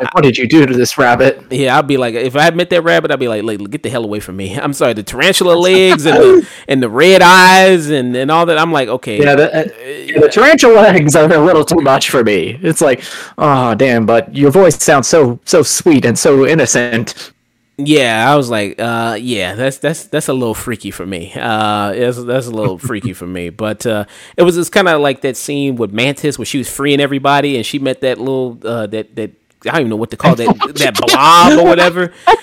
Like, 0.00 0.12
what 0.12 0.24
did 0.24 0.36
you 0.36 0.48
do 0.48 0.66
to 0.66 0.74
this 0.74 0.98
rabbit? 0.98 1.52
Yeah, 1.52 1.78
I'd 1.78 1.86
be 1.86 1.96
like, 1.96 2.16
if 2.16 2.34
I 2.34 2.50
met 2.50 2.68
that 2.70 2.82
rabbit, 2.82 3.12
I'd 3.12 3.20
be 3.20 3.28
like, 3.28 3.44
like 3.44 3.70
get 3.70 3.84
the 3.84 3.90
hell 3.90 4.04
away 4.04 4.18
from 4.18 4.36
me. 4.36 4.54
I'm 4.60 4.72
sorry, 4.72 4.92
the 4.92 5.04
tarantula 5.04 5.54
legs 5.54 6.04
and 6.04 6.16
the, 6.16 6.48
and 6.68 6.82
the 6.82 6.88
red 6.88 7.22
eyes 7.22 7.90
and, 7.90 8.16
and 8.16 8.30
all 8.30 8.46
that. 8.46 8.58
I'm 8.58 8.72
like, 8.72 8.88
okay. 8.88 9.22
Yeah, 9.22 9.36
the, 9.36 9.56
uh, 9.56 9.64
yeah, 9.78 10.20
the 10.20 10.28
tarantula 10.28 10.74
legs 10.74 11.14
are 11.14 11.32
a 11.32 11.38
little 11.38 11.64
too 11.64 11.80
much 11.80 12.10
for 12.10 12.24
me. 12.24 12.58
It's 12.62 12.80
like, 12.80 13.04
oh 13.38 13.74
damn, 13.76 14.04
but 14.04 14.34
your 14.34 14.50
voice 14.50 14.82
sounds 14.82 15.06
so 15.06 15.38
so 15.44 15.62
sweet 15.62 16.04
and 16.04 16.18
so 16.18 16.44
innocent. 16.44 17.32
Yeah, 17.76 18.30
I 18.30 18.36
was 18.36 18.50
like, 18.50 18.76
uh, 18.78 19.18
yeah, 19.20 19.56
that's 19.56 19.78
that's 19.78 20.04
that's 20.04 20.28
a 20.28 20.32
little 20.32 20.54
freaky 20.54 20.92
for 20.92 21.04
me. 21.04 21.32
Uh, 21.34 21.92
that's 21.92 22.22
that's 22.22 22.46
a 22.46 22.50
little 22.50 22.78
freaky 22.78 23.12
for 23.12 23.26
me. 23.26 23.50
But 23.64 23.84
uh, 23.86 24.04
it 24.36 24.42
was 24.42 24.54
just 24.54 24.70
kind 24.70 24.88
of 24.88 25.00
like 25.00 25.22
that 25.22 25.36
scene 25.36 25.76
with 25.76 25.92
Mantis 25.92 26.38
where 26.38 26.46
she 26.46 26.58
was 26.58 26.68
freeing 26.70 27.00
everybody, 27.00 27.56
and 27.56 27.66
she 27.66 27.78
met 27.80 28.00
that 28.02 28.18
little 28.18 28.58
uh, 28.64 28.86
that 28.88 29.16
that 29.16 29.32
I 29.66 29.70
don't 29.70 29.80
even 29.80 29.90
know 29.90 29.96
what 29.96 30.10
to 30.10 30.16
call 30.16 30.36
that 30.36 30.46
that 30.76 30.94
blob 30.96 31.58
or 31.58 31.64
whatever. 31.64 32.12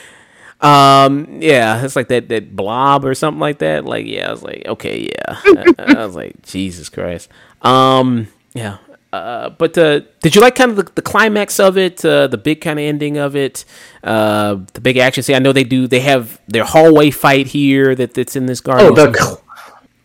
Um, 0.61 1.41
yeah, 1.41 1.83
it's 1.83 1.95
like 1.95 2.09
that 2.09 2.29
that 2.29 2.55
blob 2.55 3.03
or 3.03 3.15
something 3.15 3.39
like 3.39 3.57
that. 3.59 3.83
Like, 3.83 4.05
yeah, 4.05 4.27
I 4.27 4.31
was 4.31 4.43
like, 4.43 4.63
okay, 4.67 5.09
yeah. 5.09 5.39
I, 5.79 5.95
I 5.95 6.05
was 6.05 6.15
like, 6.15 6.39
Jesus 6.43 6.87
Christ. 6.87 7.29
Um, 7.63 8.27
yeah, 8.53 8.77
uh, 9.13 9.49
but 9.49 9.77
uh, 9.77 10.01
did 10.21 10.35
you 10.35 10.41
like 10.41 10.55
kind 10.55 10.71
of 10.71 10.77
the, 10.77 10.91
the 10.95 11.01
climax 11.01 11.59
of 11.59 11.77
it, 11.77 12.03
uh, 12.05 12.27
the 12.27 12.37
big 12.37 12.61
kind 12.61 12.79
of 12.79 12.83
ending 12.83 13.17
of 13.17 13.35
it, 13.35 13.65
uh, 14.03 14.57
the 14.73 14.81
big 14.81 14.97
action 14.97 15.21
scene? 15.21 15.35
I 15.35 15.39
know 15.39 15.51
they 15.51 15.65
do. 15.65 15.87
They 15.87 15.99
have 15.99 16.39
their 16.47 16.63
hallway 16.63 17.11
fight 17.11 17.47
here 17.47 17.93
that 17.95 18.13
that's 18.13 18.35
in 18.35 18.45
this 18.45 18.61
garden. 18.61 18.87
Oh, 18.87 18.95
the 18.95 19.13
cl- 19.13 19.43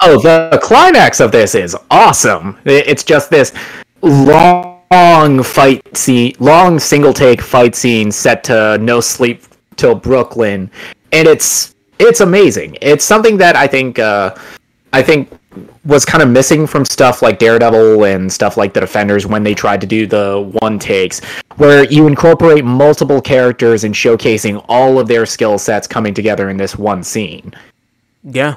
oh 0.01 0.21
the 0.21 0.59
climax 0.61 1.21
of 1.21 1.31
this 1.31 1.55
is 1.55 1.77
awesome. 1.91 2.59
It's 2.65 3.05
just 3.05 3.31
this 3.31 3.53
long 4.03 5.43
fight 5.43 5.97
scene, 5.97 6.35
long 6.41 6.81
single 6.81 7.13
take 7.13 7.41
fight 7.41 7.77
scene 7.77 8.11
set 8.11 8.43
to 8.45 8.77
No 8.79 9.01
Sleep 9.01 9.45
Till 9.77 9.95
Brooklyn, 9.95 10.69
and 11.13 11.29
it's 11.29 11.77
it's 12.01 12.21
amazing. 12.21 12.77
It's 12.83 13.05
something 13.05 13.37
that 13.37 13.55
I 13.55 13.69
think 13.69 14.01
uh, 14.01 14.35
I 14.93 15.03
think 15.03 15.31
was 15.87 16.05
kind 16.05 16.23
of 16.23 16.29
missing 16.29 16.67
from 16.67 16.85
stuff 16.85 17.23
like 17.23 17.39
Daredevil 17.39 18.05
and 18.05 18.31
stuff 18.31 18.57
like 18.57 18.75
the 18.75 18.81
Defenders 18.81 19.27
when 19.27 19.45
they 19.45 19.55
tried 19.55 19.81
to 19.81 19.87
do 19.87 20.07
the 20.07 20.53
one 20.61 20.79
takes, 20.79 21.21
where 21.57 21.85
you 21.85 22.07
incorporate 22.07 22.65
multiple 22.65 23.21
characters 23.21 23.85
and 23.85 23.95
showcasing 23.95 24.65
all 24.69 24.99
of 24.99 25.07
their 25.07 25.25
skill 25.25 25.59
sets 25.59 25.87
coming 25.87 26.13
together 26.13 26.51
in 26.51 26.57
this 26.57 26.77
one 26.77 27.03
scene. 27.03 27.55
Yeah, 28.25 28.57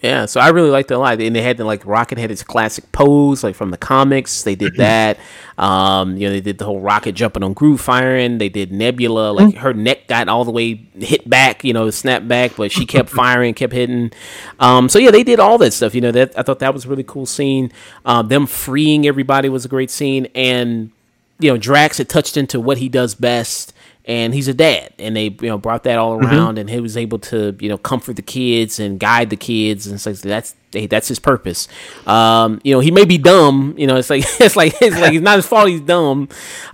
yeah, 0.00 0.26
so 0.26 0.40
I 0.40 0.50
really 0.50 0.70
liked 0.70 0.92
it 0.92 0.94
a 0.94 0.98
lot. 0.98 1.20
And 1.20 1.34
they 1.34 1.42
had 1.42 1.56
the 1.56 1.64
like 1.64 1.84
Rocket 1.84 2.18
had 2.18 2.30
its 2.30 2.44
classic 2.44 2.90
pose, 2.92 3.42
like 3.42 3.56
from 3.56 3.70
the 3.70 3.76
comics. 3.76 4.42
They 4.42 4.54
did 4.54 4.74
mm-hmm. 4.74 4.82
that. 4.82 5.18
Um, 5.58 6.16
you 6.16 6.28
know, 6.28 6.34
they 6.34 6.40
did 6.40 6.58
the 6.58 6.66
whole 6.66 6.80
Rocket 6.80 7.12
jumping 7.12 7.42
on 7.42 7.52
Groot 7.52 7.80
firing. 7.80 8.38
They 8.38 8.48
did 8.48 8.70
Nebula, 8.70 9.32
like 9.32 9.48
mm-hmm. 9.48 9.58
her 9.58 9.74
neck 9.74 10.06
got 10.06 10.28
all 10.28 10.44
the 10.44 10.52
way 10.52 10.74
hit 10.94 11.28
back, 11.28 11.64
you 11.64 11.72
know, 11.72 11.90
snap 11.90 12.28
back, 12.28 12.52
but 12.56 12.70
she 12.70 12.86
kept 12.86 13.08
firing, 13.10 13.54
kept 13.54 13.72
hitting. 13.72 14.12
Um, 14.60 14.88
so 14.88 15.00
yeah, 15.00 15.10
they 15.10 15.24
did 15.24 15.40
all 15.40 15.58
that 15.58 15.72
stuff. 15.72 15.96
You 15.96 16.00
know, 16.00 16.12
that 16.12 16.38
I 16.38 16.42
thought 16.42 16.60
that 16.60 16.72
was 16.72 16.84
a 16.84 16.88
really 16.88 17.04
cool 17.04 17.26
scene. 17.26 17.72
Um, 18.04 18.28
them 18.28 18.46
freeing 18.46 19.04
everybody 19.04 19.48
was 19.48 19.64
a 19.64 19.68
great 19.68 19.90
scene, 19.90 20.28
and 20.32 20.92
you 21.40 21.50
know, 21.50 21.56
Drax 21.56 21.98
had 21.98 22.08
touched 22.08 22.36
into 22.36 22.60
what 22.60 22.78
he 22.78 22.88
does 22.88 23.16
best 23.16 23.72
and 24.08 24.32
he's 24.32 24.48
a 24.48 24.54
dad 24.54 24.90
and 24.98 25.14
they 25.14 25.24
you 25.24 25.48
know 25.48 25.58
brought 25.58 25.84
that 25.84 25.98
all 25.98 26.16
mm-hmm. 26.16 26.26
around 26.26 26.54
mm-hmm. 26.54 26.60
and 26.60 26.70
he 26.70 26.80
was 26.80 26.96
able 26.96 27.18
to 27.18 27.54
you 27.60 27.68
know 27.68 27.76
comfort 27.76 28.16
the 28.16 28.22
kids 28.22 28.80
and 28.80 28.98
guide 28.98 29.28
the 29.30 29.36
kids 29.36 29.86
and 29.86 30.00
so 30.00 30.12
that's 30.14 30.56
that's 30.72 31.08
his 31.08 31.18
purpose 31.18 31.68
um, 32.06 32.60
you 32.64 32.74
know 32.74 32.80
he 32.80 32.90
may 32.90 33.04
be 33.04 33.18
dumb 33.18 33.74
you 33.76 33.86
know 33.86 33.96
it's 33.96 34.10
like 34.10 34.24
it's 34.40 34.56
like 34.56 34.74
it's 34.80 34.98
like 34.98 35.12
it's 35.12 35.22
not 35.22 35.36
his 35.36 35.46
fault 35.46 35.68
he's 35.68 35.82
dumb 35.82 36.28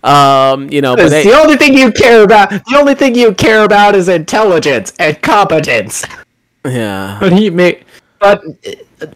um, 0.04 0.70
you 0.70 0.80
know 0.80 0.96
but 0.96 1.10
the 1.10 1.34
only 1.34 1.56
thing 1.56 1.74
you 1.74 1.92
care 1.92 2.22
about 2.22 2.50
the 2.50 2.76
only 2.76 2.94
thing 2.94 3.14
you 3.14 3.34
care 3.34 3.64
about 3.64 3.94
is 3.94 4.08
intelligence 4.08 4.92
and 4.98 5.20
competence 5.20 6.04
yeah 6.64 7.18
but 7.20 7.32
he 7.32 7.50
may 7.50 7.82
but 8.20 8.42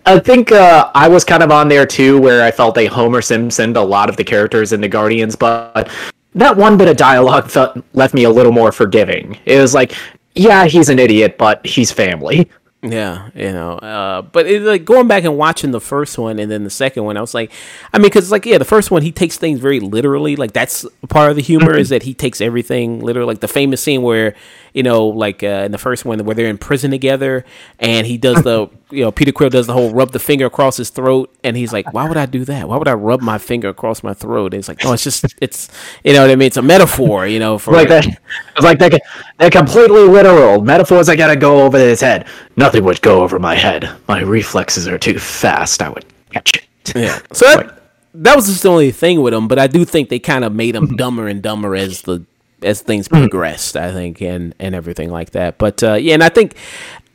I 0.04 0.18
think 0.18 0.52
uh, 0.52 0.90
I 0.94 1.08
was 1.08 1.24
kind 1.24 1.42
of 1.42 1.50
on 1.50 1.68
there 1.68 1.86
too, 1.86 2.20
where 2.20 2.44
I 2.44 2.50
felt 2.50 2.74
they 2.74 2.84
Homer 2.84 3.22
Simpson 3.22 3.74
a 3.74 3.82
lot 3.82 4.10
of 4.10 4.18
the 4.18 4.24
characters 4.24 4.74
in 4.74 4.82
the 4.82 4.88
Guardians, 4.88 5.34
but 5.34 5.88
that 6.34 6.56
one 6.56 6.76
bit 6.76 6.88
of 6.88 6.96
dialogue 6.96 7.50
felt, 7.50 7.78
left 7.94 8.14
me 8.14 8.24
a 8.24 8.30
little 8.30 8.52
more 8.52 8.72
forgiving. 8.72 9.38
It 9.44 9.60
was 9.60 9.74
like, 9.74 9.94
yeah, 10.34 10.66
he's 10.66 10.88
an 10.88 10.98
idiot, 10.98 11.38
but 11.38 11.64
he's 11.66 11.90
family. 11.90 12.48
Yeah, 12.80 13.30
you 13.34 13.52
know, 13.52 13.72
uh, 13.72 14.22
but 14.22 14.46
it, 14.46 14.62
like 14.62 14.84
going 14.84 15.08
back 15.08 15.24
and 15.24 15.36
watching 15.36 15.72
the 15.72 15.80
first 15.80 16.16
one 16.16 16.38
and 16.38 16.48
then 16.48 16.62
the 16.62 16.70
second 16.70 17.02
one, 17.02 17.16
I 17.16 17.20
was 17.20 17.34
like, 17.34 17.50
I 17.92 17.98
mean, 17.98 18.04
because 18.04 18.30
like 18.30 18.46
yeah, 18.46 18.58
the 18.58 18.64
first 18.64 18.92
one 18.92 19.02
he 19.02 19.10
takes 19.10 19.36
things 19.36 19.58
very 19.58 19.80
literally. 19.80 20.36
Like 20.36 20.52
that's 20.52 20.86
part 21.08 21.30
of 21.30 21.36
the 21.36 21.42
humor 21.42 21.76
is 21.76 21.88
that 21.88 22.04
he 22.04 22.14
takes 22.14 22.40
everything 22.40 23.00
literally. 23.00 23.26
Like 23.26 23.40
the 23.40 23.48
famous 23.48 23.82
scene 23.82 24.02
where 24.02 24.36
you 24.74 24.84
know, 24.84 25.08
like 25.08 25.42
uh, 25.42 25.64
in 25.64 25.72
the 25.72 25.78
first 25.78 26.04
one 26.04 26.24
where 26.24 26.36
they're 26.36 26.46
in 26.46 26.56
prison 26.56 26.92
together, 26.92 27.44
and 27.80 28.06
he 28.06 28.16
does 28.16 28.44
the, 28.44 28.68
you 28.90 29.04
know, 29.04 29.12
Peter 29.12 29.32
Quill 29.32 29.50
does 29.50 29.66
the 29.66 29.72
whole 29.72 29.92
rub 29.92 30.12
the 30.12 30.18
finger 30.18 30.46
across 30.46 30.76
his 30.76 30.90
throat, 30.90 31.34
and 31.44 31.56
he's 31.56 31.72
like, 31.72 31.92
"Why 31.92 32.08
would 32.08 32.16
I 32.16 32.26
do 32.26 32.44
that? 32.46 32.68
Why 32.68 32.76
would 32.76 32.88
I 32.88 32.94
rub 32.94 33.20
my 33.20 33.38
finger 33.38 33.68
across 33.68 34.02
my 34.02 34.14
throat?" 34.14 34.54
And 34.54 34.60
it's 34.60 34.68
like, 34.68 34.82
"No, 34.82 34.92
it's 34.92 35.04
just, 35.04 35.24
it's, 35.40 35.68
you 36.04 36.12
know 36.12 36.22
what 36.22 36.30
I 36.30 36.36
mean? 36.36 36.46
It's 36.46 36.56
a 36.56 36.62
metaphor, 36.62 37.26
you 37.26 37.38
know, 37.38 37.58
for 37.58 37.72
like 37.72 37.88
that. 37.88 38.06
It's 38.06 38.64
like 38.64 38.78
they're, 38.78 38.98
they're 39.38 39.50
completely 39.50 40.02
literal 40.02 40.60
metaphors. 40.62 41.06
that 41.06 41.16
gotta 41.16 41.36
go 41.36 41.62
over 41.62 41.78
his 41.78 42.00
head. 42.00 42.26
Nothing 42.56 42.84
would 42.84 43.00
go 43.02 43.22
over 43.22 43.38
my 43.38 43.54
head. 43.54 43.90
My 44.08 44.20
reflexes 44.20 44.88
are 44.88 44.98
too 44.98 45.18
fast. 45.18 45.82
I 45.82 45.90
would 45.90 46.04
catch 46.30 46.56
it. 46.56 46.94
Yeah. 46.96 47.20
So 47.32 47.44
that, 47.46 47.82
that 48.14 48.36
was 48.36 48.46
just 48.46 48.62
the 48.62 48.70
only 48.70 48.90
thing 48.90 49.20
with 49.20 49.34
him, 49.34 49.48
but 49.48 49.58
I 49.58 49.66
do 49.66 49.84
think 49.84 50.08
they 50.08 50.18
kind 50.18 50.44
of 50.44 50.54
made 50.54 50.74
him 50.74 50.96
dumber 50.96 51.28
and 51.28 51.42
dumber 51.42 51.76
as 51.76 52.02
the 52.02 52.24
as 52.62 52.80
things 52.80 53.06
hmm. 53.06 53.18
progressed, 53.18 53.76
I 53.76 53.92
think, 53.92 54.20
and 54.20 54.54
and 54.58 54.74
everything 54.74 55.10
like 55.10 55.30
that. 55.30 55.58
But 55.58 55.82
uh, 55.82 55.94
yeah, 55.94 56.14
and 56.14 56.24
I 56.24 56.28
think 56.28 56.56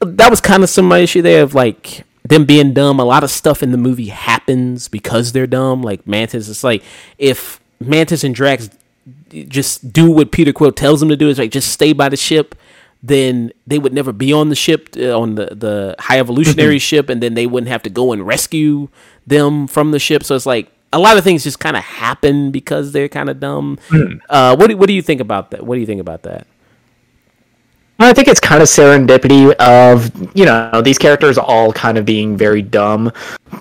that 0.04 0.30
was 0.30 0.42
kind 0.42 0.64
of 0.64 0.70
some 0.70 0.86
of 0.86 0.90
my 0.90 1.00
issue 1.00 1.22
there 1.22 1.44
of 1.44 1.54
like 1.54 2.06
them 2.24 2.46
being 2.46 2.74
dumb. 2.74 3.00
A 3.00 3.06
lot 3.06 3.24
of 3.24 3.30
stuff 3.30 3.62
in 3.62 3.72
the 3.72 3.78
movie 3.78 4.08
happens 4.08 4.88
because 4.88 5.32
they're 5.32 5.48
dumb. 5.48 5.82
Like 5.82 6.08
Mantis, 6.08 6.50
it's 6.50 6.64
like 6.64 6.84
if 7.18 7.60
Mantis 7.80 8.24
and 8.24 8.34
Drax 8.34 8.70
just 9.30 9.92
do 9.92 10.12
what 10.12 10.32
Peter 10.32 10.54
Quill 10.54 10.72
tells 10.72 11.00
them 11.00 11.10
to 11.10 11.18
do, 11.18 11.30
is 11.30 11.40
like 11.40 11.52
just 11.52 11.72
stay 11.72 11.94
by 11.94 12.10
the 12.10 12.18
ship. 12.18 12.56
Then 13.06 13.52
they 13.68 13.80
would 13.80 13.92
never 13.92 14.14
be 14.14 14.32
on 14.32 14.48
the 14.48 14.56
ship, 14.56 14.96
uh, 14.96 15.20
on 15.20 15.36
the, 15.36 15.48
the 15.48 15.96
high 16.00 16.20
evolutionary 16.20 16.80
ship, 16.90 17.10
and 17.10 17.22
then 17.22 17.34
they 17.34 17.46
wouldn't 17.46 17.68
have 17.68 17.84
to 17.84 17.90
go 17.90 18.14
and 18.14 18.26
rescue 18.26 18.88
them 19.28 19.68
from 19.68 19.92
the 19.92 20.00
ship. 20.00 20.24
So 20.24 20.36
it's 20.36 20.46
like 20.46 20.72
a 20.94 21.00
lot 21.00 21.18
of 21.18 21.24
things 21.26 21.44
just 21.44 21.60
kind 21.60 21.76
of 21.76 21.84
happen 21.84 22.52
because 22.52 22.94
they're 22.94 23.10
kind 23.10 23.30
of 23.30 23.42
dumb. 23.42 23.78
Mm. 23.90 24.20
Uh, 24.30 24.56
what 24.56 24.70
do, 24.70 24.78
what 24.78 24.88
do 24.88 24.94
you 24.94 25.02
think 25.02 25.20
about 25.20 25.52
that? 25.52 25.66
What 25.66 25.76
do 25.76 25.82
you 25.82 25.86
think 25.86 26.00
about 26.00 26.24
that? 26.24 26.48
I 28.04 28.14
think 28.14 28.28
it's 28.28 28.40
kind 28.40 28.62
of 28.62 28.68
serendipity 28.68 29.52
of 29.54 30.12
you 30.36 30.46
know 30.46 30.82
these 30.82 30.98
characters 30.98 31.38
all 31.38 31.72
kind 31.74 31.98
of 31.98 32.06
being 32.06 32.36
very 32.38 32.62
dumb, 32.62 33.12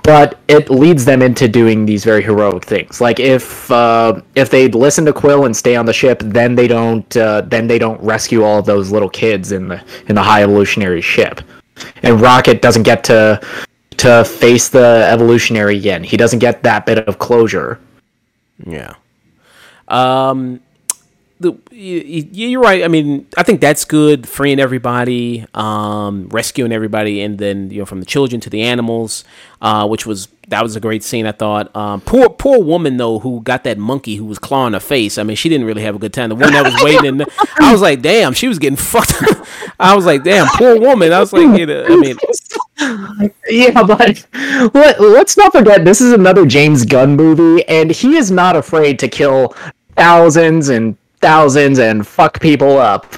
but 0.02 0.38
it 0.48 0.70
leads 0.70 1.04
them 1.04 1.22
into 1.22 1.48
doing 1.48 1.86
these 1.86 2.04
very 2.04 2.22
heroic 2.22 2.64
things. 2.64 3.00
Like 3.00 3.20
if 3.20 3.70
uh, 3.70 4.20
if 4.34 4.50
they 4.50 4.68
listen 4.68 5.04
to 5.06 5.12
Quill 5.12 5.44
and 5.44 5.56
stay 5.56 5.76
on 5.76 5.86
the 5.86 5.92
ship, 5.92 6.20
then 6.24 6.54
they 6.54 6.68
don't 6.68 7.16
uh, 7.16 7.42
then 7.42 7.66
they 7.66 7.78
don't 7.78 8.00
rescue 8.02 8.42
all 8.42 8.62
those 8.62 8.90
little 8.90 9.10
kids 9.10 9.52
in 9.52 9.68
the 9.68 9.82
in 10.08 10.14
the 10.14 10.22
high 10.22 10.42
evolutionary 10.42 11.00
ship, 11.00 11.40
and 12.02 12.20
Rocket 12.20 12.62
doesn't 12.62 12.82
get 12.84 13.04
to 13.04 13.40
to 13.98 14.24
face 14.24 14.68
the 14.68 15.06
evolutionary 15.10 15.76
yin. 15.76 16.02
He 16.02 16.16
doesn't 16.16 16.40
get 16.40 16.62
that 16.64 16.86
bit 16.86 16.98
of 17.06 17.18
closure. 17.18 17.78
Yeah. 18.66 18.94
Um, 19.88 20.60
the, 21.42 21.58
you, 21.74 22.58
are 22.58 22.62
right. 22.62 22.84
I 22.84 22.88
mean, 22.88 23.26
I 23.36 23.42
think 23.42 23.60
that's 23.60 23.84
good, 23.84 24.28
freeing 24.28 24.60
everybody, 24.60 25.44
um, 25.54 26.28
rescuing 26.28 26.72
everybody, 26.72 27.20
and 27.20 27.38
then 27.38 27.70
you 27.70 27.80
know 27.80 27.86
from 27.86 28.00
the 28.00 28.06
children 28.06 28.40
to 28.42 28.50
the 28.50 28.62
animals, 28.62 29.24
uh, 29.60 29.86
which 29.86 30.06
was 30.06 30.28
that 30.48 30.62
was 30.62 30.76
a 30.76 30.80
great 30.80 31.02
scene. 31.02 31.26
I 31.26 31.32
thought. 31.32 31.74
Um, 31.76 32.00
poor 32.00 32.28
poor 32.28 32.62
woman 32.62 32.96
though, 32.96 33.18
who 33.18 33.42
got 33.42 33.64
that 33.64 33.78
monkey 33.78 34.16
who 34.16 34.24
was 34.24 34.38
clawing 34.38 34.72
her 34.72 34.80
face. 34.80 35.18
I 35.18 35.24
mean, 35.24 35.36
she 35.36 35.48
didn't 35.48 35.66
really 35.66 35.82
have 35.82 35.96
a 35.96 35.98
good 35.98 36.12
time. 36.12 36.28
The 36.30 36.36
one 36.36 36.52
that 36.52 36.64
was 36.64 36.82
waiting, 36.82 37.20
I 37.60 37.72
was 37.72 37.82
like, 37.82 38.00
damn, 38.00 38.32
she 38.32 38.48
was 38.48 38.58
getting 38.58 38.76
fucked. 38.92 39.12
I 39.80 39.94
was 39.94 40.06
like, 40.06 40.22
damn, 40.22 40.46
poor 40.56 40.78
woman. 40.78 41.12
I 41.12 41.20
was 41.20 41.32
like, 41.32 41.58
you 41.58 41.66
know, 41.66 41.84
I 41.84 41.96
mean, 41.96 42.16
yeah, 43.48 43.82
but 43.82 44.26
let, 44.74 45.00
let's 45.00 45.36
not 45.36 45.52
forget 45.52 45.84
this 45.84 46.00
is 46.00 46.12
another 46.12 46.46
James 46.46 46.84
Gunn 46.84 47.16
movie, 47.16 47.66
and 47.68 47.90
he 47.90 48.16
is 48.16 48.30
not 48.30 48.56
afraid 48.56 48.98
to 49.00 49.08
kill 49.08 49.54
thousands 49.96 50.68
and 50.68 50.96
thousands 51.22 51.78
and 51.78 52.06
fuck 52.06 52.40
people 52.40 52.76
up. 52.78 53.14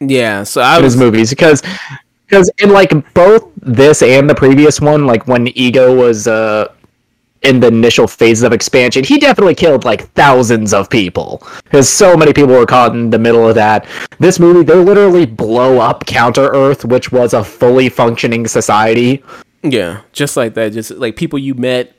Yeah, 0.00 0.42
so 0.44 0.60
I 0.60 0.80
was 0.80 0.94
his 0.94 0.96
movies 1.00 1.30
because 1.30 1.62
because 2.26 2.50
in 2.58 2.70
like 2.70 2.90
both 3.14 3.50
this 3.56 4.02
and 4.02 4.28
the 4.28 4.34
previous 4.34 4.80
one, 4.80 5.06
like 5.06 5.26
when 5.28 5.48
Ego 5.48 5.94
was 5.94 6.26
uh 6.26 6.68
in 7.42 7.60
the 7.60 7.66
initial 7.68 8.06
phases 8.06 8.42
of 8.42 8.52
expansion, 8.52 9.04
he 9.04 9.18
definitely 9.18 9.54
killed 9.54 9.84
like 9.84 10.08
thousands 10.12 10.72
of 10.72 10.88
people 10.88 11.42
because 11.64 11.88
so 11.88 12.16
many 12.16 12.32
people 12.32 12.54
were 12.54 12.66
caught 12.66 12.92
in 12.94 13.10
the 13.10 13.18
middle 13.18 13.46
of 13.46 13.54
that. 13.54 13.86
This 14.18 14.40
movie, 14.40 14.64
they 14.64 14.74
literally 14.74 15.26
blow 15.26 15.78
up 15.78 16.06
Counter 16.06 16.48
Earth, 16.54 16.84
which 16.86 17.12
was 17.12 17.34
a 17.34 17.44
fully 17.44 17.90
functioning 17.90 18.46
society. 18.46 19.22
yeah, 19.62 20.00
just 20.12 20.36
like 20.36 20.54
that, 20.54 20.72
just 20.72 20.90
like 20.92 21.16
people 21.16 21.38
you 21.38 21.54
met, 21.54 21.94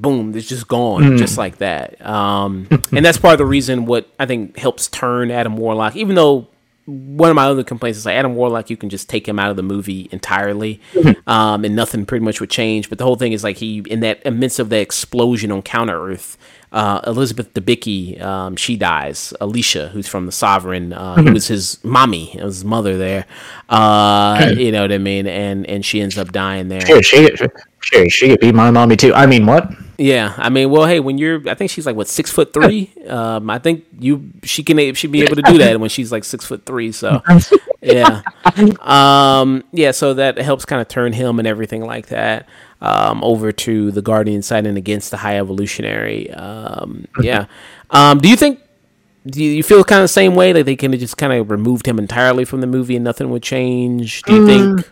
boom, 0.00 0.34
it's 0.34 0.48
just 0.48 0.66
gone, 0.68 1.16
just 1.18 1.38
like 1.38 1.58
that. 1.58 2.04
Um, 2.04 2.66
and 2.92 3.04
that's 3.04 3.18
part 3.18 3.32
of 3.32 3.38
the 3.38 3.46
reason 3.46 3.86
what 3.86 4.08
I 4.18 4.26
think 4.26 4.56
helps 4.56 4.88
turn 4.88 5.30
Adam 5.30 5.56
Warlock, 5.56 5.96
even 5.96 6.14
though 6.14 6.48
one 6.86 7.30
of 7.30 7.36
my 7.36 7.46
other 7.46 7.62
complaints 7.62 7.98
is 7.98 8.06
like 8.06 8.16
Adam 8.16 8.34
Warlock, 8.34 8.68
you 8.68 8.76
can 8.76 8.88
just 8.88 9.08
take 9.08 9.28
him 9.28 9.38
out 9.38 9.50
of 9.50 9.56
the 9.56 9.62
movie 9.62 10.08
entirely, 10.10 10.80
um, 11.26 11.64
and 11.64 11.76
nothing 11.76 12.04
pretty 12.04 12.24
much 12.24 12.40
would 12.40 12.50
change. 12.50 12.88
But 12.88 12.98
the 12.98 13.04
whole 13.04 13.16
thing 13.16 13.32
is 13.32 13.44
like 13.44 13.58
he 13.58 13.78
in 13.86 14.00
that 14.00 14.22
amidst 14.26 14.58
of 14.58 14.70
that 14.70 14.80
explosion 14.80 15.52
on 15.52 15.62
Counter 15.62 16.10
Earth, 16.10 16.36
uh, 16.72 17.00
Elizabeth 17.06 17.54
Debicki, 17.54 18.20
um, 18.20 18.56
she 18.56 18.76
dies. 18.76 19.32
Ayesha, 19.40 19.88
who's 19.88 20.08
from 20.08 20.26
the 20.26 20.32
Sovereign, 20.32 20.92
uh, 20.92 21.16
who 21.16 21.32
was 21.32 21.46
his 21.46 21.82
mommy, 21.84 22.36
was 22.42 22.56
his 22.56 22.64
mother 22.64 22.96
there. 22.98 23.26
Uh, 23.68 24.52
you 24.56 24.72
know 24.72 24.82
what 24.82 24.92
I 24.92 24.98
mean? 24.98 25.26
And 25.26 25.66
and 25.66 25.84
she 25.84 26.00
ends 26.00 26.18
up 26.18 26.32
dying 26.32 26.68
there. 26.68 26.84
Sure, 26.86 27.02
she, 27.02 27.28
sure, 27.80 28.08
she 28.08 28.28
could 28.30 28.40
be 28.40 28.52
my 28.52 28.70
mommy 28.70 28.96
too. 28.96 29.14
I 29.14 29.26
mean, 29.26 29.46
what? 29.46 29.70
Yeah, 30.00 30.32
I 30.38 30.48
mean, 30.48 30.70
well, 30.70 30.86
hey, 30.86 30.98
when 30.98 31.18
you're, 31.18 31.46
I 31.46 31.52
think 31.52 31.70
she's 31.70 31.84
like 31.84 31.94
what 31.94 32.08
six 32.08 32.30
foot 32.30 32.54
three. 32.54 32.92
Um, 33.10 33.50
I 33.50 33.58
think 33.58 33.86
you, 33.98 34.30
she 34.44 34.62
can, 34.62 34.94
she 34.94 35.08
be 35.08 35.22
able 35.22 35.34
to 35.34 35.42
do 35.42 35.58
that 35.58 35.80
when 35.80 35.90
she's 35.90 36.12
like 36.12 36.22
six 36.22 36.44
foot 36.44 36.64
three. 36.64 36.92
So, 36.92 37.20
yeah, 37.80 38.22
um, 38.78 39.64
yeah. 39.72 39.90
So 39.90 40.14
that 40.14 40.38
helps 40.38 40.64
kind 40.64 40.80
of 40.80 40.86
turn 40.86 41.12
him 41.12 41.40
and 41.40 41.48
everything 41.48 41.84
like 41.84 42.06
that 42.06 42.48
um, 42.80 43.24
over 43.24 43.50
to 43.50 43.90
the 43.90 44.00
Guardian 44.00 44.42
side 44.42 44.64
and 44.64 44.78
against 44.78 45.10
the 45.10 45.16
High 45.16 45.38
Evolutionary. 45.38 46.30
Um, 46.30 47.06
yeah. 47.20 47.46
Um, 47.90 48.18
do 48.18 48.28
you 48.28 48.36
think? 48.36 48.60
Do 49.26 49.42
you 49.42 49.64
feel 49.64 49.82
kind 49.82 50.00
of 50.00 50.04
the 50.04 50.08
same 50.08 50.36
way 50.36 50.52
that 50.52 50.64
they 50.66 50.76
can 50.76 50.94
of 50.94 51.00
just 51.00 51.16
kind 51.16 51.32
of 51.32 51.50
removed 51.50 51.86
him 51.86 51.98
entirely 51.98 52.44
from 52.44 52.60
the 52.60 52.68
movie 52.68 52.94
and 52.94 53.04
nothing 53.04 53.30
would 53.30 53.42
change? 53.42 54.22
Do 54.22 54.36
you 54.36 54.46
think? 54.46 54.90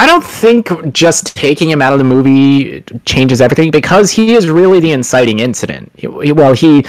I 0.00 0.06
don't 0.06 0.24
think 0.24 0.70
just 0.92 1.36
taking 1.36 1.68
him 1.68 1.82
out 1.82 1.92
of 1.92 1.98
the 1.98 2.04
movie 2.04 2.82
changes 3.04 3.40
everything 3.42 3.70
because 3.70 4.10
he 4.10 4.34
is 4.34 4.48
really 4.48 4.80
the 4.80 4.92
inciting 4.92 5.40
incident. 5.40 5.92
He- 5.96 6.06
Well, 6.32 6.54
he 6.54 6.84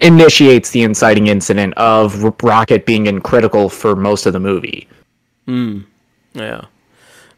initiates 0.00 0.70
the 0.70 0.82
inciting 0.82 1.26
incident 1.26 1.74
of 1.74 2.22
Rocket 2.42 2.86
being 2.86 3.06
in 3.06 3.20
critical 3.20 3.68
for 3.68 3.96
most 3.96 4.26
of 4.26 4.32
the 4.32 4.40
movie. 4.40 4.86
Yeah. 5.48 6.64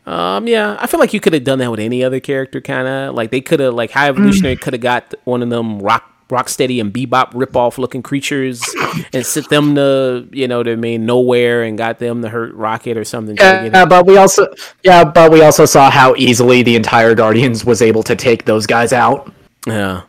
Um, 0.06 0.46
yeah, 0.48 0.76
I 0.80 0.86
feel 0.86 0.98
like 1.00 1.12
you 1.14 1.20
could 1.20 1.32
have 1.34 1.44
done 1.44 1.58
that 1.60 1.70
with 1.70 1.80
any 1.80 2.02
other 2.02 2.18
character, 2.20 2.60
kind 2.60 2.88
of 2.88 3.14
like 3.14 3.30
they 3.30 3.40
could 3.40 3.60
have, 3.60 3.74
like 3.74 3.90
High 3.92 4.08
Evolutionary 4.08 4.56
could 4.56 4.72
have 4.74 4.80
got 4.82 5.14
one 5.24 5.42
of 5.42 5.50
them 5.50 5.78
rock, 5.80 6.04
Rocksteady 6.28 6.80
and 6.80 6.92
Bebop 6.92 7.30
rip-off 7.34 7.78
looking 7.78 8.02
creatures 8.02 8.62
and 9.12 9.24
sent 9.24 9.48
them 9.48 9.74
to, 9.74 10.28
you 10.30 10.46
know, 10.48 10.62
I 10.62 10.76
mean, 10.76 11.06
nowhere 11.06 11.62
and 11.62 11.78
got 11.78 11.98
them 11.98 12.22
to 12.22 12.28
hurt 12.28 12.54
Rocket 12.54 12.96
or 12.96 13.04
something. 13.04 13.36
to 13.36 13.70
Yeah, 13.72 13.84
but 13.84 14.06
we 14.06 14.16
also 14.16 14.46
yeah, 14.84 15.04
but 15.04 15.30
we 15.30 15.42
also 15.42 15.64
saw 15.64 15.90
how 15.90 16.14
easily 16.16 16.62
the 16.62 16.76
entire 16.76 17.14
Guardians 17.14 17.64
was 17.64 17.82
able 17.82 18.02
to 18.04 18.14
take 18.16 18.44
those 18.44 18.66
guys 18.66 18.92
out. 18.92 19.32
Yeah. 19.66 20.02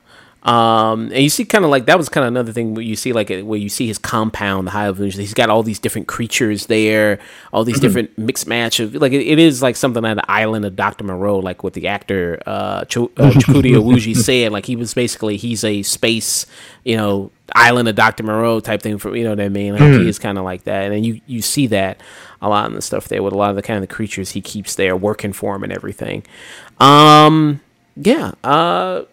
Um, 0.49 1.11
and 1.11 1.21
you 1.21 1.29
see 1.29 1.45
kind 1.45 1.63
of 1.63 1.69
like 1.69 1.85
that 1.85 1.99
was 1.99 2.09
kind 2.09 2.25
of 2.25 2.29
another 2.29 2.51
thing 2.51 2.73
where 2.73 2.81
you 2.81 2.95
see 2.95 3.13
like 3.13 3.29
where 3.29 3.59
you 3.59 3.69
see 3.69 3.85
his 3.85 3.99
compound, 3.99 4.65
the 4.65 4.71
high 4.71 4.87
evolution. 4.87 5.21
He's 5.21 5.35
got 5.35 5.51
all 5.51 5.61
these 5.61 5.77
different 5.77 6.07
creatures 6.07 6.65
there, 6.65 7.19
all 7.53 7.63
these 7.63 7.79
different 7.79 8.17
mixed 8.17 8.47
match 8.47 8.79
of 8.79 8.95
like 8.95 9.11
it, 9.11 9.21
it 9.27 9.37
is 9.37 9.61
like 9.61 9.75
something 9.75 10.03
on 10.03 10.17
the 10.17 10.31
island 10.31 10.65
of 10.65 10.75
Doctor 10.75 11.03
Moreau, 11.03 11.37
like 11.37 11.63
what 11.63 11.73
the 11.73 11.87
actor 11.87 12.41
uh, 12.47 12.83
Ch- 12.85 12.97
uh 12.97 13.05
Iwuji 13.31 14.15
said. 14.15 14.51
Like 14.51 14.65
he 14.65 14.75
was 14.75 14.95
basically 14.95 15.37
he's 15.37 15.63
a 15.63 15.83
space, 15.83 16.47
you 16.83 16.97
know, 16.97 17.29
island 17.53 17.87
of 17.87 17.93
Doctor 17.93 18.23
Moreau 18.23 18.59
type 18.59 18.81
thing 18.81 18.97
for 18.97 19.15
you 19.15 19.25
know 19.25 19.29
what 19.29 19.41
I 19.41 19.49
mean. 19.49 19.73
Like 19.73 19.83
he 19.83 20.09
is 20.09 20.17
kind 20.17 20.39
of 20.39 20.45
like 20.45 20.63
that, 20.63 20.85
and 20.85 20.91
then 20.91 21.03
you 21.03 21.21
you 21.27 21.43
see 21.43 21.67
that 21.67 22.01
a 22.41 22.49
lot 22.49 22.67
in 22.67 22.73
the 22.73 22.81
stuff 22.81 23.07
there 23.07 23.21
with 23.21 23.33
a 23.33 23.37
lot 23.37 23.51
of 23.51 23.55
the 23.55 23.61
kind 23.61 23.77
of 23.77 23.87
the 23.87 23.93
creatures 23.93 24.31
he 24.31 24.41
keeps 24.41 24.73
there 24.73 24.95
working 24.95 25.31
for 25.31 25.55
him 25.55 25.63
and 25.63 25.71
everything. 25.71 26.23
Um, 26.79 27.61
yeah. 27.95 28.31
Uh. 28.43 29.03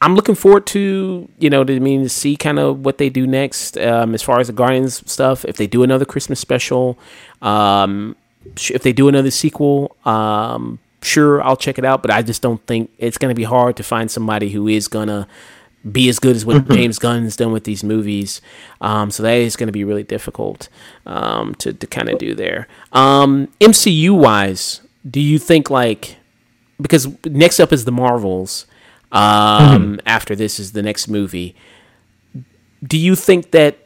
I'm 0.00 0.14
looking 0.14 0.34
forward 0.34 0.66
to 0.68 1.28
you 1.38 1.50
know 1.50 1.64
to 1.64 1.76
I 1.76 1.78
mean 1.78 2.02
to 2.02 2.08
see 2.08 2.36
kind 2.36 2.58
of 2.58 2.84
what 2.84 2.98
they 2.98 3.08
do 3.08 3.26
next 3.26 3.78
um, 3.78 4.14
as 4.14 4.22
far 4.22 4.40
as 4.40 4.48
the 4.48 4.52
Guardians 4.52 5.08
stuff. 5.10 5.44
If 5.44 5.56
they 5.56 5.66
do 5.66 5.82
another 5.82 6.04
Christmas 6.04 6.40
special, 6.40 6.98
um, 7.42 8.16
sh- 8.56 8.72
if 8.72 8.82
they 8.82 8.92
do 8.92 9.08
another 9.08 9.30
sequel, 9.30 9.96
um, 10.04 10.78
sure 11.02 11.42
I'll 11.42 11.56
check 11.56 11.78
it 11.78 11.84
out. 11.84 12.02
But 12.02 12.10
I 12.10 12.22
just 12.22 12.42
don't 12.42 12.64
think 12.66 12.90
it's 12.98 13.18
going 13.18 13.30
to 13.30 13.34
be 13.34 13.44
hard 13.44 13.76
to 13.76 13.82
find 13.82 14.10
somebody 14.10 14.50
who 14.50 14.68
is 14.68 14.88
gonna 14.88 15.26
be 15.90 16.08
as 16.08 16.18
good 16.18 16.36
as 16.36 16.44
what 16.44 16.68
James 16.70 16.98
Gunn's 16.98 17.36
done 17.36 17.52
with 17.52 17.64
these 17.64 17.82
movies. 17.82 18.40
Um, 18.80 19.10
so 19.10 19.22
that 19.22 19.34
is 19.38 19.56
going 19.56 19.68
to 19.68 19.72
be 19.72 19.84
really 19.84 20.02
difficult 20.02 20.68
um, 21.06 21.54
to 21.56 21.72
to 21.72 21.86
kind 21.86 22.08
of 22.08 22.18
do 22.18 22.34
there. 22.34 22.68
Um, 22.92 23.48
MCU 23.60 24.10
wise, 24.10 24.82
do 25.08 25.20
you 25.20 25.38
think 25.38 25.70
like 25.70 26.16
because 26.80 27.08
next 27.24 27.60
up 27.60 27.72
is 27.72 27.84
the 27.84 27.92
Marvels. 27.92 28.66
Um, 29.12 30.00
After 30.06 30.34
this 30.34 30.58
is 30.58 30.72
the 30.72 30.82
next 30.82 31.08
movie. 31.08 31.54
Do 32.82 32.98
you 32.98 33.14
think 33.14 33.52
that 33.52 33.78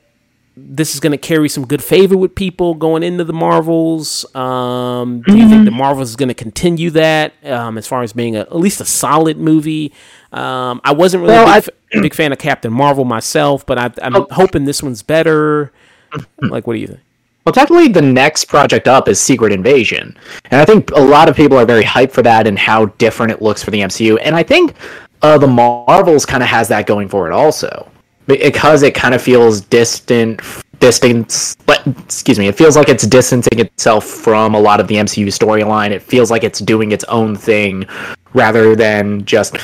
this 0.57 0.95
is 0.95 1.01
going 1.01 1.13
to 1.13 1.19
carry 1.19 1.49
some 1.49 1.67
good 1.67 1.83
favor 1.83 2.17
with 2.17 2.35
people 2.35 2.75
going 2.75 3.03
into 3.03 3.25
the 3.25 3.33
Marvels? 3.33 4.27
Um, 4.35 5.23
do 5.23 5.37
you 5.37 5.49
think 5.49 5.65
the 5.65 5.71
Marvels 5.71 6.11
is 6.11 6.17
going 6.17 6.29
to 6.29 6.35
continue 6.35 6.91
that 6.91 7.33
um, 7.45 7.79
as 7.79 7.87
far 7.87 8.03
as 8.03 8.13
being 8.13 8.37
a, 8.37 8.41
at 8.41 8.57
least 8.57 8.81
a 8.81 8.85
solid 8.85 9.39
movie? 9.39 9.93
Um, 10.33 10.81
I 10.85 10.93
wasn't 10.93 11.23
really 11.23 11.35
Well, 11.35 11.59
a 11.59 11.63
big, 11.93 12.03
big 12.03 12.15
fan 12.15 12.33
of 12.33 12.39
Captain 12.39 12.73
Marvel 12.73 13.05
myself, 13.05 13.65
but 13.65 13.79
I, 13.79 13.91
I'm 14.03 14.27
hoping 14.31 14.65
this 14.65 14.83
one's 14.83 15.03
better. 15.03 15.73
Like, 16.43 16.67
what 16.67 16.75
do 16.75 16.81
you 16.81 16.89
think? 16.89 17.01
Well, 17.47 17.53
technically, 17.53 17.87
the 17.87 18.03
next 18.03 18.47
project 18.47 18.89
up 18.89 19.09
is 19.09 19.21
Secret 19.21 19.53
Invasion, 19.53 20.19
and 20.51 20.61
I 20.61 20.65
think 20.65 20.91
a 20.91 21.01
lot 21.01 21.29
of 21.29 21.37
people 21.37 21.57
are 21.57 21.65
very 21.65 21.85
hyped 21.85 22.11
for 22.11 22.23
that 22.23 22.49
and 22.49 22.59
how 22.59 22.87
different 22.87 23.31
it 23.31 23.41
looks 23.41 23.63
for 23.63 23.71
the 23.71 23.79
MCU. 23.79 24.19
And 24.21 24.35
I 24.35 24.43
think 24.43 24.75
uh, 25.23 25.39
the 25.39 25.47
Marvels 25.47 26.27
kind 26.27 26.43
of 26.43 26.49
has 26.49 26.69
that 26.69 26.87
going 26.87 27.09
for 27.09 27.27
it 27.27 27.33
also, 27.33 27.91
because 28.27 28.83
it 28.83 28.95
kind 28.95 29.15
of 29.15 29.23
feels 29.23 29.61
distant, 29.61 30.41
distance. 30.79 31.57
But 31.67 31.87
excuse 31.87 32.39
me, 32.39 32.49
it 32.49 32.57
feels 32.57 32.77
like 32.77 32.89
it's 32.89 33.07
distancing 33.07 33.59
itself 33.59 34.05
from 34.05 34.55
a 34.55 34.61
lot 34.61 34.81
of 34.81 34.89
the 34.89 34.97
MCU 34.97 35.27
storyline. 35.27 35.91
It 35.91 36.03
feels 36.03 36.31
like 36.31 36.45
it's 36.45 36.61
doing 36.61 36.93
its 36.93 37.05
own 37.05 37.37
thing 37.37 37.87
rather 38.33 38.77
than 38.77 39.25
just 39.25 39.57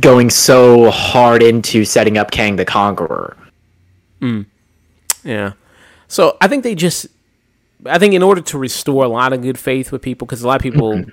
going 0.00 0.30
so 0.30 0.90
hard 0.90 1.42
into 1.42 1.84
setting 1.84 2.18
up 2.18 2.30
Kang 2.30 2.56
the 2.56 2.64
Conqueror. 2.64 3.36
Yeah. 5.24 5.52
So 6.06 6.36
I 6.40 6.48
think 6.48 6.64
they 6.64 6.74
just, 6.74 7.06
I 7.86 7.98
think 7.98 8.14
in 8.14 8.22
order 8.22 8.40
to 8.40 8.58
restore 8.58 9.04
a 9.04 9.08
lot 9.08 9.32
of 9.32 9.42
good 9.42 9.58
faith 9.58 9.92
with 9.92 10.02
people, 10.02 10.26
because 10.26 10.42
a 10.42 10.46
lot 10.46 10.56
of 10.56 10.62
people, 10.62 11.04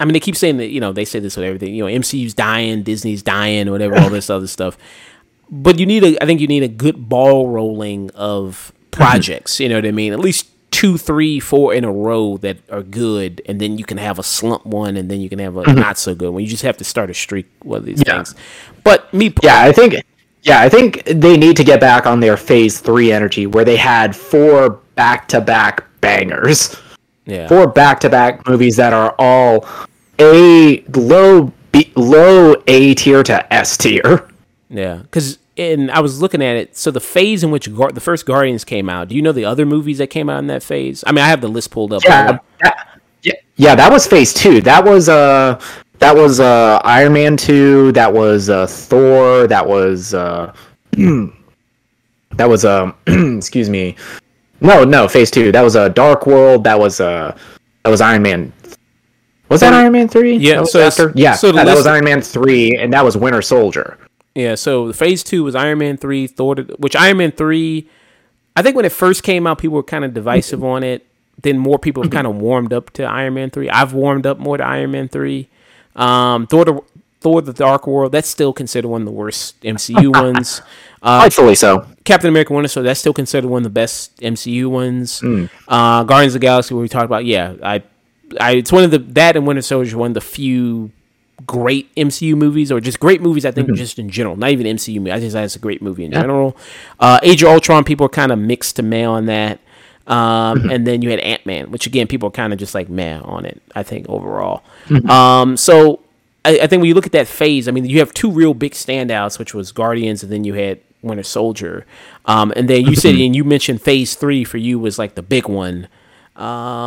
I 0.00 0.04
mean, 0.04 0.12
they 0.12 0.20
keep 0.20 0.36
saying 0.36 0.58
that, 0.58 0.68
you 0.68 0.80
know, 0.80 0.92
they 0.92 1.04
say 1.04 1.18
this 1.18 1.36
with 1.36 1.44
everything, 1.44 1.74
you 1.74 1.84
know, 1.84 1.90
MCU's 1.90 2.34
dying, 2.34 2.82
Disney's 2.82 3.22
dying, 3.22 3.70
whatever, 3.70 3.98
all 3.98 4.10
this 4.10 4.30
other 4.30 4.46
stuff. 4.46 4.78
But 5.50 5.78
you 5.78 5.86
need 5.86 6.04
a, 6.04 6.22
I 6.22 6.26
think 6.26 6.40
you 6.40 6.46
need 6.46 6.62
a 6.62 6.68
good 6.68 7.08
ball 7.08 7.48
rolling 7.48 8.10
of 8.10 8.72
mm-hmm. 8.74 8.90
projects, 8.90 9.58
you 9.58 9.68
know 9.68 9.76
what 9.76 9.86
I 9.86 9.90
mean? 9.90 10.12
At 10.12 10.20
least 10.20 10.48
two, 10.70 10.98
three, 10.98 11.40
four 11.40 11.74
in 11.74 11.84
a 11.84 11.90
row 11.90 12.36
that 12.38 12.58
are 12.70 12.82
good, 12.82 13.42
and 13.46 13.60
then 13.60 13.78
you 13.78 13.84
can 13.84 13.98
have 13.98 14.18
a 14.18 14.22
slump 14.22 14.64
one, 14.64 14.96
and 14.96 15.10
then 15.10 15.20
you 15.20 15.28
can 15.28 15.40
have 15.40 15.56
a 15.56 15.62
mm-hmm. 15.62 15.78
not 15.78 15.98
so 15.98 16.14
good 16.14 16.30
one. 16.30 16.42
You 16.42 16.48
just 16.48 16.62
have 16.62 16.76
to 16.76 16.84
start 16.84 17.10
a 17.10 17.14
streak 17.14 17.46
with 17.64 17.84
these 17.84 18.02
Yeah. 18.06 18.16
things. 18.16 18.34
But 18.84 19.12
me, 19.12 19.34
Yeah, 19.42 19.60
I 19.62 19.72
think 19.72 19.96
yeah, 20.42 20.60
I 20.60 20.68
think 20.68 21.02
they 21.04 21.36
need 21.36 21.56
to 21.56 21.64
get 21.64 21.80
back 21.80 22.06
on 22.06 22.20
their 22.20 22.36
phase 22.36 22.78
3 22.78 23.10
energy 23.10 23.46
where 23.46 23.64
they 23.64 23.76
had 23.76 24.14
four 24.14 24.78
back-to-back 24.94 25.84
bangers. 26.00 26.76
Yeah. 27.28 27.46
Four 27.46 27.66
back-to-back 27.66 28.48
movies 28.48 28.76
that 28.76 28.94
are 28.94 29.14
all 29.18 29.66
A 30.18 30.82
low 30.94 31.52
B, 31.72 31.92
low 31.94 32.54
A 32.66 32.94
tier 32.94 33.22
to 33.22 33.52
S 33.52 33.76
tier. 33.76 34.26
Yeah, 34.70 34.96
because 34.96 35.38
and 35.58 35.90
I 35.90 36.00
was 36.00 36.22
looking 36.22 36.40
at 36.42 36.56
it. 36.56 36.74
So 36.76 36.90
the 36.90 37.00
phase 37.00 37.44
in 37.44 37.50
which 37.50 37.74
Gar- 37.74 37.92
the 37.92 38.00
first 38.00 38.24
Guardians 38.24 38.64
came 38.64 38.88
out. 38.88 39.08
Do 39.08 39.14
you 39.14 39.20
know 39.20 39.32
the 39.32 39.44
other 39.44 39.66
movies 39.66 39.98
that 39.98 40.06
came 40.06 40.30
out 40.30 40.38
in 40.38 40.46
that 40.46 40.62
phase? 40.62 41.04
I 41.06 41.12
mean, 41.12 41.22
I 41.22 41.28
have 41.28 41.42
the 41.42 41.48
list 41.48 41.70
pulled 41.70 41.92
up. 41.92 42.02
Yeah, 42.02 42.38
that, 42.62 42.98
yeah, 43.22 43.32
yeah, 43.56 43.74
that 43.74 43.92
was 43.92 44.06
phase 44.06 44.32
2. 44.32 44.62
That 44.62 44.84
was 44.84 45.10
uh 45.10 45.60
that 45.98 46.14
was 46.16 46.40
uh 46.40 46.80
Iron 46.84 47.12
Man 47.12 47.36
2, 47.36 47.92
that 47.92 48.10
was 48.10 48.48
uh 48.48 48.66
Thor, 48.66 49.46
that 49.46 49.66
was 49.66 50.14
uh 50.14 50.54
that 50.92 52.48
was 52.48 52.64
um 52.64 52.94
excuse 53.36 53.68
me. 53.68 53.96
No, 54.60 54.84
no, 54.84 55.06
phase 55.08 55.30
2. 55.30 55.52
That 55.52 55.62
was 55.62 55.76
a 55.76 55.82
uh, 55.82 55.88
Dark 55.88 56.26
World, 56.26 56.64
that 56.64 56.78
was 56.78 57.00
uh 57.00 57.36
was 57.88 58.00
Iron 58.00 58.22
Man. 58.22 58.52
Was 59.48 59.60
that 59.60 59.72
Iron 59.72 59.92
Man 59.92 60.08
three? 60.08 60.36
Yeah, 60.36 60.60
That 60.60 60.66
so 60.68 60.80
after? 60.80 61.12
yeah, 61.14 61.32
so 61.34 61.48
the 61.52 61.64
that 61.64 61.74
was 61.76 61.86
Iron 61.86 62.04
Man 62.04 62.20
three, 62.20 62.76
and 62.76 62.92
that 62.92 63.02
was 63.04 63.16
Winter 63.16 63.40
Soldier. 63.40 63.98
Yeah, 64.34 64.54
so 64.56 64.92
phase 64.92 65.24
two 65.24 65.42
was 65.44 65.54
Iron 65.54 65.78
Man 65.78 65.96
three, 65.96 66.26
Thor, 66.26 66.56
which 66.76 66.94
Iron 66.94 67.16
Man 67.16 67.32
three, 67.32 67.88
I 68.54 68.62
think 68.62 68.76
when 68.76 68.84
it 68.84 68.92
first 68.92 69.22
came 69.22 69.46
out, 69.46 69.58
people 69.58 69.76
were 69.76 69.82
kind 69.82 70.04
of 70.04 70.12
divisive 70.12 70.62
on 70.62 70.82
it. 70.84 71.06
Then 71.40 71.56
more 71.58 71.78
people 71.78 72.06
kind 72.08 72.26
of 72.26 72.36
warmed 72.36 72.72
up 72.72 72.90
to 72.94 73.04
Iron 73.04 73.34
Man 73.34 73.50
three. 73.50 73.70
I've 73.70 73.94
warmed 73.94 74.26
up 74.26 74.38
more 74.38 74.58
to 74.58 74.64
Iron 74.64 74.90
Man 74.90 75.08
three. 75.08 75.48
Um, 75.96 76.46
Thor, 76.46 76.84
Thor: 77.20 77.42
The 77.42 77.52
Dark 77.52 77.86
World, 77.86 78.12
that's 78.12 78.28
still 78.28 78.52
considered 78.52 78.88
one 78.88 79.02
of 79.02 79.06
the 79.06 79.12
worst 79.12 79.60
MCU 79.62 80.12
ones. 80.22 80.62
Uh, 81.02 81.20
Rightfully 81.22 81.54
so. 81.54 81.86
Captain 82.04 82.28
America: 82.28 82.52
Winter 82.52 82.68
Soldier, 82.68 82.88
that's 82.88 83.00
still 83.00 83.12
considered 83.12 83.48
one 83.48 83.60
of 83.60 83.64
the 83.64 83.70
best 83.70 84.18
MCU 84.20 84.66
ones. 84.68 85.20
Mm. 85.20 85.50
Uh, 85.66 86.04
Guardians 86.04 86.34
of 86.34 86.40
the 86.40 86.46
Galaxy, 86.46 86.74
where 86.74 86.82
we 86.82 86.88
talked 86.88 87.04
about, 87.04 87.24
yeah, 87.24 87.54
I, 87.62 87.82
I, 88.40 88.52
it's 88.52 88.72
one 88.72 88.84
of 88.84 88.90
the 88.90 88.98
that 88.98 89.36
and 89.36 89.46
Winter 89.46 89.62
Soldier, 89.62 89.88
is 89.88 89.94
one 89.94 90.10
of 90.10 90.14
the 90.14 90.20
few 90.20 90.90
great 91.46 91.94
MCU 91.94 92.36
movies, 92.36 92.72
or 92.72 92.80
just 92.80 93.00
great 93.00 93.20
movies. 93.20 93.44
I 93.44 93.50
think 93.50 93.72
just 93.74 93.98
in 93.98 94.10
general, 94.10 94.36
not 94.36 94.50
even 94.50 94.66
MCU 94.66 94.98
movie. 94.98 95.12
I 95.12 95.20
just 95.20 95.34
think 95.34 95.44
it's 95.44 95.56
a 95.56 95.60
great 95.60 95.82
movie 95.82 96.04
in 96.04 96.12
general. 96.12 96.56
Uh, 97.00 97.20
Age 97.22 97.42
of 97.42 97.50
Ultron, 97.50 97.84
people 97.84 98.06
are 98.06 98.10
kind 98.10 98.32
of 98.32 98.38
mixed 98.38 98.76
to 98.76 98.82
mail 98.82 99.12
on 99.12 99.26
that. 99.26 99.60
Um, 100.06 100.70
and 100.70 100.86
then 100.86 101.02
you 101.02 101.10
had 101.10 101.20
Ant 101.20 101.44
Man, 101.44 101.70
which 101.70 101.86
again, 101.86 102.06
people 102.06 102.28
are 102.28 102.32
kind 102.32 102.54
of 102.54 102.58
just 102.58 102.74
like 102.74 102.88
meh 102.88 103.20
on 103.20 103.44
it. 103.44 103.60
I 103.74 103.82
think 103.82 104.08
overall. 104.08 104.62
Um, 105.06 105.56
so 105.56 106.00
I, 106.48 106.60
I 106.62 106.66
think 106.66 106.80
when 106.80 106.88
you 106.88 106.94
look 106.94 107.06
at 107.06 107.12
that 107.12 107.28
phase, 107.28 107.68
I 107.68 107.72
mean, 107.72 107.84
you 107.84 107.98
have 107.98 108.14
two 108.14 108.30
real 108.30 108.54
big 108.54 108.72
standouts, 108.72 109.38
which 109.38 109.52
was 109.52 109.70
Guardians, 109.70 110.22
and 110.22 110.32
then 110.32 110.44
you 110.44 110.54
had 110.54 110.80
Winter 111.02 111.22
Soldier. 111.22 111.84
Um, 112.24 112.52
and 112.56 112.68
then 112.68 112.86
you 112.86 112.96
said, 112.96 113.14
and 113.20 113.36
you 113.36 113.44
mentioned 113.44 113.82
Phase 113.82 114.14
Three 114.14 114.44
for 114.44 114.56
you 114.56 114.78
was 114.78 114.98
like 114.98 115.14
the 115.14 115.22
big 115.22 115.46
one. 115.46 115.88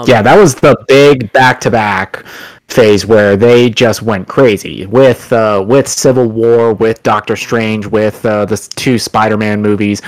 yeah, 0.08 0.22
that 0.22 0.38
was 0.38 0.56
the 0.56 0.76
big 0.88 1.32
back-to-back 1.34 2.26
phase 2.70 3.06
where 3.06 3.36
they 3.36 3.70
just 3.70 4.02
went 4.02 4.28
crazy 4.30 4.86
with 4.86 5.32
uh, 5.32 5.64
with 5.68 5.88
Civil 5.88 6.28
War, 6.28 6.74
with 6.74 7.04
Doctor 7.04 7.36
Strange, 7.36 7.86
with 7.86 8.26
uh, 8.26 8.46
the 8.46 8.58
two 8.58 8.98
Spider-Man 8.98 9.62
movies, 9.62 10.02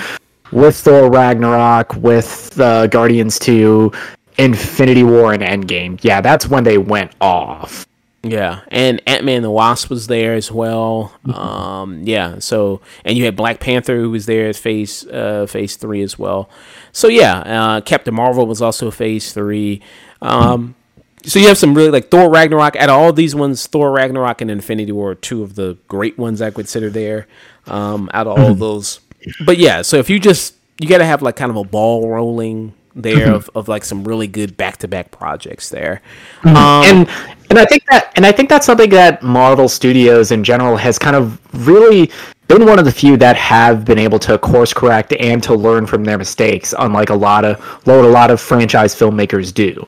with 0.50 0.74
Thor 0.76 1.10
Ragnarok, 1.10 1.94
with 1.96 2.58
uh, 2.58 2.88
Guardians 2.88 3.38
Two, 3.38 3.92
Infinity 4.38 5.04
War, 5.04 5.32
and 5.32 5.42
Endgame. 5.42 6.02
Yeah, 6.02 6.20
that's 6.20 6.48
when 6.48 6.64
they 6.64 6.78
went 6.78 7.12
off. 7.20 7.86
Yeah, 8.26 8.62
and 8.68 9.02
Ant 9.06 9.22
Man 9.24 9.42
the 9.42 9.50
Wasp 9.50 9.90
was 9.90 10.06
there 10.06 10.32
as 10.32 10.50
well. 10.50 11.12
Um, 11.32 12.02
yeah, 12.04 12.38
so 12.38 12.80
and 13.04 13.18
you 13.18 13.26
had 13.26 13.36
Black 13.36 13.60
Panther 13.60 13.96
who 13.96 14.10
was 14.10 14.24
there 14.24 14.48
at 14.48 14.56
Phase 14.56 15.06
uh, 15.06 15.46
Phase 15.46 15.76
Three 15.76 16.00
as 16.00 16.18
well. 16.18 16.48
So 16.90 17.08
yeah, 17.08 17.38
uh, 17.40 17.80
Captain 17.82 18.14
Marvel 18.14 18.46
was 18.46 18.62
also 18.62 18.90
Phase 18.90 19.34
Three. 19.34 19.82
Um, 20.22 20.74
so 21.22 21.38
you 21.38 21.48
have 21.48 21.58
some 21.58 21.74
really 21.74 21.90
like 21.90 22.10
Thor 22.10 22.30
Ragnarok. 22.30 22.76
Out 22.76 22.88
of 22.88 22.96
all 22.96 23.12
these 23.12 23.34
ones, 23.34 23.66
Thor 23.66 23.92
Ragnarok 23.92 24.40
and 24.40 24.50
Infinity 24.50 24.92
War 24.92 25.10
are 25.10 25.14
two 25.14 25.42
of 25.42 25.54
the 25.54 25.76
great 25.86 26.16
ones 26.18 26.40
I 26.40 26.50
consider 26.50 26.88
there. 26.88 27.26
Um, 27.66 28.08
out 28.14 28.26
of 28.26 28.38
all 28.38 28.52
of 28.52 28.58
those, 28.58 29.00
but 29.44 29.58
yeah, 29.58 29.82
so 29.82 29.98
if 29.98 30.08
you 30.08 30.18
just 30.18 30.54
you 30.80 30.88
got 30.88 30.98
to 30.98 31.04
have 31.04 31.20
like 31.20 31.36
kind 31.36 31.50
of 31.50 31.56
a 31.56 31.64
ball 31.64 32.08
rolling 32.08 32.72
there 32.94 33.32
of, 33.32 33.50
of 33.54 33.68
like 33.68 33.84
some 33.84 34.04
really 34.04 34.26
good 34.26 34.56
back 34.56 34.76
to 34.78 34.88
back 34.88 35.10
projects 35.10 35.68
there. 35.68 36.02
Um, 36.44 36.54
and 36.56 37.08
and 37.50 37.58
I 37.58 37.64
think 37.64 37.84
that 37.90 38.12
and 38.16 38.24
I 38.24 38.32
think 38.32 38.48
that's 38.48 38.66
something 38.66 38.90
that 38.90 39.22
Marvel 39.22 39.68
Studios 39.68 40.30
in 40.30 40.44
general 40.44 40.76
has 40.76 40.98
kind 40.98 41.16
of 41.16 41.40
really 41.66 42.10
been 42.48 42.66
one 42.66 42.78
of 42.78 42.84
the 42.84 42.92
few 42.92 43.16
that 43.16 43.36
have 43.36 43.84
been 43.84 43.98
able 43.98 44.18
to 44.20 44.38
course 44.38 44.72
correct 44.72 45.12
and 45.14 45.42
to 45.42 45.54
learn 45.54 45.86
from 45.86 46.04
their 46.04 46.18
mistakes, 46.18 46.74
unlike 46.78 47.10
a 47.10 47.14
lot 47.14 47.44
of 47.44 47.60
what 47.86 48.04
a 48.04 48.08
lot 48.08 48.30
of 48.30 48.40
franchise 48.40 48.94
filmmakers 48.94 49.52
do. 49.52 49.86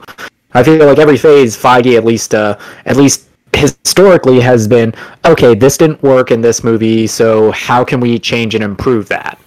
I 0.54 0.62
feel 0.62 0.84
like 0.86 0.98
every 0.98 1.18
phase, 1.18 1.56
Feige 1.56 1.96
at 1.96 2.04
least 2.04 2.34
uh, 2.34 2.58
at 2.86 2.96
least 2.96 3.28
historically 3.52 4.40
has 4.40 4.66
been 4.66 4.94
okay. 5.24 5.54
This 5.54 5.76
didn't 5.76 6.02
work 6.02 6.30
in 6.30 6.40
this 6.40 6.64
movie, 6.64 7.06
so 7.06 7.50
how 7.52 7.84
can 7.84 8.00
we 8.00 8.18
change 8.18 8.54
and 8.54 8.64
improve 8.64 9.08
that? 9.08 9.38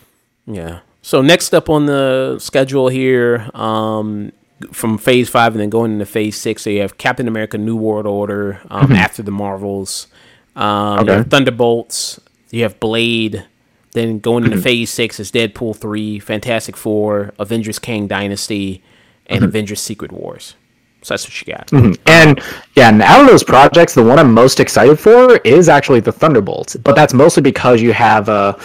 Yeah. 0.45 0.79
So 1.01 1.21
next 1.21 1.53
up 1.53 1.69
on 1.69 1.85
the 1.85 2.37
schedule 2.39 2.89
here, 2.89 3.49
um, 3.53 4.31
from 4.71 4.97
Phase 4.97 5.29
Five 5.29 5.53
and 5.53 5.61
then 5.61 5.69
going 5.69 5.93
into 5.93 6.05
Phase 6.05 6.35
Six, 6.35 6.63
so 6.63 6.69
you 6.69 6.81
have 6.81 6.97
Captain 6.97 7.27
America: 7.27 7.57
New 7.57 7.77
World 7.77 8.05
Order 8.05 8.61
um, 8.69 8.91
after 8.91 9.23
the 9.23 9.31
Marvels. 9.31 10.07
Um, 10.55 10.97
You 10.97 11.03
Okay. 11.03 11.13
have 11.19 11.27
Thunderbolts. 11.27 12.19
You 12.51 12.63
have 12.63 12.79
Blade. 12.79 13.45
Then 13.93 14.19
going 14.19 14.43
into 14.43 14.57
Phase 14.57 14.89
Six 14.91 15.19
is 15.19 15.31
Deadpool 15.31 15.75
three, 15.77 16.19
Fantastic 16.19 16.75
Four, 16.75 17.33
Avengers: 17.39 17.79
Kang 17.79 18.07
Dynasty, 18.07 18.83
and 19.27 19.43
Avengers: 19.45 19.79
Secret 19.79 20.11
Wars. 20.11 20.55
So 21.01 21.13
that's 21.13 21.25
what 21.25 21.41
you 21.47 21.53
got. 21.53 21.71
And 22.05 22.41
yeah, 22.75 22.89
and 22.89 23.01
out 23.01 23.21
of 23.21 23.27
those 23.27 23.43
projects, 23.43 23.93
the 23.95 24.03
one 24.03 24.19
I'm 24.19 24.33
most 24.33 24.59
excited 24.59 24.99
for 24.99 25.37
is 25.45 25.69
actually 25.69 26.01
the 26.01 26.11
Thunderbolts. 26.11 26.75
But 26.75 26.95
that's 26.97 27.13
mostly 27.13 27.41
because 27.41 27.81
you 27.81 27.93
have 27.93 28.27
uh, 28.27 28.57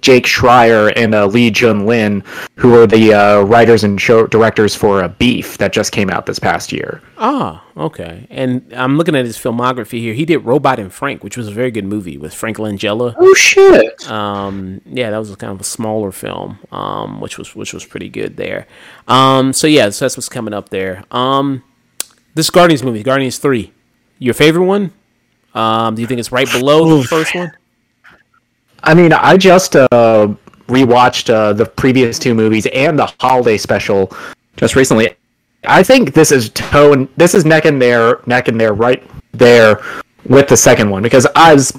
Jake 0.00 0.24
Schreier 0.24 0.92
and 0.96 1.14
uh, 1.14 1.26
Lee 1.26 1.50
Jun 1.50 1.86
Lin, 1.86 2.22
who 2.56 2.74
are 2.74 2.86
the 2.86 3.14
uh, 3.14 3.40
writers 3.42 3.84
and 3.84 4.00
show 4.00 4.26
directors 4.26 4.74
for 4.74 5.02
uh, 5.02 5.08
Beef 5.08 5.56
that 5.58 5.72
just 5.72 5.92
came 5.92 6.10
out 6.10 6.26
this 6.26 6.38
past 6.38 6.72
year. 6.72 7.00
Ah, 7.18 7.64
okay. 7.76 8.26
And 8.30 8.70
I'm 8.74 8.98
looking 8.98 9.16
at 9.16 9.24
his 9.24 9.38
filmography 9.38 10.00
here. 10.00 10.14
He 10.14 10.24
did 10.24 10.38
Robot 10.38 10.78
and 10.78 10.92
Frank, 10.92 11.24
which 11.24 11.36
was 11.36 11.48
a 11.48 11.52
very 11.52 11.70
good 11.70 11.84
movie 11.84 12.18
with 12.18 12.34
Frank 12.34 12.58
Langella. 12.58 13.14
Oh 13.18 13.34
shit! 13.34 14.10
Um, 14.10 14.80
yeah, 14.84 15.10
that 15.10 15.18
was 15.18 15.34
kind 15.36 15.52
of 15.52 15.60
a 15.60 15.64
smaller 15.64 16.12
film, 16.12 16.58
um, 16.70 17.20
which 17.20 17.38
was 17.38 17.54
which 17.54 17.72
was 17.72 17.84
pretty 17.84 18.08
good 18.08 18.36
there. 18.36 18.66
Um, 19.08 19.52
so 19.52 19.66
yeah, 19.66 19.90
so 19.90 20.04
that's 20.04 20.16
what's 20.16 20.28
coming 20.28 20.52
up 20.52 20.68
there. 20.68 21.04
Um, 21.10 21.62
this 22.34 22.50
Guardians 22.50 22.82
movie, 22.82 23.02
Guardians 23.02 23.38
Three, 23.38 23.72
your 24.18 24.34
favorite 24.34 24.66
one? 24.66 24.92
Um, 25.54 25.94
do 25.94 26.00
you 26.00 26.08
think 26.08 26.20
it's 26.20 26.32
right 26.32 26.50
below 26.50 26.98
the 26.98 27.04
first 27.04 27.34
one? 27.34 27.52
I 28.82 28.94
mean, 28.94 29.12
I 29.12 29.36
just 29.36 29.76
uh, 29.76 29.86
rewatched 30.66 31.32
uh, 31.32 31.52
the 31.52 31.66
previous 31.66 32.18
two 32.18 32.34
movies 32.34 32.66
and 32.66 32.98
the 32.98 33.12
holiday 33.20 33.56
special 33.56 34.12
just 34.56 34.76
recently. 34.76 35.14
I 35.64 35.82
think 35.82 36.14
this 36.14 36.32
is 36.32 36.50
toe 36.50 36.92
and 36.92 37.08
this 37.16 37.34
is 37.34 37.44
neck 37.44 37.64
and 37.66 37.80
there, 37.80 38.20
neck 38.26 38.48
and 38.48 38.60
there, 38.60 38.74
right 38.74 39.02
there 39.32 39.80
with 40.26 40.48
the 40.48 40.56
second 40.56 40.90
one 40.90 41.02
because 41.02 41.26
as 41.36 41.72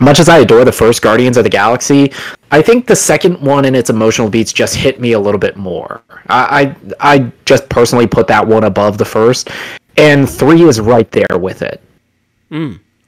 much 0.00 0.20
as 0.20 0.28
I 0.28 0.38
adore 0.38 0.64
the 0.64 0.72
first 0.72 1.02
Guardians 1.02 1.36
of 1.36 1.44
the 1.44 1.50
Galaxy, 1.50 2.12
I 2.50 2.62
think 2.62 2.86
the 2.86 2.96
second 2.96 3.40
one 3.40 3.64
and 3.64 3.76
its 3.76 3.90
emotional 3.90 4.30
beats 4.30 4.52
just 4.52 4.74
hit 4.76 5.00
me 5.00 5.12
a 5.12 5.18
little 5.18 5.40
bit 5.40 5.56
more. 5.56 6.02
I 6.28 6.76
I, 7.00 7.16
I 7.16 7.32
just 7.44 7.68
personally 7.68 8.06
put 8.06 8.26
that 8.28 8.46
one 8.46 8.64
above 8.64 8.96
the 8.96 9.04
first, 9.04 9.50
and 9.96 10.28
three 10.28 10.62
is 10.62 10.80
right 10.80 11.10
there 11.10 11.38
with 11.38 11.62
it. 11.62 11.82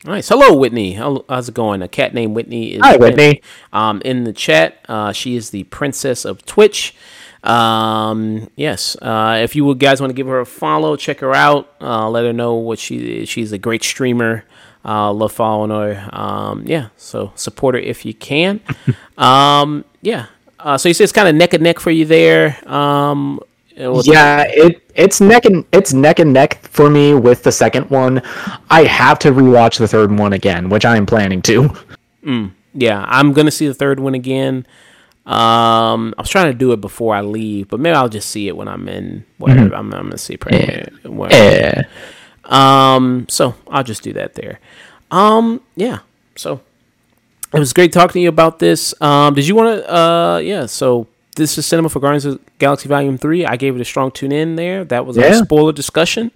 Nice. 0.04 0.28
Hello, 0.30 0.54
Whitney. 0.54 0.94
How, 0.94 1.24
how's 1.28 1.48
it 1.50 1.54
going? 1.54 1.82
A 1.82 1.88
cat 1.88 2.14
named 2.14 2.34
Whitney 2.34 2.74
is 2.74 2.80
Hi, 2.82 2.94
in- 2.94 3.00
Whitney. 3.00 3.42
um, 3.72 4.00
in 4.04 4.24
the 4.24 4.32
chat. 4.32 4.78
Uh, 4.88 5.12
she 5.12 5.36
is 5.36 5.50
the 5.50 5.64
princess 5.64 6.24
of 6.24 6.44
Twitch. 6.46 6.94
Um, 7.42 8.50
yes. 8.56 8.96
Uh, 9.00 9.40
if 9.42 9.54
you 9.54 9.74
guys 9.74 10.00
want 10.00 10.10
to 10.10 10.14
give 10.14 10.26
her 10.26 10.40
a 10.40 10.46
follow, 10.46 10.96
check 10.96 11.20
her 11.20 11.34
out. 11.34 11.74
Uh, 11.80 12.08
let 12.08 12.24
her 12.24 12.32
know 12.32 12.54
what 12.54 12.78
she 12.78 13.20
is. 13.20 13.28
She's 13.28 13.52
a 13.52 13.58
great 13.58 13.82
streamer. 13.82 14.44
Uh, 14.84 15.12
love 15.12 15.32
following 15.32 15.70
her. 15.70 16.08
Um, 16.12 16.62
yeah. 16.66 16.88
So 16.96 17.32
support 17.34 17.74
her 17.74 17.80
if 17.80 18.06
you 18.06 18.14
can. 18.14 18.60
um, 19.18 19.84
yeah. 20.00 20.26
Uh, 20.58 20.78
so 20.78 20.88
you 20.88 20.94
say 20.94 21.04
it's 21.04 21.12
kind 21.12 21.28
of 21.28 21.34
neck 21.34 21.52
and 21.54 21.62
neck 21.62 21.78
for 21.78 21.90
you 21.90 22.06
there. 22.06 22.56
Um, 22.70 23.40
Yeah, 23.76 24.44
it 24.48 24.82
it's 24.94 25.20
neck 25.20 25.44
and 25.44 25.64
it's 25.72 25.92
neck 25.92 26.18
and 26.18 26.32
neck 26.32 26.62
for 26.66 26.90
me 26.90 27.14
with 27.14 27.42
the 27.42 27.52
second 27.52 27.88
one. 27.90 28.22
I 28.68 28.84
have 28.84 29.18
to 29.20 29.30
rewatch 29.30 29.78
the 29.78 29.88
third 29.88 30.16
one 30.16 30.32
again, 30.32 30.68
which 30.68 30.84
I 30.84 30.96
am 30.96 31.06
planning 31.06 31.42
to. 31.42 31.70
yeah, 32.74 33.04
I'm 33.08 33.32
gonna 33.32 33.50
see 33.50 33.66
the 33.66 33.74
third 33.74 34.00
one 34.00 34.14
again. 34.14 34.66
Um, 35.26 36.14
I 36.18 36.22
was 36.22 36.30
trying 36.30 36.50
to 36.50 36.58
do 36.58 36.72
it 36.72 36.80
before 36.80 37.14
I 37.14 37.20
leave, 37.20 37.68
but 37.68 37.78
maybe 37.78 37.94
I'll 37.94 38.08
just 38.08 38.30
see 38.30 38.48
it 38.48 38.56
when 38.56 38.68
I'm 38.68 38.88
in 38.88 39.24
wherever 39.38 39.74
I'm, 39.74 39.92
I'm 39.94 40.02
gonna 40.02 40.18
see 40.18 40.36
wherever. 40.36 41.34
Yeah. 41.34 41.82
Um, 42.44 43.26
so 43.28 43.54
I'll 43.68 43.84
just 43.84 44.02
do 44.02 44.12
that 44.14 44.34
there. 44.34 44.58
Um, 45.10 45.60
yeah. 45.76 46.00
So 46.36 46.60
it 47.52 47.58
was 47.58 47.72
great 47.72 47.92
talking 47.92 48.14
to 48.14 48.20
you 48.20 48.28
about 48.28 48.58
this. 48.58 48.94
Um, 49.00 49.34
did 49.34 49.46
you 49.46 49.54
want 49.54 49.82
to? 49.82 49.94
Uh, 49.94 50.38
yeah. 50.38 50.66
So 50.66 51.06
this 51.40 51.56
is 51.56 51.64
Cinema 51.64 51.88
for 51.88 52.00
Guardians 52.00 52.26
of 52.26 52.38
Galaxy 52.58 52.86
Volume 52.86 53.16
3. 53.16 53.46
I 53.46 53.56
gave 53.56 53.74
it 53.74 53.80
a 53.80 53.84
strong 53.84 54.10
tune 54.10 54.30
in 54.30 54.56
there. 54.56 54.84
That 54.84 55.06
was 55.06 55.16
yeah. 55.16 55.40
spoiler 55.42 55.72
discussion. 55.72 56.30